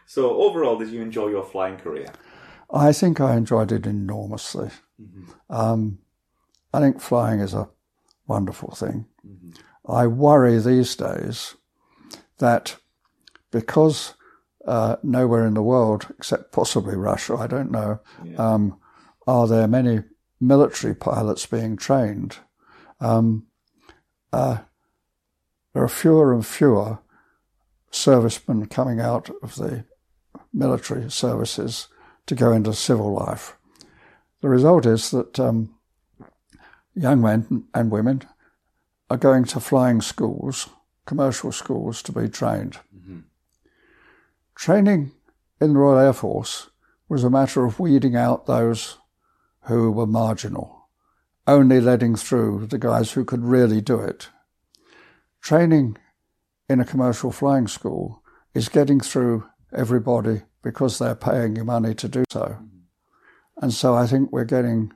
so 0.07 0.41
overall, 0.41 0.79
did 0.79 0.89
you 0.89 1.03
enjoy 1.03 1.29
your 1.29 1.45
flying 1.45 1.77
career? 1.77 2.07
I 2.71 2.93
think 2.93 3.21
I 3.21 3.37
enjoyed 3.37 3.73
it 3.73 3.87
enormously. 3.87 4.71
Mm-hmm. 5.01 5.55
Um, 5.55 5.99
I 6.73 6.81
think 6.81 7.01
flying 7.01 7.41
is 7.41 7.55
a 7.55 7.69
wonderful 8.27 8.73
thing. 8.75 9.07
Mm-hmm. 9.27 9.51
I 9.91 10.07
worry 10.07 10.59
these 10.59 10.97
days 10.97 11.55
that 12.39 12.77
because 13.51 14.15
uh, 14.67 14.97
nowhere 15.03 15.47
in 15.47 15.55
the 15.55 15.63
world, 15.63 16.09
except 16.19 16.53
possibly 16.53 16.97
Russia, 16.97 17.37
I 17.37 17.47
don't 17.47 17.71
know, 17.71 18.01
Yeah. 18.25 18.37
um, 18.37 18.79
are 19.27 19.47
there 19.47 19.69
many 19.69 20.03
military 20.41 20.95
pilots 20.95 21.47
being 21.47 21.77
trained. 21.77 22.39
Um, 23.01 23.47
uh, 24.33 24.59
there 25.73 25.83
are 25.83 25.89
fewer 25.89 26.33
and 26.33 26.45
fewer 26.45 26.99
servicemen 27.91 28.67
coming 28.67 29.01
out 29.01 29.31
of 29.43 29.57
the 29.57 29.85
military 30.53 31.11
services 31.11 31.89
to 32.27 32.35
go 32.35 32.53
into 32.53 32.73
civil 32.73 33.13
life. 33.13 33.57
The 34.43 34.49
result 34.49 34.85
is 34.87 35.11
that 35.11 35.39
um, 35.41 35.75
young 36.97 37.21
men 37.21 37.65
and 37.73 37.91
women 37.91 38.23
are 39.09 39.17
going 39.17 39.45
to 39.45 39.61
flying 39.61 40.01
schools, 40.01 40.69
commercial 41.05 41.53
schools, 41.53 42.03
to 42.03 42.13
be 42.13 42.29
trained. 42.29 42.79
Mm-hmm. 42.97 43.21
Training 44.57 45.13
in 45.61 45.75
the 45.75 45.79
Royal 45.79 45.99
Air 45.99 46.13
Force 46.13 46.71
was 47.09 47.23
a 47.23 47.31
matter 47.31 47.65
of 47.65 47.79
weeding 47.79 48.17
out 48.17 48.47
those 48.47 48.99
who 49.63 49.93
were 49.93 50.07
marginal, 50.07 50.89
only 51.47 51.81
letting 51.81 52.17
through 52.17 52.67
the 52.67 52.79
guys 52.79 53.13
who 53.13 53.25
could 53.25 53.45
really 53.45 53.81
do 53.81 54.01
it. 54.01 54.31
Training 55.41 55.97
in 56.69 56.81
a 56.81 56.85
commercial 56.85 57.31
flying 57.31 57.69
school 57.69 58.23
is 58.55 58.69
getting 58.69 58.99
through 58.99 59.47
everybody 59.73 60.43
because 60.63 60.99
they're 60.99 61.15
paying 61.15 61.55
you 61.55 61.65
money 61.65 61.95
to 61.95 62.09
do 62.09 62.25
so. 62.31 62.41
Mm-hmm. 62.41 62.65
And 63.63 63.73
so 63.73 63.95
I 63.95 64.07
think 64.07 64.33
we're 64.33 64.45
getting 64.45 64.93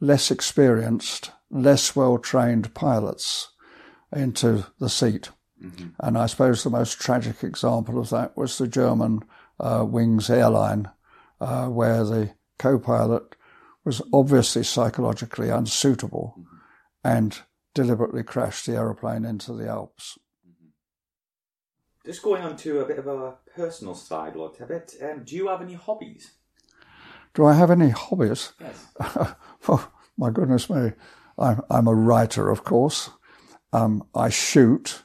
less 0.00 0.30
experienced, 0.30 1.30
less 1.50 1.94
well 1.94 2.18
trained 2.18 2.74
pilots 2.74 3.50
into 4.14 4.66
the 4.78 4.88
seat. 4.88 5.30
And 5.98 6.18
I 6.18 6.26
suppose 6.26 6.62
the 6.62 6.70
most 6.70 7.00
tragic 7.00 7.42
example 7.42 7.98
of 7.98 8.10
that 8.10 8.36
was 8.36 8.58
the 8.58 8.68
German 8.68 9.22
uh, 9.58 9.84
Wings 9.88 10.28
airline, 10.28 10.90
uh, 11.40 11.66
where 11.66 12.04
the 12.04 12.34
co 12.58 12.78
pilot 12.78 13.36
was 13.84 14.02
obviously 14.12 14.62
psychologically 14.64 15.48
unsuitable 15.48 16.38
and 17.02 17.40
deliberately 17.72 18.22
crashed 18.22 18.66
the 18.66 18.74
aeroplane 18.74 19.24
into 19.24 19.52
the 19.52 19.68
Alps. 19.68 20.18
Just 22.04 22.22
going 22.22 22.42
on 22.42 22.56
to 22.58 22.80
a 22.80 22.84
bit 22.84 22.98
of 22.98 23.06
a 23.06 23.34
personal 23.54 23.94
side, 23.94 24.36
Lord 24.36 24.54
Tebbit, 24.54 25.02
um, 25.02 25.24
do 25.24 25.34
you 25.34 25.48
have 25.48 25.62
any 25.62 25.74
hobbies? 25.74 26.32
Do 27.34 27.44
I 27.46 27.54
have 27.54 27.70
any 27.70 27.90
hobbies? 27.90 28.52
Yes. 28.60 28.86
oh, 29.68 29.90
my 30.16 30.30
goodness 30.30 30.70
me. 30.70 30.92
I'm, 31.38 31.60
I'm 31.70 31.86
a 31.86 31.94
writer, 31.94 32.50
of 32.50 32.64
course. 32.64 33.10
Um, 33.72 34.04
I 34.14 34.28
shoot. 34.30 35.04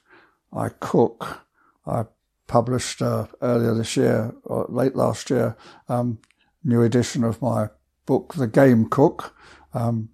I 0.54 0.70
cook. 0.70 1.46
I 1.86 2.06
published 2.48 3.02
uh, 3.02 3.28
earlier 3.42 3.74
this 3.74 3.96
year, 3.96 4.34
or 4.44 4.66
late 4.70 4.96
last 4.96 5.30
year, 5.30 5.56
um, 5.88 6.20
new 6.64 6.82
edition 6.82 7.24
of 7.24 7.42
my 7.42 7.70
book, 8.06 8.34
The 8.34 8.48
Game 8.48 8.90
Cook. 8.90 9.36
Um, 9.74 10.10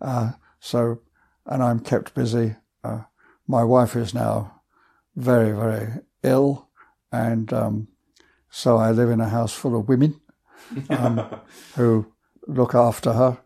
uh, 0.00 0.32
so, 0.58 1.00
and 1.46 1.62
I'm 1.62 1.80
kept 1.80 2.14
busy. 2.14 2.56
Uh, 2.82 3.02
my 3.46 3.62
wife 3.62 3.94
is 3.94 4.14
now 4.14 4.62
very, 5.16 5.52
very 5.52 6.00
ill, 6.22 6.68
and 7.10 7.52
um, 7.52 7.88
so 8.48 8.76
I 8.78 8.90
live 8.90 9.10
in 9.10 9.20
a 9.20 9.28
house 9.28 9.52
full 9.52 9.78
of 9.78 9.88
women 9.88 10.20
um, 10.90 11.24
who 11.76 12.12
look 12.46 12.74
after 12.74 13.12
her, 13.12 13.38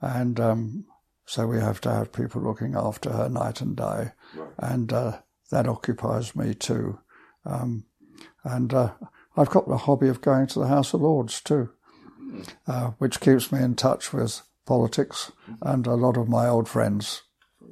and 0.00 0.40
um, 0.40 0.86
so 1.32 1.46
we 1.46 1.58
have 1.58 1.80
to 1.80 1.90
have 1.90 2.12
people 2.12 2.42
looking 2.42 2.74
after 2.76 3.10
her 3.10 3.26
night 3.26 3.62
and 3.62 3.74
day, 3.74 4.10
Right. 4.36 4.50
and 4.58 4.92
uh, 4.92 5.12
that 5.50 5.66
occupies 5.66 6.36
me 6.36 6.52
too. 6.52 6.98
Um, 7.46 7.84
and 8.44 8.74
uh, 8.74 8.90
I've 9.34 9.48
got 9.48 9.66
the 9.66 9.78
hobby 9.78 10.08
of 10.08 10.20
going 10.20 10.46
to 10.48 10.58
the 10.58 10.66
House 10.66 10.92
of 10.92 11.00
Lords 11.00 11.40
too, 11.40 11.70
uh, 12.66 12.88
which 12.98 13.18
keeps 13.20 13.50
me 13.50 13.62
in 13.62 13.76
touch 13.76 14.12
with 14.12 14.42
politics 14.66 15.32
and 15.62 15.86
a 15.86 15.94
lot 15.94 16.18
of 16.18 16.28
my 16.28 16.46
old 16.48 16.68
friends. 16.68 17.22
Do 17.60 17.68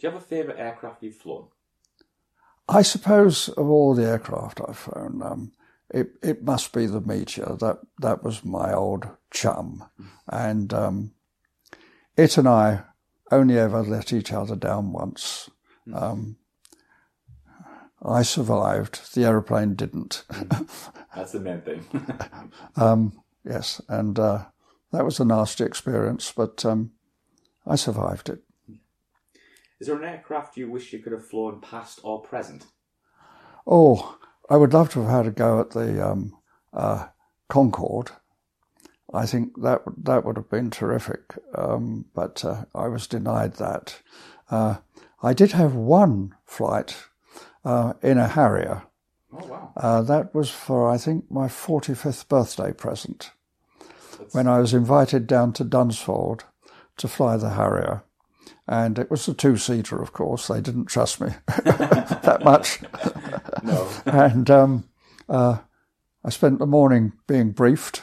you 0.00 0.10
have 0.10 0.20
a 0.20 0.24
favourite 0.24 0.60
aircraft 0.60 1.02
you've 1.02 1.16
flown? 1.16 1.46
I 2.68 2.82
suppose 2.82 3.48
of 3.48 3.66
all 3.70 3.94
the 3.94 4.04
aircraft 4.06 4.60
I've 4.68 4.76
flown, 4.76 5.22
um, 5.22 5.52
it 5.88 6.10
it 6.22 6.44
must 6.44 6.74
be 6.74 6.84
the 6.84 7.00
Meteor. 7.00 7.56
That 7.60 7.78
that 8.00 8.22
was 8.22 8.44
my 8.44 8.74
old 8.74 9.08
chum, 9.30 9.84
and 10.28 10.72
um, 10.74 11.12
it 12.16 12.38
and 12.38 12.48
I 12.48 12.82
only 13.30 13.58
ever 13.58 13.82
let 13.82 14.12
each 14.12 14.32
other 14.32 14.56
down 14.56 14.92
once. 14.92 15.48
Um, 15.92 16.36
I 18.04 18.22
survived. 18.22 19.14
The 19.14 19.24
aeroplane 19.24 19.74
didn't. 19.74 20.24
That's 21.16 21.32
the 21.32 21.40
main 21.40 21.60
thing. 21.62 21.84
um, 22.76 23.22
yes, 23.44 23.80
and 23.88 24.18
uh, 24.18 24.46
that 24.92 25.04
was 25.04 25.20
a 25.20 25.24
nasty 25.24 25.64
experience, 25.64 26.32
but 26.34 26.64
um, 26.64 26.92
I 27.66 27.76
survived 27.76 28.28
it. 28.28 28.42
Is 29.80 29.88
there 29.88 29.96
an 29.96 30.04
aircraft 30.04 30.56
you 30.56 30.70
wish 30.70 30.92
you 30.92 31.00
could 31.00 31.12
have 31.12 31.26
flown 31.26 31.60
past 31.60 32.00
or 32.02 32.22
present? 32.22 32.66
Oh, 33.66 34.18
I 34.48 34.56
would 34.56 34.72
love 34.72 34.90
to 34.90 35.02
have 35.02 35.10
had 35.10 35.26
a 35.26 35.30
go 35.30 35.60
at 35.60 35.70
the 35.70 36.06
um, 36.06 36.36
uh, 36.72 37.08
Concorde. 37.48 38.12
I 39.14 39.26
think 39.26 39.60
that 39.62 39.82
that 40.04 40.24
would 40.24 40.36
have 40.36 40.48
been 40.50 40.70
terrific, 40.70 41.34
um, 41.54 42.06
but 42.14 42.44
uh, 42.44 42.64
I 42.74 42.88
was 42.88 43.06
denied 43.06 43.54
that. 43.54 44.00
Uh, 44.50 44.76
I 45.22 45.34
did 45.34 45.52
have 45.52 45.74
one 45.74 46.34
flight 46.46 46.96
uh, 47.64 47.92
in 48.02 48.18
a 48.18 48.28
Harrier. 48.28 48.82
Oh 49.32 49.46
wow! 49.46 49.72
Uh, 49.76 50.02
that 50.02 50.34
was 50.34 50.50
for 50.50 50.90
I 50.90 50.98
think 50.98 51.30
my 51.30 51.46
45th 51.46 52.28
birthday 52.28 52.72
present 52.72 53.30
That's- 54.12 54.34
when 54.34 54.46
I 54.48 54.58
was 54.58 54.74
invited 54.74 55.26
down 55.26 55.52
to 55.54 55.64
Dunsfold 55.64 56.44
to 56.98 57.08
fly 57.08 57.36
the 57.36 57.50
Harrier. 57.50 58.02
And 58.68 58.98
it 58.98 59.10
was 59.10 59.26
a 59.28 59.34
two 59.34 59.56
seater, 59.56 60.00
of 60.00 60.12
course. 60.12 60.46
They 60.48 60.60
didn't 60.60 60.86
trust 60.86 61.20
me 61.20 61.28
that 61.46 62.40
much. 62.44 62.80
no. 63.62 63.88
and 64.06 64.50
um, 64.50 64.88
uh, 65.28 65.58
I 66.24 66.30
spent 66.30 66.58
the 66.58 66.66
morning 66.66 67.12
being 67.26 67.50
briefed, 67.50 68.02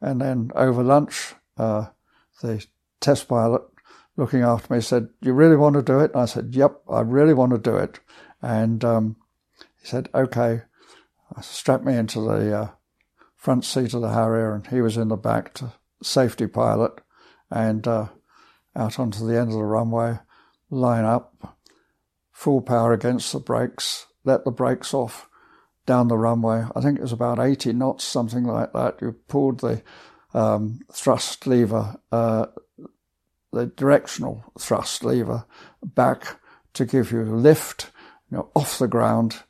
and 0.00 0.20
then 0.20 0.50
over 0.54 0.82
lunch, 0.82 1.34
uh, 1.56 1.86
the 2.42 2.64
test 3.00 3.28
pilot 3.28 3.62
looking 4.16 4.42
after 4.42 4.72
me 4.72 4.80
said, 4.80 5.08
"You 5.20 5.32
really 5.32 5.56
want 5.56 5.74
to 5.74 5.82
do 5.82 6.00
it?" 6.00 6.12
And 6.12 6.22
I 6.22 6.26
said, 6.26 6.54
"Yep, 6.54 6.82
I 6.88 7.00
really 7.00 7.34
want 7.34 7.52
to 7.52 7.58
do 7.58 7.76
it." 7.76 8.00
And 8.42 8.84
um, 8.84 9.16
he 9.80 9.86
said, 9.86 10.08
"Okay." 10.14 10.62
I 11.36 11.40
strapped 11.42 11.84
me 11.84 11.94
into 11.96 12.20
the 12.20 12.56
uh, 12.56 12.68
front 13.36 13.64
seat 13.64 13.92
of 13.92 14.00
the 14.00 14.12
Harrier, 14.12 14.54
and 14.54 14.66
he 14.66 14.80
was 14.80 14.96
in 14.96 15.08
the 15.08 15.16
back 15.16 15.52
to 15.54 15.74
safety 16.02 16.46
pilot, 16.46 17.00
and 17.50 17.86
uh, 17.86 18.08
out 18.74 18.98
onto 18.98 19.26
the 19.26 19.38
end 19.38 19.50
of 19.50 19.58
the 19.58 19.64
runway, 19.64 20.18
line 20.70 21.04
up, 21.04 21.58
full 22.30 22.62
power 22.62 22.92
against 22.92 23.32
the 23.32 23.40
brakes, 23.40 24.06
let 24.24 24.44
the 24.44 24.50
brakes 24.50 24.94
off 24.94 25.28
down 25.88 26.08
the 26.08 26.18
runway. 26.18 26.66
I 26.76 26.80
think 26.82 26.98
it 26.98 27.02
was 27.02 27.12
about 27.12 27.40
80 27.40 27.72
knots, 27.72 28.04
something 28.04 28.44
like 28.44 28.74
that. 28.74 28.98
You 29.00 29.16
pulled 29.26 29.60
the 29.60 29.82
um, 30.34 30.80
thrust 30.92 31.46
lever, 31.46 31.96
uh, 32.12 32.46
the 33.52 33.66
directional 33.66 34.44
thrust 34.58 35.02
lever 35.02 35.46
back 35.82 36.38
to 36.74 36.84
give 36.84 37.10
you 37.10 37.24
lift, 37.24 37.90
you 38.30 38.36
know, 38.36 38.50
off 38.54 38.78
the 38.78 38.86
ground. 38.86 39.42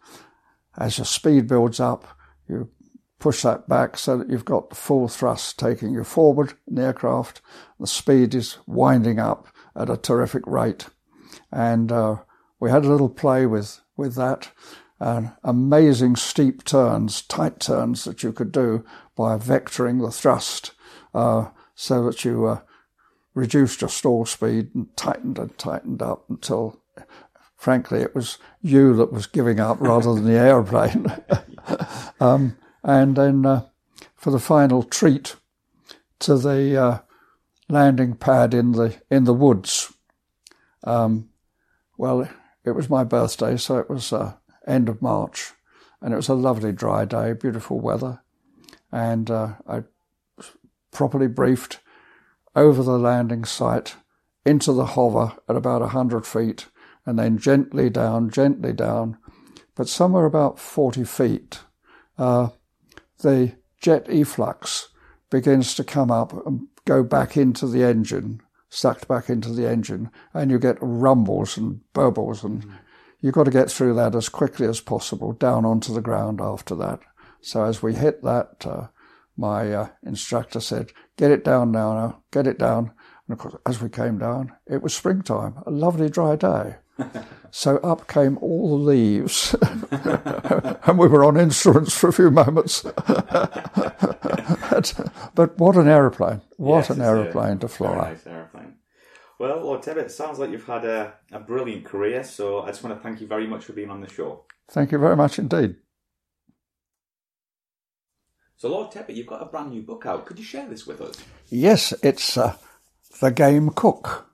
As 0.79 0.97
your 0.97 1.07
speed 1.07 1.49
builds 1.49 1.81
up, 1.81 2.07
you 2.49 2.71
push 3.19 3.43
that 3.43 3.69
back 3.69 3.99
so 3.99 4.17
that 4.17 4.31
you've 4.31 4.45
got 4.45 4.71
the 4.71 4.77
full 4.77 5.09
thrust 5.09 5.59
taking 5.59 5.93
you 5.93 6.05
forward 6.05 6.53
in 6.69 6.77
the 6.77 6.83
aircraft. 6.83 7.41
The 7.81 7.89
speed 7.89 8.33
is 8.37 8.59
winding 8.65 9.19
up 9.19 9.49
at 9.75 9.91
a 9.91 9.97
terrific 9.97 10.47
rate. 10.47 10.87
And 11.51 11.91
uh, 11.91 12.19
we 12.61 12.71
had 12.71 12.85
a 12.85 12.89
little 12.89 13.09
play 13.09 13.45
with, 13.45 13.81
with 13.97 14.15
that. 14.15 14.53
And 15.01 15.33
amazing 15.45 16.17
steep 16.17 16.65
turns, 16.65 17.23
tight 17.23 17.61
turns 17.61 18.05
that 18.05 18.23
you 18.23 18.33
could 18.33 18.51
do 18.51 18.85
by 19.15 19.37
vectoring 19.37 20.05
the 20.05 20.11
thrust 20.11 20.73
uh, 21.15 21.47
so 21.75 22.05
that 22.07 22.25
you 22.25 22.47
uh, 22.47 22.61
reduced 23.35 23.81
your 23.81 23.91
stall 23.91 24.27
speed 24.27 24.71
and 24.75 24.95
tightened 24.97 25.39
and 25.39 25.57
tightened 25.57 26.03
up 26.03 26.29
until, 26.29 26.81
frankly, 27.57 28.01
it 28.01 28.15
was 28.15 28.39
you 28.61 28.95
that 28.97 29.13
was 29.13 29.27
giving 29.27 29.61
up 29.61 29.81
rather 29.81 30.15
than 30.15 30.25
the 30.25 30.33
aeroplane. 30.39 31.07
um, 32.21 32.57
and 32.83 33.15
then 33.15 33.47
uh, 33.47 33.67
for 34.17 34.33
the 34.33 34.41
final 34.41 34.83
treat 34.83 35.37
to 36.19 36.37
the 36.37 36.77
uh, 36.77 36.99
landing 37.69 38.15
pad 38.15 38.55
in 38.55 38.73
the 38.73 39.01
in 39.11 39.25
the 39.25 39.35
woods. 39.35 39.93
Um, 40.85 41.29
well, 41.97 42.29
it 42.65 42.73
was 42.73 42.91
my 42.91 43.05
birthday, 43.05 43.57
so 43.57 43.79
it 43.79 43.89
was 43.89 44.13
uh, 44.13 44.35
end 44.69 44.89
of 44.89 45.03
March, 45.03 45.53
and 46.01 46.13
it 46.13 46.17
was 46.17 46.29
a 46.29 46.35
lovely 46.35 46.73
dry 46.73 47.05
day, 47.05 47.33
beautiful 47.33 47.81
weather, 47.81 48.21
and 48.93 49.31
uh, 49.31 49.55
I 49.67 49.85
properly 50.93 51.29
briefed 51.29 51.81
over 52.55 52.83
the 52.83 52.99
landing 52.99 53.45
site 53.45 53.97
into 54.45 54.73
the 54.73 54.87
hover 54.87 55.35
at 55.49 55.57
about 55.57 55.83
a 55.83 55.89
hundred 55.89 56.27
feet, 56.27 56.67
and 57.05 57.19
then 57.19 57.39
gently 57.39 57.91
down, 57.91 58.31
gently 58.31 58.73
down, 58.73 59.17
but 59.75 59.89
somewhere 59.89 60.27
about 60.27 60.59
forty 60.59 61.05
feet. 61.05 61.61
Uh, 62.17 62.49
the 63.21 63.53
jet 63.81 64.07
efflux 64.09 64.89
begins 65.31 65.75
to 65.75 65.85
come 65.85 66.11
up 66.11 66.33
and 66.47 66.67
go 66.85 67.03
back 67.03 67.37
into 67.37 67.67
the 67.67 67.85
engine, 67.85 68.41
sucked 68.71 69.07
back 69.07 69.29
into 69.29 69.53
the 69.53 69.69
engine, 69.69 70.11
and 70.33 70.51
you 70.51 70.59
get 70.59 70.79
rumbles 70.81 71.57
and 71.57 71.81
burbles, 71.95 72.43
and 72.43 72.65
mm. 72.65 72.73
You've 73.21 73.35
got 73.35 73.45
to 73.45 73.51
get 73.51 73.71
through 73.71 73.95
that 73.95 74.15
as 74.15 74.29
quickly 74.29 74.67
as 74.67 74.81
possible 74.81 75.33
down 75.33 75.65
onto 75.65 75.93
the 75.93 76.01
ground 76.01 76.41
after 76.41 76.75
that. 76.77 77.01
So 77.41 77.65
as 77.65 77.83
we 77.83 77.95
hit 77.95 78.23
that, 78.23 78.67
uh, 78.67 78.89
my 79.37 79.73
uh, 79.73 79.89
instructor 80.05 80.61
said, 80.61 80.93
"Get 81.17 81.31
it 81.31 81.45
down 81.45 81.71
now, 81.71 81.95
now, 81.95 82.23
get 82.33 82.47
it 82.47 82.59
down." 82.59 82.93
And 83.27 83.35
of 83.35 83.39
course, 83.39 83.55
as 83.67 83.81
we 83.81 83.89
came 83.89 84.19
down, 84.19 84.53
it 84.67 84.83
was 84.83 84.95
springtime, 84.95 85.63
a 85.67 85.71
lovely 85.71 86.09
dry 86.09 86.35
day. 86.37 86.77
so 87.51 87.77
up 87.79 88.09
came 88.09 88.39
all 88.39 88.71
the 88.71 88.85
leaves, 88.85 89.55
and 89.91 90.99
we 90.99 91.07
were 91.07 91.25
on 91.25 91.37
instruments 91.37 91.97
for 91.97 92.09
a 92.09 92.13
few 92.13 92.31
moments. 92.31 92.83
but, 95.35 95.59
what 95.59 95.77
an 95.77 95.87
aeroplane! 95.89 96.41
What 96.57 96.89
yes, 96.89 96.91
an 96.91 97.01
aeroplane 97.01 97.59
to 97.61 97.69
fly! 97.69 98.11
Nice 98.11 98.27
aeroplane. 98.27 98.75
Well, 99.39 99.61
Lord 99.61 99.83
Tebbit, 99.83 99.99
it 99.99 100.11
sounds 100.11 100.41
like 100.41 100.51
you've 100.51 100.67
had 100.67 100.85
a, 100.85 101.15
a 101.31 101.39
brilliant 101.39 101.85
career. 101.85 102.25
So 102.25 102.63
I 102.63 102.69
just 102.69 102.83
want 102.83 102.97
to 102.97 103.03
thank 103.03 103.21
you 103.21 103.27
very 103.27 103.47
much 103.47 103.65
for 103.65 103.73
being 103.73 103.91
on 103.91 104.01
the 104.01 104.11
show. 104.11 104.45
Thank 104.71 104.93
you 104.93 104.99
very 104.99 105.17
much 105.17 105.39
indeed. 105.39 105.77
So, 108.57 108.69
Lord 108.69 108.91
Tebbit, 108.91 109.15
you've 109.15 109.29
got 109.29 109.41
a 109.41 109.47
brand 109.47 109.71
new 109.71 109.83
book 109.83 110.05
out. 110.05 110.27
Could 110.27 110.39
you 110.39 110.45
share 110.45 110.67
this 110.67 110.85
with 110.85 111.01
us? 111.01 111.17
Yes, 111.49 111.95
it's 112.03 112.37
uh, 112.37 112.57
The 113.21 113.31
Game 113.31 113.71
Cook. 113.71 114.29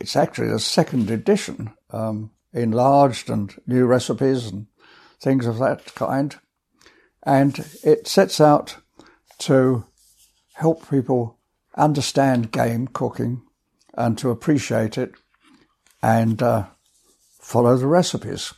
It's 0.00 0.16
actually 0.16 0.48
the 0.48 0.58
second 0.58 1.08
edition, 1.12 1.72
um, 1.90 2.32
enlarged 2.52 3.30
and 3.30 3.54
new 3.68 3.86
recipes 3.86 4.48
and 4.48 4.66
things 5.20 5.46
of 5.46 5.58
that 5.58 5.94
kind. 5.94 6.34
And 7.22 7.56
it 7.84 8.08
sets 8.08 8.40
out 8.40 8.78
to 9.38 9.84
help 10.54 10.90
people 10.90 11.38
understand 11.76 12.50
game 12.50 12.88
cooking 12.88 13.42
and 13.94 14.16
to 14.18 14.30
appreciate 14.30 14.96
it 14.98 15.14
and 16.02 16.42
uh, 16.42 16.66
follow 17.40 17.76
the 17.76 17.86
recipes. 17.86 18.54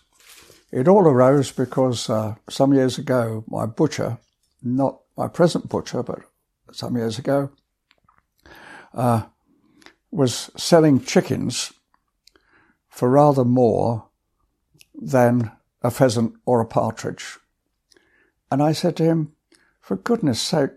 It 0.70 0.88
all 0.88 1.06
arose 1.06 1.50
because 1.50 2.08
uh, 2.08 2.36
some 2.48 2.72
years 2.72 2.98
ago, 2.98 3.44
my 3.48 3.66
butcher 3.66 4.18
not 4.62 5.00
my 5.16 5.28
present 5.28 5.68
butcher, 5.68 6.02
but 6.02 6.20
some 6.72 6.96
years 6.96 7.18
ago, 7.18 7.50
uh, 8.94 9.24
was 10.10 10.50
selling 10.56 11.00
chickens 11.00 11.72
for 12.88 13.10
rather 13.10 13.44
more 13.44 14.08
than 14.94 15.50
a 15.82 15.90
pheasant 15.90 16.34
or 16.46 16.60
a 16.60 16.66
partridge. 16.66 17.38
And 18.50 18.62
I 18.62 18.72
said 18.72 18.96
to 18.96 19.04
him, 19.04 19.32
for 19.80 19.96
goodness 19.96 20.40
sake, 20.40 20.70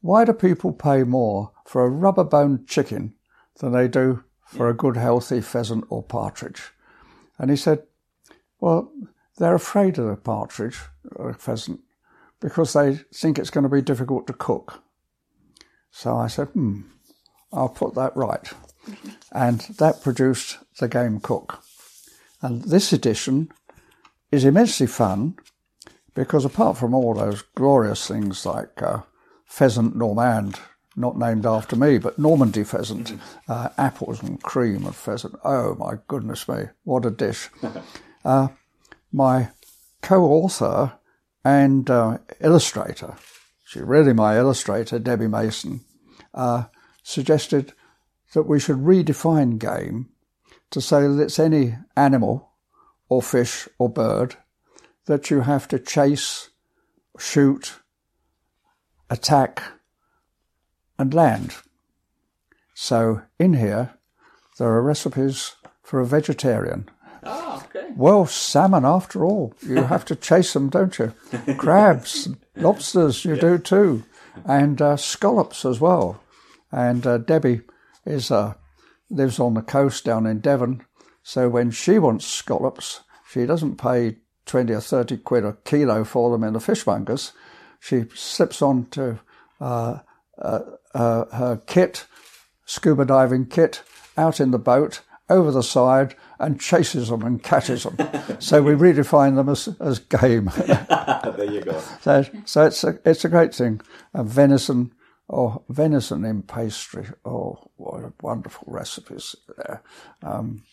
why 0.00 0.24
do 0.24 0.32
people 0.32 0.72
pay 0.72 1.04
more 1.04 1.52
for 1.64 1.84
a 1.84 1.90
rubber 1.90 2.24
boned 2.24 2.68
chicken 2.68 3.14
than 3.58 3.72
they 3.72 3.88
do 3.88 4.24
for 4.46 4.68
a 4.68 4.74
good 4.74 4.96
healthy 4.96 5.40
pheasant 5.40 5.84
or 5.88 6.02
partridge? 6.02 6.72
And 7.38 7.50
he 7.50 7.56
said, 7.56 7.82
well, 8.60 8.92
they're 9.38 9.54
afraid 9.54 9.98
of 9.98 10.06
the 10.06 10.16
partridge 10.16 10.78
or 11.16 11.30
a 11.30 11.34
pheasant 11.34 11.80
because 12.40 12.72
they 12.72 13.00
think 13.12 13.38
it's 13.38 13.50
going 13.50 13.64
to 13.64 13.70
be 13.70 13.82
difficult 13.82 14.26
to 14.26 14.32
cook. 14.32 14.82
So 15.90 16.16
I 16.16 16.26
said, 16.26 16.48
hmm, 16.48 16.82
I'll 17.52 17.68
put 17.68 17.94
that 17.94 18.16
right. 18.16 18.52
And 19.32 19.60
that 19.78 20.02
produced 20.02 20.58
The 20.78 20.88
Game 20.88 21.18
Cook. 21.18 21.64
And 22.42 22.62
this 22.64 22.92
edition 22.92 23.50
is 24.30 24.44
immensely 24.44 24.86
fun 24.86 25.36
because 26.14 26.44
apart 26.44 26.76
from 26.76 26.94
all 26.94 27.14
those 27.14 27.42
glorious 27.54 28.06
things 28.06 28.44
like 28.44 28.82
uh, 28.82 29.00
pheasant 29.46 29.96
normand, 29.96 30.60
not 30.96 31.18
named 31.18 31.46
after 31.46 31.76
me, 31.76 31.98
but 31.98 32.18
Normandy 32.18 32.64
pheasant, 32.64 33.12
mm-hmm. 33.12 33.52
uh, 33.52 33.68
apples 33.78 34.22
and 34.22 34.42
cream 34.42 34.86
of 34.86 34.96
pheasant. 34.96 35.34
Oh 35.44 35.74
my 35.74 35.94
goodness 36.08 36.48
me, 36.48 36.64
what 36.84 37.06
a 37.06 37.10
dish! 37.10 37.48
Uh, 38.24 38.48
my 39.12 39.50
co-author 40.00 40.94
and 41.44 41.90
uh, 41.90 42.16
illustrator, 42.40 43.16
she's 43.66 43.82
really 43.82 44.14
my 44.14 44.38
illustrator, 44.38 44.98
Debbie 44.98 45.28
Mason, 45.28 45.82
uh, 46.32 46.64
suggested 47.02 47.74
that 48.32 48.44
we 48.44 48.58
should 48.58 48.78
redefine 48.78 49.58
game 49.58 50.08
to 50.70 50.80
say 50.80 51.06
that 51.06 51.20
it's 51.20 51.38
any 51.38 51.76
animal 51.98 52.50
or 53.08 53.22
fish 53.22 53.68
or 53.78 53.90
bird 53.90 54.36
that 55.06 55.30
you 55.30 55.40
have 55.40 55.68
to 55.68 55.78
chase, 55.78 56.50
shoot, 57.18 57.74
attack, 59.10 59.62
and 60.98 61.12
land. 61.12 61.54
So 62.74 63.22
in 63.38 63.54
here, 63.54 63.94
there 64.58 64.68
are 64.68 64.82
recipes 64.82 65.56
for 65.82 66.00
a 66.00 66.06
vegetarian. 66.06 66.88
Oh, 67.22 67.64
okay. 67.66 67.90
Well, 67.96 68.26
salmon, 68.26 68.84
after 68.84 69.24
all, 69.24 69.54
you 69.66 69.76
have 69.84 70.04
to 70.06 70.16
chase 70.16 70.52
them, 70.52 70.68
don't 70.68 70.98
you? 70.98 71.14
Crabs, 71.56 72.28
lobsters, 72.56 73.24
you 73.24 73.36
do 73.36 73.58
too, 73.58 74.04
and 74.44 74.80
uh, 74.82 74.96
scallops 74.96 75.64
as 75.64 75.80
well. 75.80 76.20
And 76.70 77.06
uh, 77.06 77.18
Debbie 77.18 77.62
is 78.04 78.30
uh, 78.30 78.54
lives 79.10 79.38
on 79.38 79.54
the 79.54 79.62
coast 79.62 80.04
down 80.04 80.26
in 80.26 80.40
Devon, 80.40 80.84
so 81.22 81.48
when 81.48 81.70
she 81.70 81.98
wants 81.98 82.26
scallops, 82.26 83.00
she 83.30 83.46
doesn't 83.46 83.76
pay 83.76 84.16
twenty 84.44 84.74
or 84.74 84.80
thirty 84.80 85.16
quid 85.16 85.44
a 85.44 85.56
kilo 85.64 86.04
for 86.04 86.30
them 86.30 86.44
in 86.44 86.52
the 86.52 86.58
fishmongers. 86.58 87.32
She 87.80 88.04
slips 88.14 88.60
on 88.60 88.86
to 88.90 89.20
uh, 89.60 89.98
uh, 90.94 91.24
her 91.36 91.60
kit, 91.66 92.06
scuba 92.64 93.04
diving 93.04 93.46
kit, 93.46 93.82
out 94.16 94.40
in 94.40 94.50
the 94.50 94.58
boat, 94.58 95.00
over 95.28 95.50
the 95.50 95.62
side, 95.62 96.14
and 96.38 96.60
chases 96.60 97.08
them 97.08 97.22
and 97.22 97.42
catches 97.42 97.84
them. 97.84 97.96
so 98.38 98.62
we 98.62 98.72
redefine 98.72 99.36
them 99.36 99.48
as, 99.48 99.68
as 99.80 99.98
game. 99.98 100.50
there 100.56 101.50
you 101.50 101.60
go. 101.60 101.80
So, 102.00 102.24
so 102.44 102.66
it's 102.66 102.84
a, 102.84 102.98
it's 103.04 103.24
a 103.24 103.28
great 103.28 103.54
thing. 103.54 103.80
venison, 104.14 104.92
or 105.28 105.62
oh, 105.68 105.72
venison 105.72 106.24
in 106.24 106.42
pastry. 106.42 107.06
Oh, 107.24 107.70
what 107.76 108.12
wonderful 108.22 108.64
recipes 108.66 109.34
there. 109.56 109.82
Um, 110.22 110.64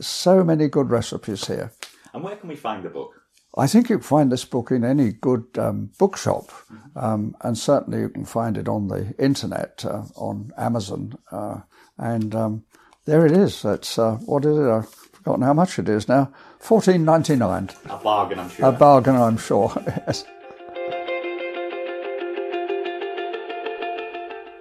so 0.00 0.42
many 0.42 0.68
good 0.68 0.90
recipes 0.90 1.46
here. 1.46 1.72
And 2.12 2.22
where 2.22 2.36
can 2.36 2.48
we 2.48 2.56
find 2.56 2.82
the 2.82 2.88
book? 2.88 3.12
I 3.58 3.66
think 3.66 3.88
you 3.88 3.96
can 3.96 4.02
find 4.02 4.30
this 4.30 4.44
book 4.44 4.70
in 4.70 4.84
any 4.84 5.12
good 5.12 5.46
um, 5.58 5.90
bookshop, 5.98 6.52
um, 6.94 7.34
and 7.40 7.56
certainly 7.56 8.00
you 8.00 8.10
can 8.10 8.26
find 8.26 8.58
it 8.58 8.68
on 8.68 8.88
the 8.88 9.14
internet 9.18 9.82
uh, 9.84 10.02
on 10.14 10.52
Amazon. 10.58 11.16
Uh, 11.32 11.60
and 11.96 12.34
um, 12.34 12.64
there 13.06 13.24
it 13.24 13.32
is. 13.32 13.64
It's 13.64 13.98
uh, 13.98 14.16
what 14.26 14.44
is 14.44 14.58
it? 14.58 14.68
I've 14.68 14.88
forgotten 14.88 15.42
how 15.42 15.54
much 15.54 15.78
it 15.78 15.88
is 15.88 16.06
now. 16.06 16.32
Fourteen 16.58 17.04
ninety 17.04 17.34
nine. 17.34 17.70
A 17.88 17.96
bargain, 17.96 18.38
I'm 18.38 18.50
sure. 18.50 18.68
A 18.68 18.72
bargain, 18.72 19.16
I'm 19.16 19.38
sure. 19.38 19.72
yes. 20.06 20.24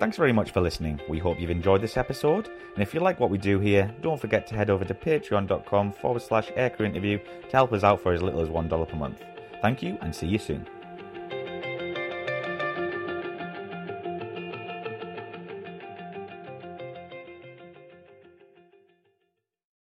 Thanks 0.05 0.17
very 0.17 0.33
much 0.33 0.51
for 0.51 0.61
listening. 0.61 1.01
We 1.09 1.17
hope 1.17 1.39
you've 1.39 1.49
enjoyed 1.49 1.81
this 1.81 1.97
episode. 1.97 2.47
And 2.75 2.83
if 2.83 2.93
you 2.93 2.99
like 2.99 3.19
what 3.19 3.31
we 3.31 3.39
do 3.39 3.57
here, 3.57 3.91
don't 4.03 4.21
forget 4.21 4.45
to 4.45 4.55
head 4.55 4.69
over 4.69 4.85
to 4.85 4.93
patreon.com 4.93 5.93
forward 5.93 6.21
slash 6.21 6.49
aircrew 6.49 6.81
interview 6.81 7.17
to 7.17 7.51
help 7.51 7.73
us 7.73 7.83
out 7.83 8.01
for 8.01 8.13
as 8.13 8.21
little 8.21 8.39
as 8.39 8.49
$1 8.49 8.87
per 8.87 8.95
month. 8.95 9.23
Thank 9.63 9.81
you 9.81 9.97
and 10.01 10.15
see 10.15 10.27
you 10.27 10.37
soon. 10.37 10.67